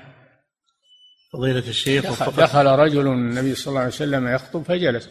فضيلة 1.33 1.69
الشيخ 1.69 2.07
دخل, 2.07 2.43
دخل 2.43 2.67
رجل 2.67 3.07
النبي 3.07 3.55
صلى 3.55 3.71
الله 3.71 3.81
عليه 3.81 3.91
وسلم 3.91 4.29
يخطب 4.29 4.63
فجلس. 4.63 5.09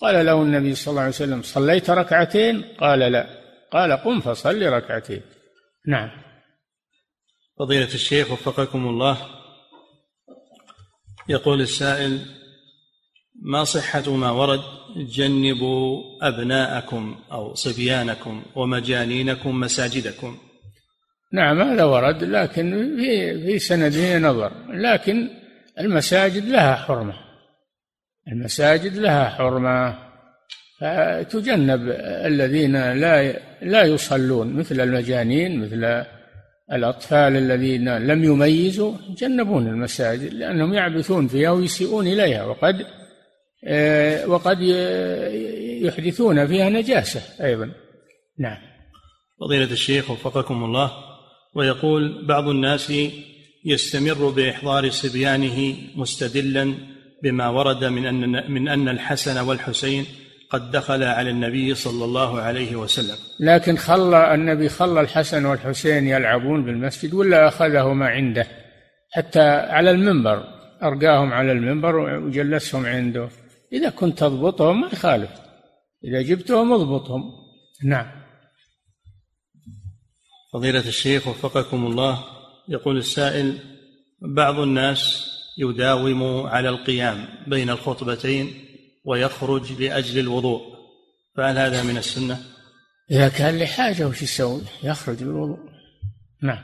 قال 0.00 0.26
له 0.26 0.42
النبي 0.42 0.74
صلى 0.74 0.90
الله 0.90 1.02
عليه 1.02 1.10
وسلم 1.10 1.42
صليت 1.42 1.90
ركعتين؟ 1.90 2.64
قال 2.80 2.98
لا. 2.98 3.26
قال 3.72 3.92
قم 3.92 4.20
فصل 4.20 4.62
ركعتين. 4.62 5.22
نعم. 5.86 6.10
فضيلة 7.58 7.94
الشيخ 7.94 8.30
وفقكم 8.30 8.88
الله 8.88 9.18
يقول 11.28 11.60
السائل 11.60 12.20
ما 13.42 13.64
صحة 13.64 14.16
ما 14.16 14.30
ورد؟ 14.30 14.60
جنبوا 14.96 16.02
أبناءكم 16.22 17.16
أو 17.32 17.54
صبيانكم 17.54 18.42
ومجانينكم 18.54 19.60
مساجدكم. 19.60 20.36
نعم 21.32 21.60
هذا 21.60 21.84
ورد 21.84 22.24
لكن 22.24 22.96
في 22.96 23.42
في 23.46 23.58
سنده 23.58 24.18
نظر. 24.18 24.52
لكن 24.68 25.30
المساجد 25.80 26.48
لها 26.48 26.74
حرمة. 26.74 27.14
المساجد 28.28 28.98
لها 28.98 29.28
حرمة. 29.28 29.98
فتجنب 30.80 31.80
الذين 32.00 32.92
لا 32.92 33.40
لا 33.62 33.82
يصلون 33.82 34.52
مثل 34.52 34.80
المجانين 34.80 35.60
مثل 35.60 36.04
الأطفال 36.72 37.36
الذين 37.36 37.98
لم 37.98 38.24
يميزوا 38.24 38.94
يجنبون 39.10 39.68
المساجد 39.68 40.32
لأنهم 40.34 40.74
يعبثون 40.74 41.28
فيها 41.28 41.50
ويسيئون 41.50 42.06
إليها. 42.06 42.44
وقد 42.44 42.86
وقد 44.26 44.60
يحدثون 45.82 46.46
فيها 46.46 46.68
نجاسة. 46.68 47.44
أيضا. 47.44 47.70
نعم. 48.38 48.58
فضيلة 49.40 49.72
الشيخ 49.72 50.10
وفقكم 50.10 50.64
الله 50.64 50.92
ويقول 51.54 52.26
بعض 52.26 52.48
الناس 52.48 52.92
يستمر 53.64 54.30
بإحضار 54.30 54.90
صبيانه 54.90 55.76
مستدلا 55.96 56.74
بما 57.22 57.48
ورد 57.48 57.84
من 57.84 58.06
أن 58.06 58.52
من 58.52 58.68
أن 58.68 58.88
الحسن 58.88 59.38
والحسين 59.38 60.04
قد 60.50 60.70
دخل 60.70 61.02
على 61.02 61.30
النبي 61.30 61.74
صلى 61.74 62.04
الله 62.04 62.40
عليه 62.40 62.76
وسلم. 62.76 63.16
لكن 63.40 63.76
خلى 63.76 64.34
النبي 64.34 64.68
خلى 64.68 65.00
الحسن 65.00 65.44
والحسين 65.44 66.06
يلعبون 66.06 66.64
بالمسجد 66.64 67.14
ولا 67.14 67.48
أخذهما 67.48 68.06
عنده؟ 68.06 68.46
حتى 69.12 69.48
على 69.48 69.90
المنبر 69.90 70.44
أرقاهم 70.82 71.32
على 71.32 71.52
المنبر 71.52 71.96
وجلسهم 71.96 72.86
عنده. 72.86 73.28
إذا 73.72 73.90
كنت 73.90 74.18
تضبطهم 74.18 74.80
ما 74.80 74.88
يخالف. 74.92 75.30
إذا 76.04 76.22
جبتهم 76.22 76.72
اضبطهم. 76.72 77.32
نعم. 77.84 78.26
فضيلة 80.52 80.88
الشيخ 80.88 81.28
وفقكم 81.28 81.86
الله 81.86 82.24
يقول 82.68 82.98
السائل 82.98 83.58
بعض 84.22 84.58
الناس 84.58 85.26
يداوم 85.58 86.46
على 86.46 86.68
القيام 86.68 87.28
بين 87.46 87.70
الخطبتين 87.70 88.64
ويخرج 89.04 89.82
لأجل 89.82 90.18
الوضوء 90.18 90.60
فهل 91.36 91.58
هذا 91.58 91.82
من 91.82 91.96
السنة؟ 91.96 92.40
إذا 93.10 93.28
كان 93.28 93.58
لحاجة 93.58 94.08
وش 94.08 94.22
يسوي؟ 94.22 94.62
يخرج 94.82 95.22
للوضوء. 95.22 95.58
نعم. 96.42 96.62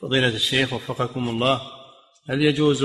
فضيلة 0.00 0.28
الشيخ 0.28 0.72
وفقكم 0.72 1.28
الله 1.28 1.60
هل 2.30 2.42
يجوز 2.42 2.84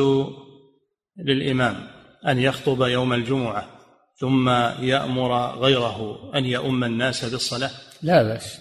للإمام 1.18 1.88
أن 2.28 2.40
يخطب 2.40 2.82
يوم 2.82 3.14
الجمعة 3.14 3.70
ثم 4.16 4.50
يأمر 4.80 5.60
غيره 5.60 6.32
أن 6.36 6.46
يؤم 6.46 6.84
الناس 6.84 7.26
بالصلاة. 7.26 7.72
لا 8.02 8.24
بأس. 8.24 8.60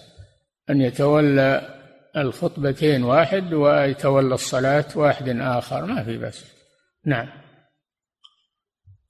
أن 0.69 0.81
يتولى 0.81 1.79
الخطبتين 2.17 3.03
واحد 3.03 3.53
ويتولى 3.53 4.33
الصلاة 4.35 4.85
واحد 4.95 5.29
آخر 5.29 5.85
ما 5.85 6.03
في 6.03 6.17
بس 6.17 6.43
نعم. 7.05 7.29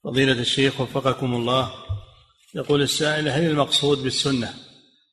فضيلة 0.04 0.39
الشيخ 0.39 0.82
وفقكم 0.82 1.34
الله 1.36 1.74
يقول 2.56 2.82
السائل 2.82 3.30
هل 3.30 3.49
المقصود 3.49 4.04
بالسنة 4.04 4.54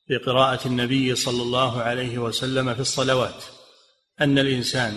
في 0.07 0.17
قراءة 0.17 0.67
النبي 0.67 1.15
صلى 1.15 1.41
الله 1.41 1.81
عليه 1.81 2.17
وسلم 2.17 2.73
في 2.73 2.79
الصلوات 2.79 3.43
أن 4.21 4.39
الإنسان 4.39 4.93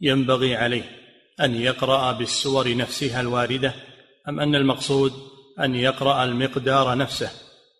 ينبغي 0.00 0.56
عليه 0.56 1.01
أن 1.40 1.54
يقرأ 1.54 2.12
بالسور 2.12 2.76
نفسها 2.76 3.20
الواردة 3.20 3.74
أم 4.28 4.40
أن 4.40 4.54
المقصود 4.54 5.12
أن 5.60 5.74
يقرأ 5.74 6.24
المقدار 6.24 6.98
نفسه 6.98 7.30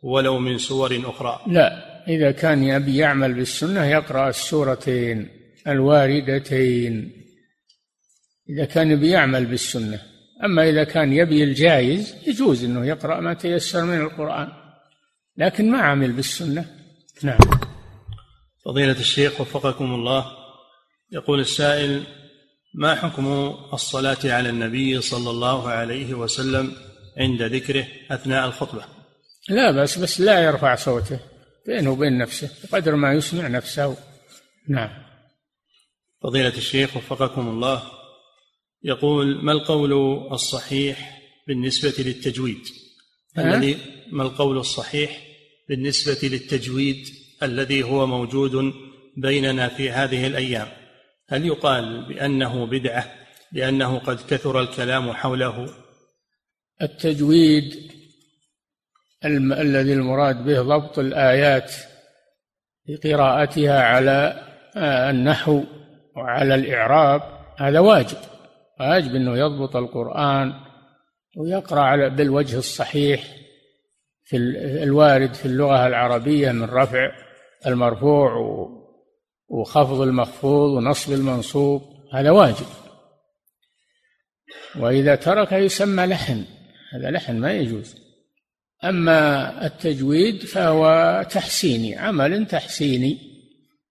ولو 0.03 0.39
من 0.39 0.59
سور 0.59 1.03
أخرى؟ 1.05 1.41
لا 1.47 1.93
إذا 2.09 2.31
كان 2.31 2.65
يبي 2.65 2.97
يعمل 2.97 3.35
بالسنة 3.35 3.85
يقرأ 3.85 4.29
السورتين 4.29 5.29
الواردتين. 5.67 7.13
إذا 8.51 8.65
كان 8.65 8.91
يبي 8.91 9.11
يعمل 9.11 9.47
بالسنة 9.47 10.01
أما 10.45 10.69
إذا 10.69 10.85
كان 10.85 11.13
يبي 11.13 11.45
الجائز 11.45 12.15
يجوز 12.27 12.65
أنه 12.65 12.87
يقرأ 12.87 13.21
ما 13.21 13.35
تيسر 13.35 13.85
من 13.85 14.01
القرآن 14.01 14.49
لكن 15.37 15.71
ما 15.71 15.79
عمل 15.79 16.13
بالسنة. 16.13 16.67
نعم. 17.23 17.39
فضيلة 18.65 19.01
الشيخ 19.01 19.41
وفقكم 19.41 19.95
الله 19.95 20.27
يقول 21.13 21.41
السائل 21.41 22.03
ما 22.75 22.95
حكم 22.95 23.27
الصلاة 23.73 24.19
على 24.25 24.49
النبي 24.49 25.01
صلى 25.01 25.31
الله 25.31 25.69
عليه 25.69 26.15
وسلم 26.15 26.73
عند 27.17 27.43
ذكره 27.43 27.87
أثناء 28.11 28.47
الخطبة؟ 28.47 28.85
لا 29.49 29.71
بس 29.71 29.99
بس 29.99 30.21
لا 30.21 30.41
يرفع 30.41 30.75
صوته 30.75 31.21
بينه 31.67 31.91
وبين 31.91 32.19
نفسه 32.19 32.51
بقدر 32.65 32.97
ما 32.97 33.13
يسمع 33.13 33.49
نفسه. 33.49 33.97
نعم. 34.69 34.91
فضيلة 36.23 36.57
الشيخ 36.57 36.97
وفقكم 36.97 37.49
الله 37.49 37.83
يقول 38.83 39.45
ما 39.45 39.53
القول 39.53 39.93
الصحيح 40.33 41.21
بالنسبة 41.49 41.95
للتجويد؟ 41.99 42.63
الذي 43.39 43.79
ما 44.13 44.23
القول 44.23 44.59
الصحيح 44.59 45.23
بالنسبة 45.69 46.29
للتجويد 46.29 47.07
الذي 47.43 47.83
هو 47.83 48.07
موجود 48.07 48.73
بيننا 49.17 49.69
في 49.69 49.91
هذه 49.91 50.27
الأيام؟ 50.27 50.82
هل 51.29 51.47
يقال 51.47 52.09
بأنه 52.09 52.67
بدعة 52.67 53.05
لأنه 53.53 53.99
قد 53.99 54.19
كثر 54.29 54.61
الكلام 54.61 55.13
حوله؟ 55.13 55.69
التجويد 56.83 57.93
الم... 59.25 59.53
الذي 59.53 59.93
المراد 59.93 60.45
به 60.45 60.63
ضبط 60.63 60.99
الآيات 60.99 61.73
بقراءتها 62.89 63.83
على 63.83 64.47
آه، 64.77 65.11
النحو 65.11 65.65
وعلى 66.17 66.55
الإعراب 66.55 67.23
هذا 67.59 67.81
واجب. 67.81 68.19
واجب 68.81 69.15
أنه 69.15 69.37
يضبط 69.37 69.77
القرآن 69.77 70.53
ويقرأ 71.37 71.81
على 71.81 72.11
بالوجه 72.11 72.59
الصحيح 72.59 73.25
في 74.25 74.37
الوارد 74.83 75.35
في 75.35 75.47
اللغة 75.47 75.87
العربية 75.87 76.53
من 76.53 76.65
رفع 76.65 77.13
المرفوع 77.67 78.33
وخفض 79.53 80.01
المخفوض 80.01 80.71
ونصب 80.71 81.13
المنصوب 81.13 81.83
هذا 82.13 82.31
واجب. 82.31 82.67
وإذا 84.77 85.15
ترك 85.15 85.53
يسمى 85.53 86.07
لحن 86.07 86.45
هذا 86.95 87.11
لحن 87.11 87.37
ما 87.37 87.53
يجوز. 87.53 87.95
أما 88.85 89.67
التجويد 89.67 90.43
فهو 90.43 90.87
تحسيني 91.31 91.99
عمل 91.99 92.47
تحسيني 92.47 93.19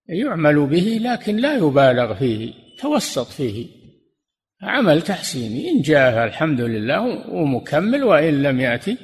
يعمل 0.09 0.65
به 0.65 0.99
لكن 1.01 1.37
لا 1.37 1.57
يبالغ 1.57 2.13
فيه 2.13 2.53
توسط 2.79 3.27
فيه. 3.27 3.67
عمل 4.61 5.01
تحسيني 5.01 5.69
إن 5.69 5.81
جاء 5.81 6.25
الحمد 6.25 6.61
لله 6.61 7.29
ومكمل 7.29 8.03
وإن 8.03 8.43
لم 8.43 8.59
يأتي 8.59 8.97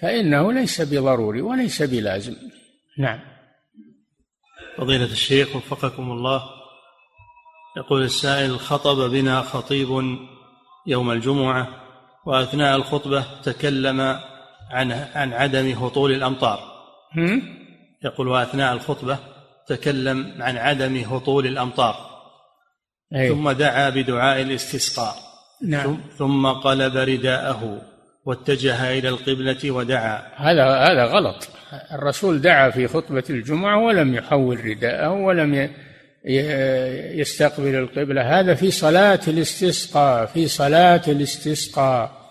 فإنه 0.00 0.52
ليس 0.52 0.80
بضروري 0.80 1.40
وليس 1.40 1.82
بلازم. 1.82 2.36
نعم. 2.98 3.33
فضيلة 4.78 5.04
الشيخ 5.04 5.56
وفقكم 5.56 6.10
الله. 6.10 6.42
يقول 7.76 8.02
السائل 8.02 8.60
خطب 8.60 9.10
بنا 9.10 9.40
خطيب 9.40 10.18
يوم 10.86 11.10
الجمعة 11.10 11.68
وأثناء 12.26 12.76
الخطبة 12.76 13.24
تكلم 13.42 14.00
عن 14.70 14.92
عن 14.92 15.32
عدم 15.32 15.70
هطول 15.70 16.12
الأمطار. 16.12 16.58
يقول 18.04 18.28
وأثناء 18.28 18.72
الخطبة 18.72 19.18
تكلم 19.66 20.42
عن 20.42 20.56
عدم 20.56 20.96
هطول 20.96 21.46
الأمطار. 21.46 21.96
أي. 23.14 23.28
ثم 23.28 23.50
دعا 23.50 23.90
بدعاء 23.90 24.42
الاستسقاء. 24.42 25.14
نعم. 25.62 26.00
ثم 26.18 26.46
قلب 26.46 26.96
رداءه 26.96 27.82
واتجه 28.24 28.98
إلى 28.98 29.08
القبلة 29.08 29.70
ودعا. 29.70 30.22
هذا 30.36 30.64
هذا 30.64 31.04
غلط. 31.04 31.48
الرسول 31.92 32.40
دعا 32.40 32.70
في 32.70 32.88
خطبة 32.88 33.24
الجمعة 33.30 33.84
ولم 33.84 34.14
يحول 34.14 34.64
رداءه 34.64 35.10
ولم 35.10 35.70
يستقبل 37.20 37.74
القبلة. 37.74 38.40
هذا 38.40 38.54
في 38.54 38.70
صلاة 38.70 39.20
الاستسقاء 39.28 40.26
في 40.26 40.48
صلاة 40.48 41.02
الاستسقاء. 41.08 42.24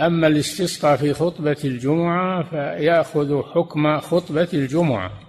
أما 0.00 0.26
الاستسقاء 0.26 0.96
في 0.96 1.14
خطبة 1.14 1.56
الجمعة 1.64 2.50
فيأخذ 2.50 3.42
حكم 3.42 4.00
خطبة 4.00 4.48
الجمعة. 4.54 5.20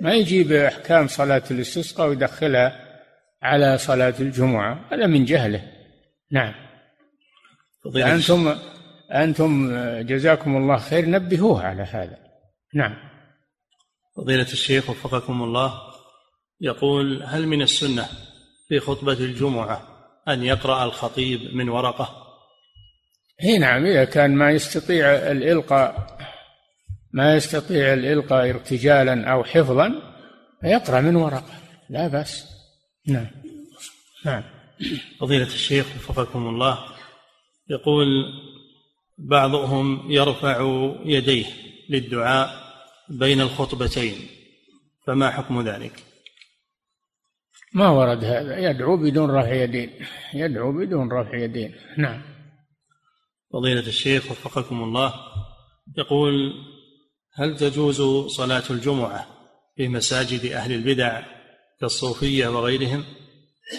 ما 0.00 0.14
يجيب 0.14 0.52
أحكام 0.52 1.08
صلاة 1.08 1.42
الاستسقاء 1.50 2.08
ويدخلها 2.08 2.72
على 3.42 3.78
صلاة 3.78 4.14
الجمعة 4.20 4.88
هذا 4.92 5.06
من 5.06 5.24
جهله. 5.24 5.62
نعم. 6.32 6.54
أنتم 7.96 8.54
أنتم 9.14 9.72
جزاكم 10.00 10.56
الله 10.56 10.78
خير 10.78 11.10
نبهوه 11.10 11.62
على 11.62 11.82
هذا. 11.82 12.18
نعم. 12.74 12.94
فضيلة 14.16 14.52
الشيخ 14.52 14.90
وفقكم 14.90 15.42
الله 15.42 15.80
يقول 16.60 17.22
هل 17.22 17.46
من 17.46 17.62
السنة 17.62 18.08
في 18.68 18.80
خطبة 18.80 19.12
الجمعة 19.12 19.82
أن 20.28 20.42
يقرأ 20.42 20.84
الخطيب 20.84 21.54
من 21.54 21.68
ورقة؟ 21.68 22.24
هي 23.40 23.58
نعم 23.58 23.86
إذا 23.86 24.04
كان 24.04 24.34
ما 24.34 24.50
يستطيع 24.50 25.06
الإلقاء 25.06 26.18
ما 27.12 27.36
يستطيع 27.36 27.92
الإلقاء 27.92 28.50
ارتجالا 28.50 29.32
أو 29.32 29.44
حفظا 29.44 29.92
فيقرأ 30.60 31.00
من 31.00 31.16
ورقة. 31.16 31.54
لا 31.90 32.08
بأس. 32.08 32.46
نعم. 33.06 33.26
نعم. 34.24 34.42
فضيلة 35.20 35.46
الشيخ 35.46 35.86
وفقكم 35.96 36.48
الله 36.48 36.78
يقول 37.70 38.06
بعضهم 39.18 40.10
يرفع 40.10 40.60
يديه 41.04 41.46
للدعاء 41.88 42.50
بين 43.08 43.40
الخطبتين 43.40 44.14
فما 45.06 45.30
حكم 45.30 45.68
ذلك؟ 45.68 45.92
ما 47.74 47.88
ورد 47.88 48.24
هذا. 48.24 48.58
يدعو 48.58 48.96
بدون 48.96 49.30
رفع 49.30 49.52
يدين. 49.54 49.90
يدعو 50.34 50.72
بدون 50.72 51.12
رفع 51.12 51.36
يدين. 51.36 51.74
نعم. 51.98 52.22
فضيلة 53.52 53.86
الشيخ 53.86 54.30
وفقكم 54.30 54.82
الله 54.82 55.14
يقول 55.98 56.52
هل 57.34 57.56
تجوز 57.56 58.26
صلاة 58.26 58.62
الجمعة 58.70 59.26
في 59.76 59.88
مساجد 59.88 60.52
أهل 60.52 60.72
البدع 60.72 61.22
كالصوفية 61.80 62.48
وغيرهم؟ 62.48 63.04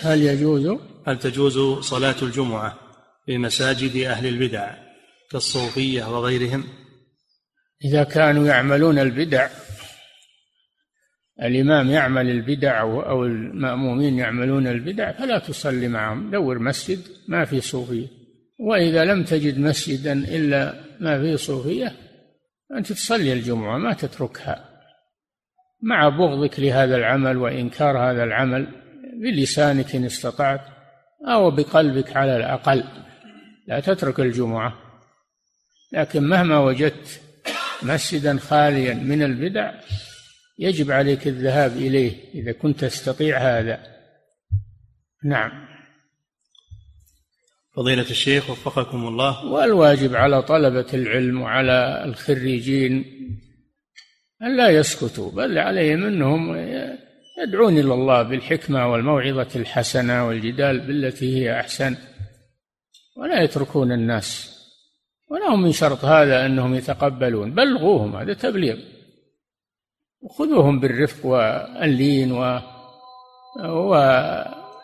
هل 0.01 0.21
يجوز؟ 0.21 0.79
هل 1.07 1.19
تجوز 1.19 1.59
صلاة 1.79 2.15
الجمعة 2.21 2.79
في 3.25 3.37
مساجد 3.37 3.95
أهل 3.95 4.25
البدع 4.27 4.88
كالصوفية 5.31 6.03
وغيرهم. 6.03 6.63
إذا 7.85 8.03
كانوا 8.03 8.47
يعملون 8.47 8.99
البدع 8.99 9.49
الإمام 11.41 11.89
يعمل 11.89 12.29
البدع 12.29 12.81
أو 12.81 13.25
المأمومين 13.25 14.17
يعملون 14.17 14.67
البدع 14.67 15.11
فلا 15.11 15.39
تصلي 15.39 15.87
معهم 15.87 16.31
دور 16.31 16.59
مسجد 16.59 16.99
ما 17.27 17.45
في 17.45 17.61
صوفية. 17.61 18.07
وإذا 18.59 19.05
لم 19.05 19.23
تجد 19.23 19.59
مسجدا 19.59 20.13
إلا 20.13 20.73
ما 20.99 21.21
فيه 21.21 21.35
صوفية 21.35 21.93
أنت 22.77 22.93
تصلي 22.93 23.33
الجمعة 23.33 23.77
ما 23.77 23.93
تتركها. 23.93 24.69
مع 25.81 26.09
بغضك 26.09 26.59
لهذا 26.59 26.95
العمل 26.95 27.37
وإنكار 27.37 27.97
هذا 27.97 28.23
العمل 28.23 28.67
بلسانك 29.21 29.95
إن 29.95 30.05
استطعت 30.05 30.61
أو 31.27 31.51
بقلبك 31.51 32.17
على 32.17 32.37
الأقل 32.37 32.83
لا 33.67 33.79
تترك 33.79 34.19
الجمعة. 34.19 34.88
لكن 35.91 36.23
مهما 36.23 36.59
وجدت 36.59 37.21
مسجدا 37.83 38.37
خاليا 38.37 38.93
من 38.93 39.23
البدع 39.23 39.73
يجب 40.59 40.91
عليك 40.91 41.27
الذهاب 41.27 41.71
إليه 41.71 42.13
إذا 42.33 42.51
كنت 42.51 42.85
تستطيع 42.85 43.37
هذا. 43.37 43.79
نعم. 45.23 45.51
فضيلة 47.75 48.09
الشيخ 48.09 48.49
وفقكم 48.49 49.07
الله. 49.07 49.45
والواجب 49.45 50.15
على 50.15 50.41
طلبة 50.41 50.87
العلم 50.93 51.41
وعلى 51.41 52.03
الخريجين 52.05 53.05
أن 54.41 54.57
لا 54.57 54.69
يسكتوا 54.69 55.31
بل 55.31 55.57
عليهم 55.57 56.03
أنهم 56.03 56.55
يدعون 57.47 57.77
إلى 57.77 57.93
الله 57.93 58.23
بالحكمة 58.23 58.91
والموعظة 58.91 59.49
الحسنة 59.55 60.27
والجدال 60.27 60.79
بالتي 60.79 61.37
هي 61.37 61.59
أحسن 61.59 61.95
ولا 63.17 63.43
يتركون 63.43 63.91
الناس. 63.91 64.58
ولهم 65.29 65.61
من 65.61 65.71
شرط 65.71 66.05
هذا 66.05 66.45
أنهم 66.45 66.75
يتقبلون 66.75 67.51
بلغوهم 67.53 68.15
هذا 68.15 68.33
تبليغ. 68.33 68.77
وخذوهم 70.21 70.79
بالرفق 70.79 71.25
واللين 71.25 72.31
و 72.31 72.61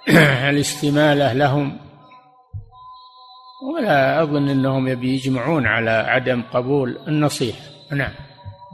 والاستمالة 0.07 1.33
لهم. 1.33 1.79
ولا 3.73 4.23
أظن 4.23 4.49
أنهم 4.49 4.87
يبي 4.87 5.13
يجمعون 5.13 5.65
على 5.65 5.91
عدم 5.91 6.41
قبول 6.41 6.97
النصيحة. 7.07 7.61
نعم. 7.91 8.13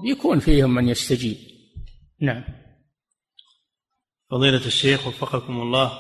يكون 0.06 0.40
فيهم 0.40 0.74
من 0.74 0.90
يستجيب. 0.90 1.38
نعم. 2.22 2.44
فضيلة 4.32 4.66
الشيخ 4.66 5.08
وفقكم 5.08 5.62
الله 5.62 5.92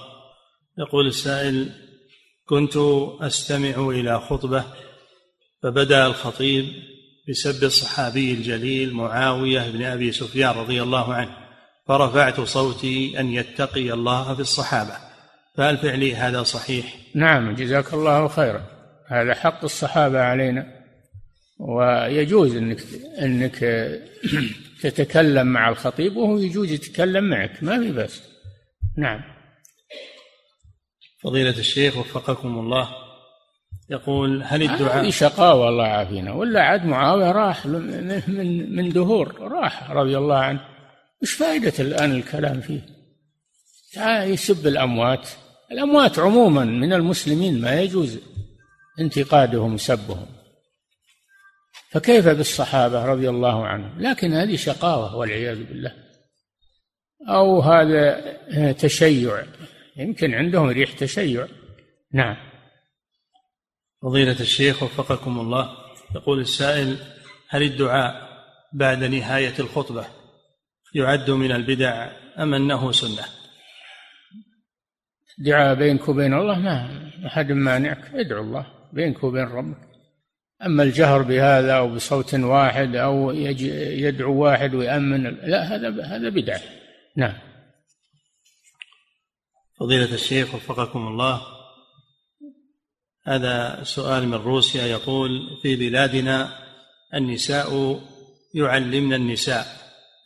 يقول 0.77 1.07
السائل 1.07 1.69
كنت 2.45 2.77
أستمع 3.21 3.89
إلى 3.89 4.19
خطبة 4.19 4.65
فبدأ 5.63 6.05
الخطيب 6.05 6.65
بسب 7.29 7.63
الصحابي 7.63 8.33
الجليل 8.33 8.93
معاوية 8.93 9.71
بن 9.71 9.83
أبي 9.83 10.11
سفيان 10.11 10.49
رضي 10.49 10.81
الله 10.81 11.13
عنه 11.13 11.37
فرفعت 11.87 12.41
صوتي 12.41 13.19
أن 13.19 13.33
يتقي 13.33 13.93
الله 13.93 14.35
في 14.35 14.41
الصحابة. 14.41 14.97
فهل 15.57 15.77
فعلي 15.77 16.15
هذا 16.15 16.43
صحيح؟ 16.43 16.95
نعم 17.15 17.55
جزاك 17.55 17.93
الله 17.93 18.27
خيرا. 18.27 18.63
هذا 19.07 19.33
حق 19.33 19.63
الصحابة 19.63 20.21
علينا 20.21 20.81
ويجوز 21.59 22.55
انك 22.55 22.79
إنك 23.21 23.59
تتكلم 24.81 25.47
مع 25.47 25.69
الخطيب 25.69 26.15
وهو 26.15 26.37
يجوز 26.37 26.71
يتكلم 26.71 27.23
معك 27.23 27.63
ما 27.63 27.79
في 27.79 27.91
بس 27.91 28.21
نعم. 28.97 29.21
فضيلة 31.23 31.57
الشيخ 31.59 31.97
وفقكم 31.97 32.59
الله. 32.59 33.00
يقول 33.91 34.43
هل 34.43 34.63
الدعاء؟ 34.63 35.03
هذه 35.03 35.09
شقاوة 35.09 35.69
الله 35.69 35.87
يعافينا. 35.87 36.33
ولا 36.33 36.61
عاد 36.63 36.85
معاوية 36.85 37.31
راح 37.31 37.65
من 37.65 38.21
من 38.27 38.75
من 38.75 38.89
دهور 38.89 39.41
راح 39.41 39.91
رضي 39.91 40.17
الله 40.17 40.37
عنه. 40.37 40.61
وش 41.21 41.33
فائدة 41.33 41.73
الآن 41.79 42.11
الكلام 42.11 42.61
فيه؟ 42.61 42.81
يسب 44.23 44.67
الأموات. 44.67 45.29
الأموات 45.71 46.19
عموما 46.19 46.65
من 46.65 46.93
المسلمين 46.93 47.61
ما 47.61 47.81
يجوز 47.81 48.19
انتقادهم 48.99 49.73
وسبهم 49.73 50.25
فكيف 51.91 52.27
بالصحابة 52.27 53.05
رضي 53.05 53.29
الله 53.29 53.65
عنهم؟ 53.65 54.01
لكن 54.01 54.33
هذه 54.33 54.55
شقاوة 54.55 55.15
والعياذ 55.15 55.63
بالله. 55.63 55.93
أو 57.29 57.59
هذا 57.59 58.21
تشيع. 58.71 59.43
يمكن 59.97 60.33
عندهم 60.33 60.69
ريح 60.69 60.91
تشيع. 60.91 61.47
نعم. 62.13 62.50
فضيلة 64.01 64.39
الشيخ 64.39 64.83
وفقكم 64.83 65.39
الله. 65.39 65.77
يقول 66.15 66.39
السائل 66.39 66.97
هل 67.49 67.63
الدعاء 67.63 68.31
بعد 68.73 69.03
نهاية 69.03 69.53
الخطبة 69.59 70.05
يعد 70.95 71.31
من 71.31 71.51
البدع 71.51 72.11
أم 72.39 72.53
أنه 72.53 72.91
سنة؟ 72.91 73.25
دعاء 75.39 75.75
بينك 75.75 76.09
وبين 76.09 76.33
الله 76.33 76.59
ما 76.59 77.11
أحد 77.25 77.51
مانعك 77.51 78.11
ادعو 78.13 78.41
الله 78.43 78.65
بينك 78.93 79.23
وبين 79.23 79.43
ربك. 79.43 79.91
أما 80.65 80.83
الجهر 80.83 81.21
بهذا 81.21 81.73
أو 81.73 81.95
بصوت 81.95 82.33
واحد 82.33 82.95
أو 82.95 83.31
يدعو 83.31 84.43
واحد 84.43 84.75
ويأمن 84.75 85.23
لا 85.23 85.75
هذا 85.75 86.03
هذا 86.03 86.29
بدعة 86.29 86.61
نعم. 87.17 87.37
فضيلة 89.79 90.13
الشيخ 90.13 90.55
وفقكم 90.55 91.07
الله. 91.07 91.60
هذا 93.27 93.83
سؤال 93.83 94.27
من 94.27 94.33
روسيا 94.33 94.85
يقول 94.85 95.59
في 95.61 95.75
بلادنا 95.75 96.49
النساء 97.13 97.99
يعلمن 98.55 99.13
النساء 99.13 99.65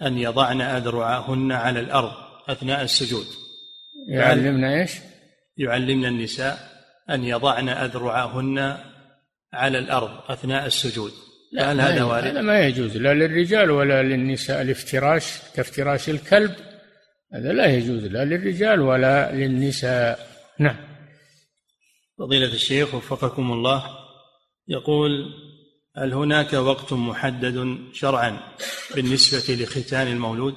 أن 0.01 0.17
يضعن 0.17 0.61
أذرعهن 0.61 1.51
على 1.51 1.79
الأرض 1.79 2.11
أثناء 2.49 2.83
السجود. 2.83 3.25
يعلمن 4.09 4.63
إيش؟ 4.63 4.91
يعلمن 5.57 6.05
النساء 6.05 6.57
أن 7.09 7.23
يضعن 7.23 7.69
أذرعهن 7.69 8.77
على 9.53 9.79
الأرض 9.79 10.31
أثناء 10.31 10.65
السجود. 10.65 11.11
لا 11.51 11.71
هل 11.71 11.81
هذا 11.81 12.03
وارد؟ 12.03 12.27
هذا 12.27 12.41
ما 12.41 12.59
يجوز 12.59 12.97
لا 12.97 13.13
للرجال 13.13 13.71
ولا 13.71 14.03
للنساء 14.03 14.61
الافتراش 14.61 15.39
كافتراش 15.55 16.09
الكلب 16.09 16.51
هذا 17.33 17.53
لا 17.53 17.65
يجوز 17.65 18.05
لا 18.05 18.25
للرجال 18.25 18.81
ولا 18.81 19.31
للنساء. 19.31 20.19
نعم. 20.59 20.84
فضيلة 22.19 22.53
الشيخ 22.53 22.95
وفقكم 22.95 23.51
الله 23.51 23.83
يقول 24.67 25.33
هل 25.97 26.13
هناك 26.13 26.53
وقت 26.53 26.93
محدد 26.93 27.77
شرعا 27.93 28.39
بالنسبة 28.95 29.55
لختان 29.55 30.07
المولود؟ 30.07 30.55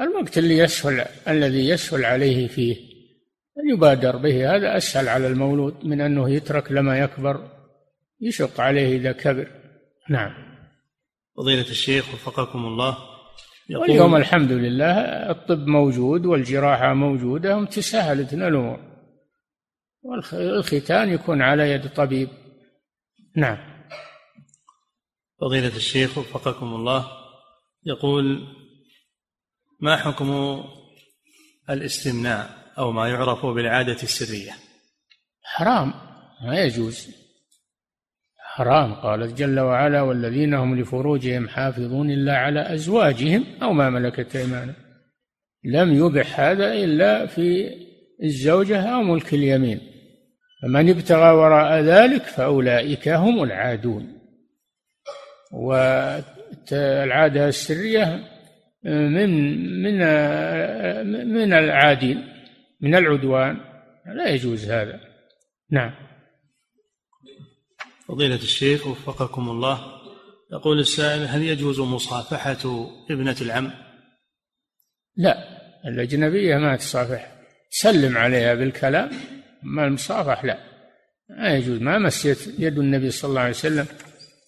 الوقت 0.00 0.38
اللي 0.38 0.58
يسهل 0.58 1.06
الذي 1.28 1.68
يسهل 1.68 2.04
عليه 2.04 2.48
فيه 2.48 2.76
أن 3.58 3.70
يبادر 3.76 4.16
به 4.16 4.56
هذا 4.56 4.76
أسهل 4.76 5.08
على 5.08 5.26
المولود 5.26 5.84
من 5.84 6.00
أنه 6.00 6.30
يترك 6.30 6.72
لما 6.72 6.98
يكبر 6.98 7.50
يشق 8.20 8.60
عليه 8.60 8.96
إذا 8.96 9.12
كبر. 9.12 9.48
نعم. 10.10 10.34
فضيلة 11.36 11.70
الشيخ 11.70 12.14
وفقكم 12.14 12.66
الله 12.66 12.98
يقول 13.70 13.90
واليوم 13.90 14.16
الحمد 14.16 14.52
لله 14.52 14.90
الطب 15.30 15.66
موجود 15.66 16.26
والجراحة 16.26 16.94
موجودة 16.94 17.56
وتسهلت 17.56 18.34
لنا 18.34 18.48
الأمور. 18.48 18.97
والختان 20.08 21.08
يكون 21.08 21.42
على 21.42 21.70
يد 21.70 21.88
طبيب. 21.88 22.28
نعم. 23.36 23.58
فضيلة 25.40 25.76
الشيخ 25.76 26.18
وفقكم 26.18 26.66
الله 26.66 27.08
يقول 27.86 28.46
ما 29.80 29.96
حكم 29.96 30.60
الاستمناء 31.70 32.50
أو 32.78 32.92
ما 32.92 33.08
يعرف 33.08 33.46
بالعادة 33.46 34.02
السرية؟ 34.02 34.52
حرام 35.42 35.94
ما 36.44 36.62
يجوز. 36.62 37.08
حرام 38.38 38.94
قال 38.94 39.34
جل 39.34 39.60
وعلا 39.60 40.02
والذين 40.02 40.54
هم 40.54 40.80
لفروجهم 40.80 41.48
حافظون 41.48 42.10
إلا 42.10 42.36
على 42.36 42.74
أزواجهم 42.74 43.44
أو 43.62 43.72
ما 43.72 43.90
ملكت 43.90 44.36
أيمانهم. 44.36 44.74
لم 45.64 45.94
يبح 45.94 46.40
هذا 46.40 46.72
إلا 46.72 47.26
في 47.26 47.70
الزوجة 48.22 48.82
أو 48.82 49.02
ملك 49.02 49.34
اليمين. 49.34 49.87
فمن 50.62 50.90
ابتغى 50.90 51.30
وراء 51.30 51.80
ذلك 51.80 52.22
فأولئك 52.22 53.08
هم 53.08 53.42
العادون. 53.42 54.18
والعادة 55.52 57.48
السرية 57.48 58.24
من 58.84 59.30
من 59.82 59.98
من 61.34 61.52
العادين 61.52 62.28
من 62.80 62.94
العدوان. 62.94 63.60
لا 64.14 64.28
يجوز 64.28 64.70
هذا. 64.70 65.00
نعم. 65.70 65.94
فضيلة 68.08 68.34
الشيخ 68.34 68.86
وفقكم 68.86 69.48
الله 69.48 69.80
يقول 70.52 70.78
السائل 70.78 71.24
هل 71.24 71.42
يجوز 71.42 71.80
مصافحة 71.80 72.90
ابنة 73.10 73.36
العم؟ 73.40 73.70
لا 75.16 75.38
الأجنبية 75.84 76.56
ما 76.56 76.76
تصافح. 76.76 77.32
سلم 77.70 78.18
عليها 78.18 78.54
بالكلام. 78.54 79.10
ما 79.62 79.86
المصافح 79.86 80.44
لا. 80.44 80.58
ما 81.30 81.56
يجوز. 81.56 81.80
ما 81.80 81.98
مسيت 81.98 82.38
يد 82.58 82.78
النبي 82.78 83.10
صلى 83.10 83.28
الله 83.28 83.40
عليه 83.40 83.50
وسلم 83.50 83.86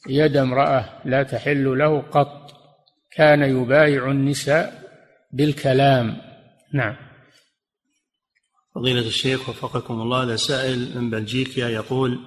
يد 0.08 0.36
امرأة 0.36 1.02
لا 1.04 1.22
تحل 1.22 1.78
له 1.78 2.00
قط. 2.00 2.50
كان 3.16 3.42
يبايع 3.42 4.10
النساء 4.10 4.82
بالكلام. 5.32 6.16
نعم. 6.74 6.96
فضيلة 8.74 9.06
الشيخ 9.06 9.48
وفقكم 9.48 10.00
الله 10.00 10.22
هذا 10.22 10.36
سائل 10.36 10.98
من 10.98 11.10
بلجيكا 11.10 11.60
يقول 11.60 12.18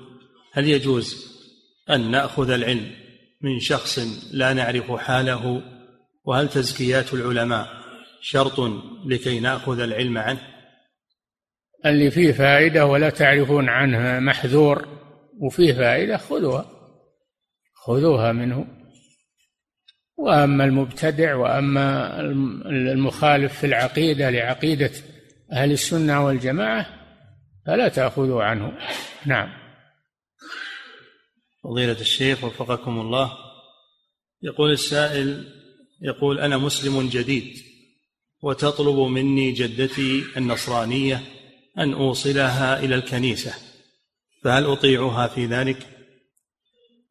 هل 0.53 0.69
يجوز 0.69 1.33
أن 1.89 2.11
نأخذ 2.11 2.49
العلم 2.49 2.91
من 3.41 3.59
شخص 3.59 3.99
لا 4.31 4.53
نعرف 4.53 4.91
حاله؟ 4.91 5.61
وهل 6.25 6.49
تزكيات 6.49 7.13
العلماء 7.13 7.67
شرط 8.21 8.59
لكي 9.05 9.39
نأخذ 9.39 9.79
العلم 9.79 10.17
عنه؟ 10.17 10.52
اللي 11.85 12.11
فيه 12.11 12.31
فائدة 12.31 12.85
ولا 12.85 13.09
تعرفون 13.09 13.69
عنها 13.69 14.19
محذور 14.19 14.87
وفيه 15.39 15.73
فائدة 15.73 16.17
خذوها 16.17 16.65
خذوها 17.73 18.31
منه. 18.31 18.67
وأما 20.17 20.65
المبتدع 20.65 21.35
وأما 21.35 22.19
المخالف 22.65 23.59
في 23.59 23.65
العقيدة 23.65 24.29
لعقيدة 24.29 24.91
أهل 25.51 25.71
السنة 25.71 26.25
والجماعة 26.25 26.85
فلا 27.65 27.87
تأخذوا 27.87 28.43
عنه. 28.43 28.77
نعم. 29.25 29.49
فضيلة 31.63 32.01
الشيخ 32.01 32.43
وفقكم 32.43 32.99
الله 32.99 33.31
يقول 34.41 34.71
السائل 34.71 35.47
يقول 36.01 36.39
أنا 36.39 36.57
مسلم 36.57 37.09
جديد 37.09 37.57
وتطلب 38.41 38.99
مني 38.99 39.51
جدتي 39.51 40.23
النصرانية 40.37 41.21
أن 41.77 41.93
أوصلها 41.93 42.79
إلى 42.79 42.95
الكنيسة 42.95 43.53
فهل 44.43 44.65
أطيعها 44.65 45.27
في 45.27 45.45
ذلك؟ 45.45 45.77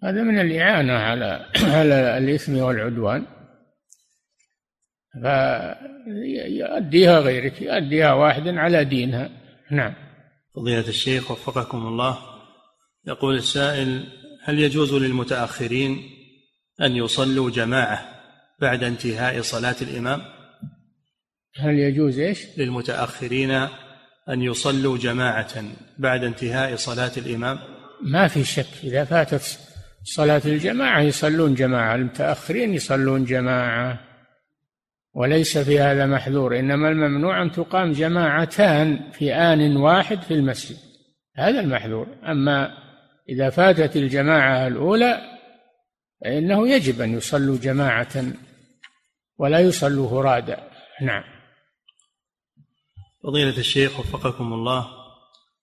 هذا 0.03 0.23
من 0.23 0.39
الإعانة 0.39 0.93
على 0.93 1.47
على 1.79 2.19
الإثم 2.19 2.57
والعدوان. 2.57 3.27
فيؤديها 6.05 7.21
غيرك 7.21 7.63
يؤديها 7.63 8.13
واحد 8.13 8.49
على 8.49 8.85
دينها. 8.85 9.31
نعم. 9.71 9.95
فضيلة 10.55 10.89
الشيخ 10.89 11.31
وفقكم 11.31 11.87
الله 11.87 12.19
يقول 13.07 13.35
السائل 13.35 14.05
هل 14.45 14.59
يجوز 14.59 14.95
للمتأخرين 14.95 16.03
أن 16.81 16.97
يصلوا 16.97 17.51
جماعة 17.51 18.23
بعد 18.61 18.85
انتهاء 18.85 19.41
صلاة 19.41 19.77
الإمام؟ 19.83 20.23
هل 21.57 21.79
يجوز 21.79 22.19
إيش؟ 22.19 22.59
للمتأخرين 22.59 23.69
أن 24.29 24.43
يصلوا 24.43 24.99
جماعة 24.99 25.65
بعد 25.99 26.25
انتهاء 26.25 26.77
صلاة 26.77 27.11
الإمام؟ 27.17 27.59
ما 28.03 28.29
في 28.29 28.45
شك. 28.45 28.85
إذا 28.85 29.05
فاتت 29.05 29.59
صلاة 30.05 30.43
الجماعة 30.45 31.01
يصلون 31.01 31.55
جماعة 31.55 31.95
المتأخرين 31.95 32.75
يصلون 32.75 33.25
جماعة 33.25 34.01
وليس 35.15 35.59
في 35.59 35.81
هذا 35.81 36.07
محذور. 36.07 36.59
إنما 36.59 36.89
الممنوع 36.89 37.43
أن 37.43 37.53
تقام 37.53 37.93
جماعتان 37.93 39.11
في 39.13 39.35
آن 39.35 39.77
واحد 39.77 40.23
في 40.23 40.35
المسجد. 40.35 40.77
هذا 41.37 41.61
المحذور. 41.61 42.07
أما 42.25 42.69
إذا 43.29 43.51
فاتت 43.51 43.97
الجماعة 43.97 44.67
الأولى 44.67 45.21
فإنه 46.25 46.69
يجب 46.69 47.01
أن 47.01 47.15
يصلوا 47.15 47.59
جماعة 47.59 48.25
ولا 49.39 49.59
يصلوا 49.59 50.09
فرادا 50.09 50.57
نعم. 51.03 51.23
فضيلة 53.23 53.59
الشيخ 53.59 54.01
وفقكم 54.01 54.53
الله 54.53 54.87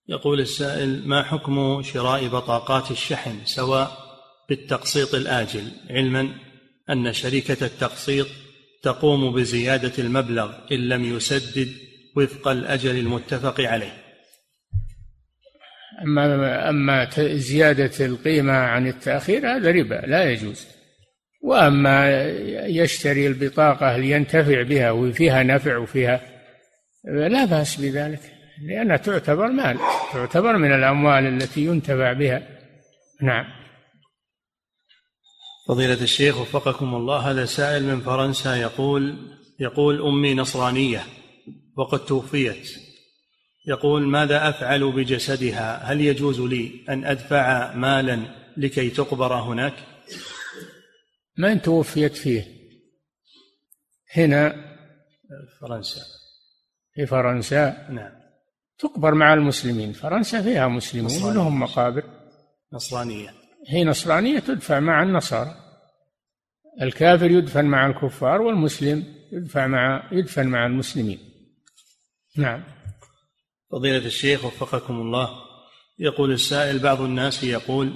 يقول 0.08 0.40
السائل 0.40 1.08
ما 1.08 1.22
حكم 1.22 1.82
شراء 1.82 2.28
بطاقات 2.28 2.90
الشحن 2.90 3.34
سواء 3.44 3.90
بالتقسيط 4.48 5.14
الآجل؟ 5.14 5.70
علما 5.90 6.28
أن 6.90 7.12
شركة 7.12 7.66
التقسيط 7.66 8.26
تقوم 8.82 9.32
بزيادة 9.32 9.92
المبلغ 9.98 10.52
إن 10.72 10.88
لم 10.88 11.04
يسدد 11.04 11.68
وفق 12.16 12.48
الأجل 12.48 12.98
المتفق 12.98 13.60
عليه. 13.60 13.92
أما 16.02 16.68
أما 16.68 17.08
زيادة 17.20 18.06
القيمة 18.06 18.52
عن 18.52 18.86
التأخير 18.86 19.56
هذا 19.56 19.70
ربا 19.70 20.02
لا 20.06 20.30
يجوز. 20.30 20.66
وأما 21.42 22.26
يشتري 22.66 23.26
البطاقة 23.26 23.96
لينتفع 23.96 24.62
بها 24.62 24.90
وفيها 24.90 25.42
نفع 25.42 25.76
وفيها 25.76 26.29
لا 27.04 27.44
بأس 27.44 27.76
بذلك 27.76 28.20
لأنها 28.62 28.96
تعتبر 28.96 29.48
مال 29.48 29.78
تعتبر 30.12 30.56
من 30.56 30.72
الأموال 30.72 31.26
التي 31.26 31.64
ينتفع 31.64 32.12
بها. 32.12 32.42
نعم. 33.22 33.44
فضيلة 35.68 36.02
الشيخ 36.02 36.40
وفقكم 36.40 36.94
الله 36.94 37.30
هذا 37.30 37.44
سائل 37.44 37.84
من 37.84 38.00
فرنسا 38.00 38.56
يقول 38.56 39.18
يقول 39.60 40.02
أمي 40.02 40.34
نصرانية 40.34 41.02
وقد 41.76 42.04
توفيت. 42.04 42.70
يقول 43.66 44.02
ماذا 44.02 44.48
أفعل 44.48 44.92
بجسدها؟ 44.92 45.92
هل 45.92 46.00
يجوز 46.00 46.40
لي 46.40 46.84
أن 46.88 47.04
أدفع 47.04 47.74
مالا 47.74 48.20
لكي 48.56 48.90
تقبر 48.90 49.34
هناك؟ 49.34 49.74
من 51.38 51.62
توفيت 51.62 52.16
فيه؟ 52.16 52.46
هنا 54.16 54.54
فرنسا. 55.60 56.19
في 56.94 57.06
فرنسا. 57.06 57.86
نعم. 57.90 58.12
تقبر 58.78 59.14
مع 59.14 59.34
المسلمين. 59.34 59.92
فرنسا 59.92 60.42
فيها 60.42 60.68
مسلمون 60.68 61.22
ولهم 61.22 61.60
مقابر. 61.60 62.04
نصرانية. 62.72 63.30
هي 63.68 63.84
نصرانية 63.84 64.38
تدفع 64.38 64.80
مع 64.80 65.02
النصارى. 65.02 65.54
الكافر 66.82 67.30
يدفن 67.30 67.64
مع 67.64 67.86
الكفار 67.86 68.42
والمسلم 68.42 69.04
يدفع 69.32 69.66
مع 69.66 70.08
يدفن 70.12 70.46
مع 70.46 70.66
المسلمين. 70.66 71.18
نعم. 72.36 72.64
فضيلة 73.72 74.06
الشيخ 74.06 74.44
وفقكم 74.44 74.94
الله. 74.94 75.28
يقول 75.98 76.32
السائل 76.32 76.78
بعض 76.78 77.00
الناس 77.00 77.44
يقول 77.44 77.94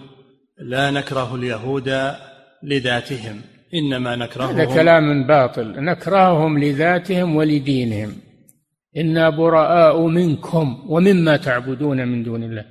لا 0.59 0.91
نكره 0.91 1.35
اليهود 1.35 2.15
لذاتهم. 2.63 3.43
إنما 3.75 4.17
نكرههم 4.17 4.57
هذا 4.57 4.75
كلام 4.75 5.27
باطل. 5.27 5.85
نكرههم 5.85 6.59
لذاتهم 6.59 7.37
ولدينهم. 7.37 8.17
إنا 8.97 9.31
براء 9.31 10.07
منكم 10.07 10.85
ومما 10.89 11.37
تعبدون 11.37 12.09
من 12.09 12.23
دون 12.23 12.43
الله. 12.43 12.65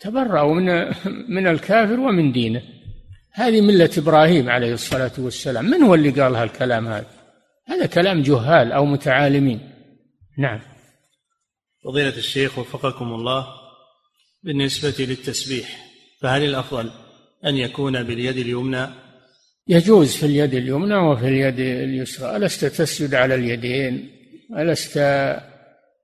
تبرأوا 0.00 0.54
من 0.54 0.94
من 1.36 1.46
الكافر 1.46 2.00
ومن 2.00 2.32
دينه. 2.32 2.62
هذه 3.32 3.60
ملة 3.60 3.90
إبراهيم 3.98 4.50
عليه 4.50 4.72
الصلاة 4.72 5.12
والسلام. 5.18 5.64
من 5.64 5.82
هو 5.82 5.94
اللي 5.94 6.10
قال 6.10 6.34
هالكلام 6.34 6.88
هذا؟ 6.88 7.06
هذا 7.66 7.86
كلام 7.86 8.22
جهال 8.22 8.72
أو 8.72 8.84
متعالمين. 8.84 9.60
نعم. 10.38 10.60
فضيلة 11.84 12.16
الشيخ 12.16 12.58
وفقكم 12.58 13.04
الله 13.04 13.46
بالنسبة 14.42 15.04
للتسبيح 15.04 15.86
فهل 16.20 16.44
الأفضل 16.44 16.90
أن 17.46 17.56
يكون 17.56 18.02
باليد 18.02 18.36
اليمنى؟ 18.36 18.86
يجوز 19.68 20.16
في 20.16 20.26
اليد 20.26 20.54
اليمنى 20.54 20.94
وفي 20.94 21.28
اليد 21.28 21.60
اليسرى. 21.60 22.36
ألست 22.36 22.64
تسجد 22.64 23.14
على 23.14 23.34
اليدين؟ 23.34 24.21
ألست 24.58 24.98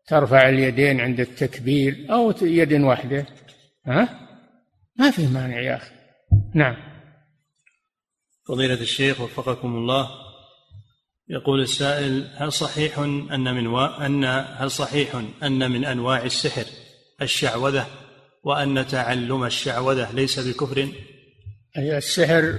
ترفع 0.06 0.48
اليدين 0.48 1.01
عند 1.01 1.20
التكبير 1.20 2.06
أو 2.10 2.35
يد 2.43 2.73
واحدة؟ 2.73 3.27
ها؟ 3.86 4.28
ما 4.97 5.10
في 5.10 5.27
مانع 5.27 5.60
يا 5.60 5.77
أخي. 5.77 5.90
نعم. 6.55 6.77
فضيلة 8.48 8.74
الشيخ 8.74 9.20
وفقكم 9.20 9.77
الله 9.77 10.10
يقول 11.28 11.60
السائل 11.60 12.31
هل 12.35 12.52
صحيح 12.52 12.98
أن 12.98 13.55
من 13.55 13.66
و... 13.66 13.86
أن 13.86 14.24
هل 14.56 14.70
صحيح 14.70 15.23
أن 15.43 15.70
من 15.70 15.85
أنواع 15.85 16.23
السحر 16.23 16.65
الشعوذة 17.23 17.86
وأن 18.44 18.86
تعلم 18.86 19.44
الشعوذة 19.44 20.12
ليس 20.12 20.39
بكفر؟ 20.39 20.89
السحر 21.77 22.59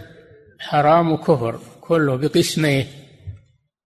حرام 0.59 1.11
وكفر 1.11 1.59
كله 1.81 2.15
بقسميه 2.15 2.98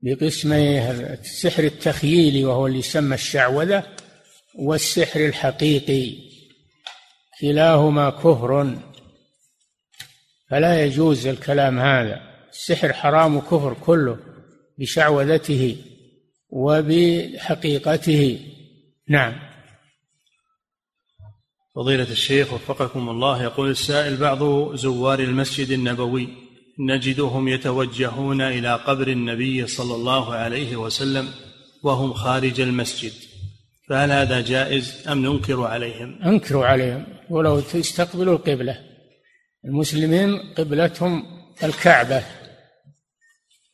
بقسميه 0.03 0.91
السحر 0.91 1.63
التخييلي 1.63 2.45
وهو 2.45 2.67
اللي 2.67 2.80
يسمى 2.80 3.15
الشعوذة 3.15 3.84
والسحر 4.55 5.19
الحقيقي. 5.25 6.15
كلاهما 7.41 8.09
كفر. 8.09 8.77
فلا 10.49 10.85
يجوز 10.85 11.27
الكلام 11.27 11.80
هذا. 11.80 12.21
السحر 12.49 12.93
حرام 12.93 13.35
وكفر 13.35 13.73
كله 13.73 14.17
بشعوذته 14.77 15.77
وبحقيقته. 16.49 18.39
نعم. 19.09 19.34
فضيلة 21.75 22.11
الشيخ 22.11 22.53
وفقكم 22.53 23.09
الله 23.09 23.43
يقول 23.43 23.69
السائل 23.69 24.17
بعض 24.17 24.75
زوار 24.75 25.19
المسجد 25.19 25.71
النبوي. 25.71 26.43
نجدهم 26.79 27.47
يتوجهون 27.47 28.41
إلى 28.41 28.75
قبر 28.75 29.07
النبي 29.07 29.67
صلى 29.67 29.95
الله 29.95 30.33
عليه 30.33 30.75
وسلم 30.75 31.29
وهم 31.83 32.13
خارج 32.13 32.61
المسجد. 32.61 33.11
فهل 33.89 34.11
هذا 34.11 34.41
جائز 34.41 35.07
أم 35.07 35.25
ننكر 35.25 35.63
عليهم؟ 35.63 36.23
أنكروا 36.25 36.65
عليهم. 36.65 37.05
ولو 37.29 37.59
تستقبلوا 37.59 38.35
القبلة. 38.35 38.79
المسلمين 39.65 40.53
قبلتهم 40.57 41.23
الكعبة. 41.63 42.23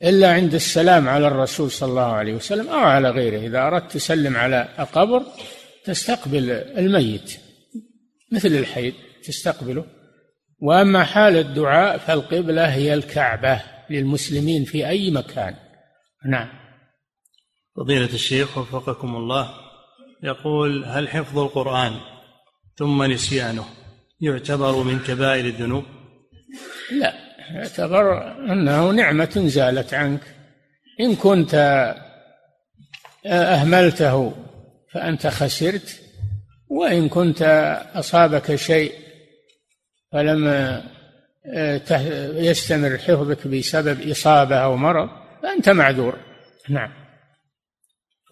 إلا 0.03 0.33
عند 0.33 0.53
السلام 0.53 1.09
على 1.09 1.27
الرسول 1.27 1.71
صلى 1.71 1.89
الله 1.89 2.01
عليه 2.01 2.33
وسلم 2.33 2.67
أو 2.67 2.79
على 2.79 3.09
غيره. 3.09 3.47
إذا 3.47 3.67
أردت 3.67 3.91
تسلم 3.91 4.37
على 4.37 4.75
القبر 4.79 5.23
تستقبل 5.85 6.51
الميت. 6.51 7.37
مثل 8.31 8.47
الحي 8.47 8.93
تستقبله. 9.23 9.98
وأما 10.61 11.03
حال 11.03 11.35
الدعاء 11.35 11.97
فالقبلة 11.97 12.73
هي 12.73 12.93
الكعبة 12.93 13.61
للمسلمين 13.89 14.65
في 14.65 14.87
أي 14.87 15.11
مكان. 15.11 15.55
نعم. 16.25 16.49
فضيلة 17.75 18.13
الشيخ 18.13 18.57
وفقكم 18.57 19.15
الله 19.15 19.49
يقول 20.23 20.85
هل 20.85 21.09
حفظ 21.09 21.39
القرآن 21.39 21.93
ثم 22.77 23.03
نسيانه 23.03 23.65
يعتبر 24.21 24.83
من 24.83 24.99
كبائر 24.99 25.45
الذنوب؟ 25.45 25.83
لا 26.91 27.13
يعتبر 27.49 28.33
أنه 28.37 28.91
نعمة 28.91 29.43
زالت 29.45 29.93
عنك. 29.93 30.21
إن 30.99 31.15
كنت 31.15 31.55
أهملته 33.25 34.33
فأنت 34.93 35.27
خسرت 35.27 36.01
وإن 36.69 37.09
كنت 37.09 37.41
أصابك 37.95 38.55
شيء 38.55 38.93
فلم 40.11 40.47
آه، 40.47 41.81
يستمر 42.35 42.97
حفظك 42.97 43.47
بسبب 43.47 44.09
إصابة 44.09 44.55
أو 44.55 44.77
مرض 44.77 45.09
فأنت 45.43 45.69
معذور 45.69 46.15
نعم 46.69 46.91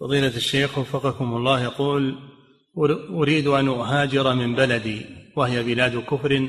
فضيلة 0.00 0.36
الشيخ 0.36 0.78
وفقكم 0.78 1.36
الله 1.36 1.62
يقول 1.62 2.18
أريد 3.10 3.46
أن 3.46 3.68
أهاجر 3.68 4.34
من 4.34 4.54
بلدي 4.54 5.06
وهي 5.36 5.62
بلاد 5.62 5.98
كفر 5.98 6.48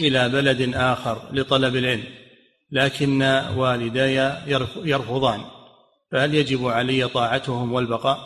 إلى 0.00 0.28
بلد 0.28 0.74
آخر 0.74 1.28
لطلب 1.32 1.76
العلم 1.76 2.04
لكن 2.72 3.22
والداي 3.56 4.32
يرفضان 4.84 5.40
فهل 6.12 6.34
يجب 6.34 6.66
علي 6.66 7.08
طاعتهم 7.08 7.72
والبقاء؟ 7.72 8.18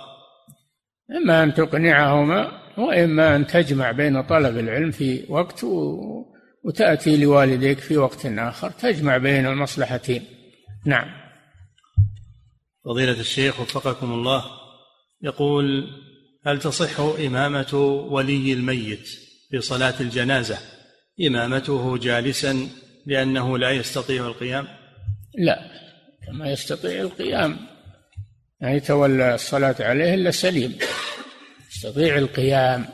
إما 1.10 1.42
أن 1.42 1.54
تقنعهما 1.54 2.65
وإما 2.78 3.36
أن 3.36 3.46
تجمع 3.46 3.90
بين 3.90 4.22
طلب 4.22 4.58
العلم 4.58 4.90
في 4.90 5.24
وقت 5.28 5.64
وتأتي 6.64 7.16
لوالديك 7.16 7.78
في 7.78 7.96
وقت 7.96 8.26
آخر 8.26 8.70
تجمع 8.70 9.16
بين 9.16 9.46
المصلحتين. 9.46 10.24
نعم. 10.84 11.08
فضيلة 12.84 13.20
الشيخ 13.20 13.60
وفقكم 13.60 14.12
الله 14.12 14.44
يقول 15.22 15.90
هل 16.46 16.58
تصح 16.58 17.00
إمامة 17.00 17.74
ولي 18.10 18.52
الميت 18.52 19.08
في 19.50 19.60
صلاة 19.60 19.94
الجنازة 20.00 20.58
إمامته 21.26 21.98
جالسا 21.98 22.68
لأنه 23.06 23.58
لا 23.58 23.70
يستطيع 23.70 24.26
القيام؟ 24.26 24.66
لا 25.38 25.58
كما 26.26 26.50
يستطيع 26.52 27.00
القيام. 27.00 27.56
يعني 28.60 28.76
يتولى 28.76 29.34
الصلاة 29.34 29.76
عليه 29.80 30.14
إلا 30.14 30.30
سليم. 30.30 30.78
يستطيع 31.76 32.18
القيام. 32.18 32.84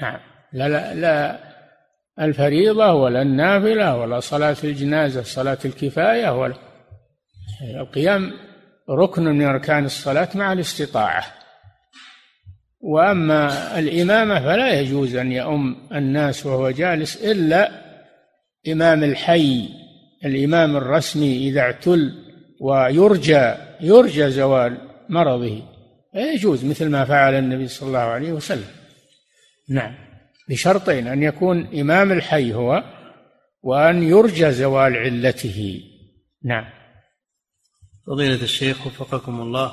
نعم. 0.00 0.20
لا 0.52 0.68
لا 0.68 0.94
لا 0.94 1.38
الفريضة 2.20 2.92
ولا 2.92 3.22
النافلة 3.22 3.96
ولا 3.96 4.20
صلاة 4.20 4.56
الجنازة 4.64 5.22
صلاة 5.22 5.58
الكفاية 5.64 6.40
ولا. 6.40 6.54
القيام 7.80 8.32
ركن 8.90 9.22
من 9.22 9.42
أركان 9.42 9.84
الصلاة 9.84 10.28
مع 10.34 10.52
الاستطاعة. 10.52 11.24
وأما 12.80 13.78
الإمامة 13.78 14.40
فلا 14.40 14.80
يجوز 14.80 15.16
أن 15.16 15.32
يؤم 15.32 15.88
الناس 15.92 16.46
وهو 16.46 16.70
جالس 16.70 17.24
إلا 17.24 17.70
إمام 18.68 19.04
الحي 19.04 19.68
الإمام 20.24 20.76
الرسمي 20.76 21.48
إذا 21.48 21.60
اعتل 21.60 22.12
ويرجى 22.60 23.54
يرجى 23.80 24.30
زوال 24.30 24.78
مرضه. 25.08 25.71
يجوز 26.14 26.64
مثل 26.64 26.88
ما 26.88 27.04
فعل 27.04 27.34
النبي 27.34 27.68
صلى 27.68 27.86
الله 27.86 27.98
عليه 27.98 28.32
وسلم. 28.32 28.70
نعم. 29.68 29.94
بشرطين 30.48 31.06
أن 31.06 31.22
يكون 31.22 31.80
إمام 31.80 32.12
الحي 32.12 32.54
هو 32.54 32.84
وأن 33.62 34.02
يرجى 34.02 34.52
زوال 34.52 34.96
علته. 34.96 35.82
نعم. 36.44 36.64
فضيلة 38.06 38.42
الشيخ 38.42 38.86
وفقكم 38.86 39.40
الله. 39.40 39.72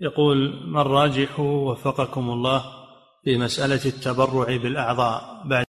يقول 0.00 0.66
ما 0.66 0.82
الراجح 0.82 1.40
وفقكم 1.40 2.30
الله 2.30 2.64
في 3.24 3.38
مسألة 3.38 3.84
التبرع 3.86 4.56
بالأعضاء 4.56 5.48
بعد 5.48 5.66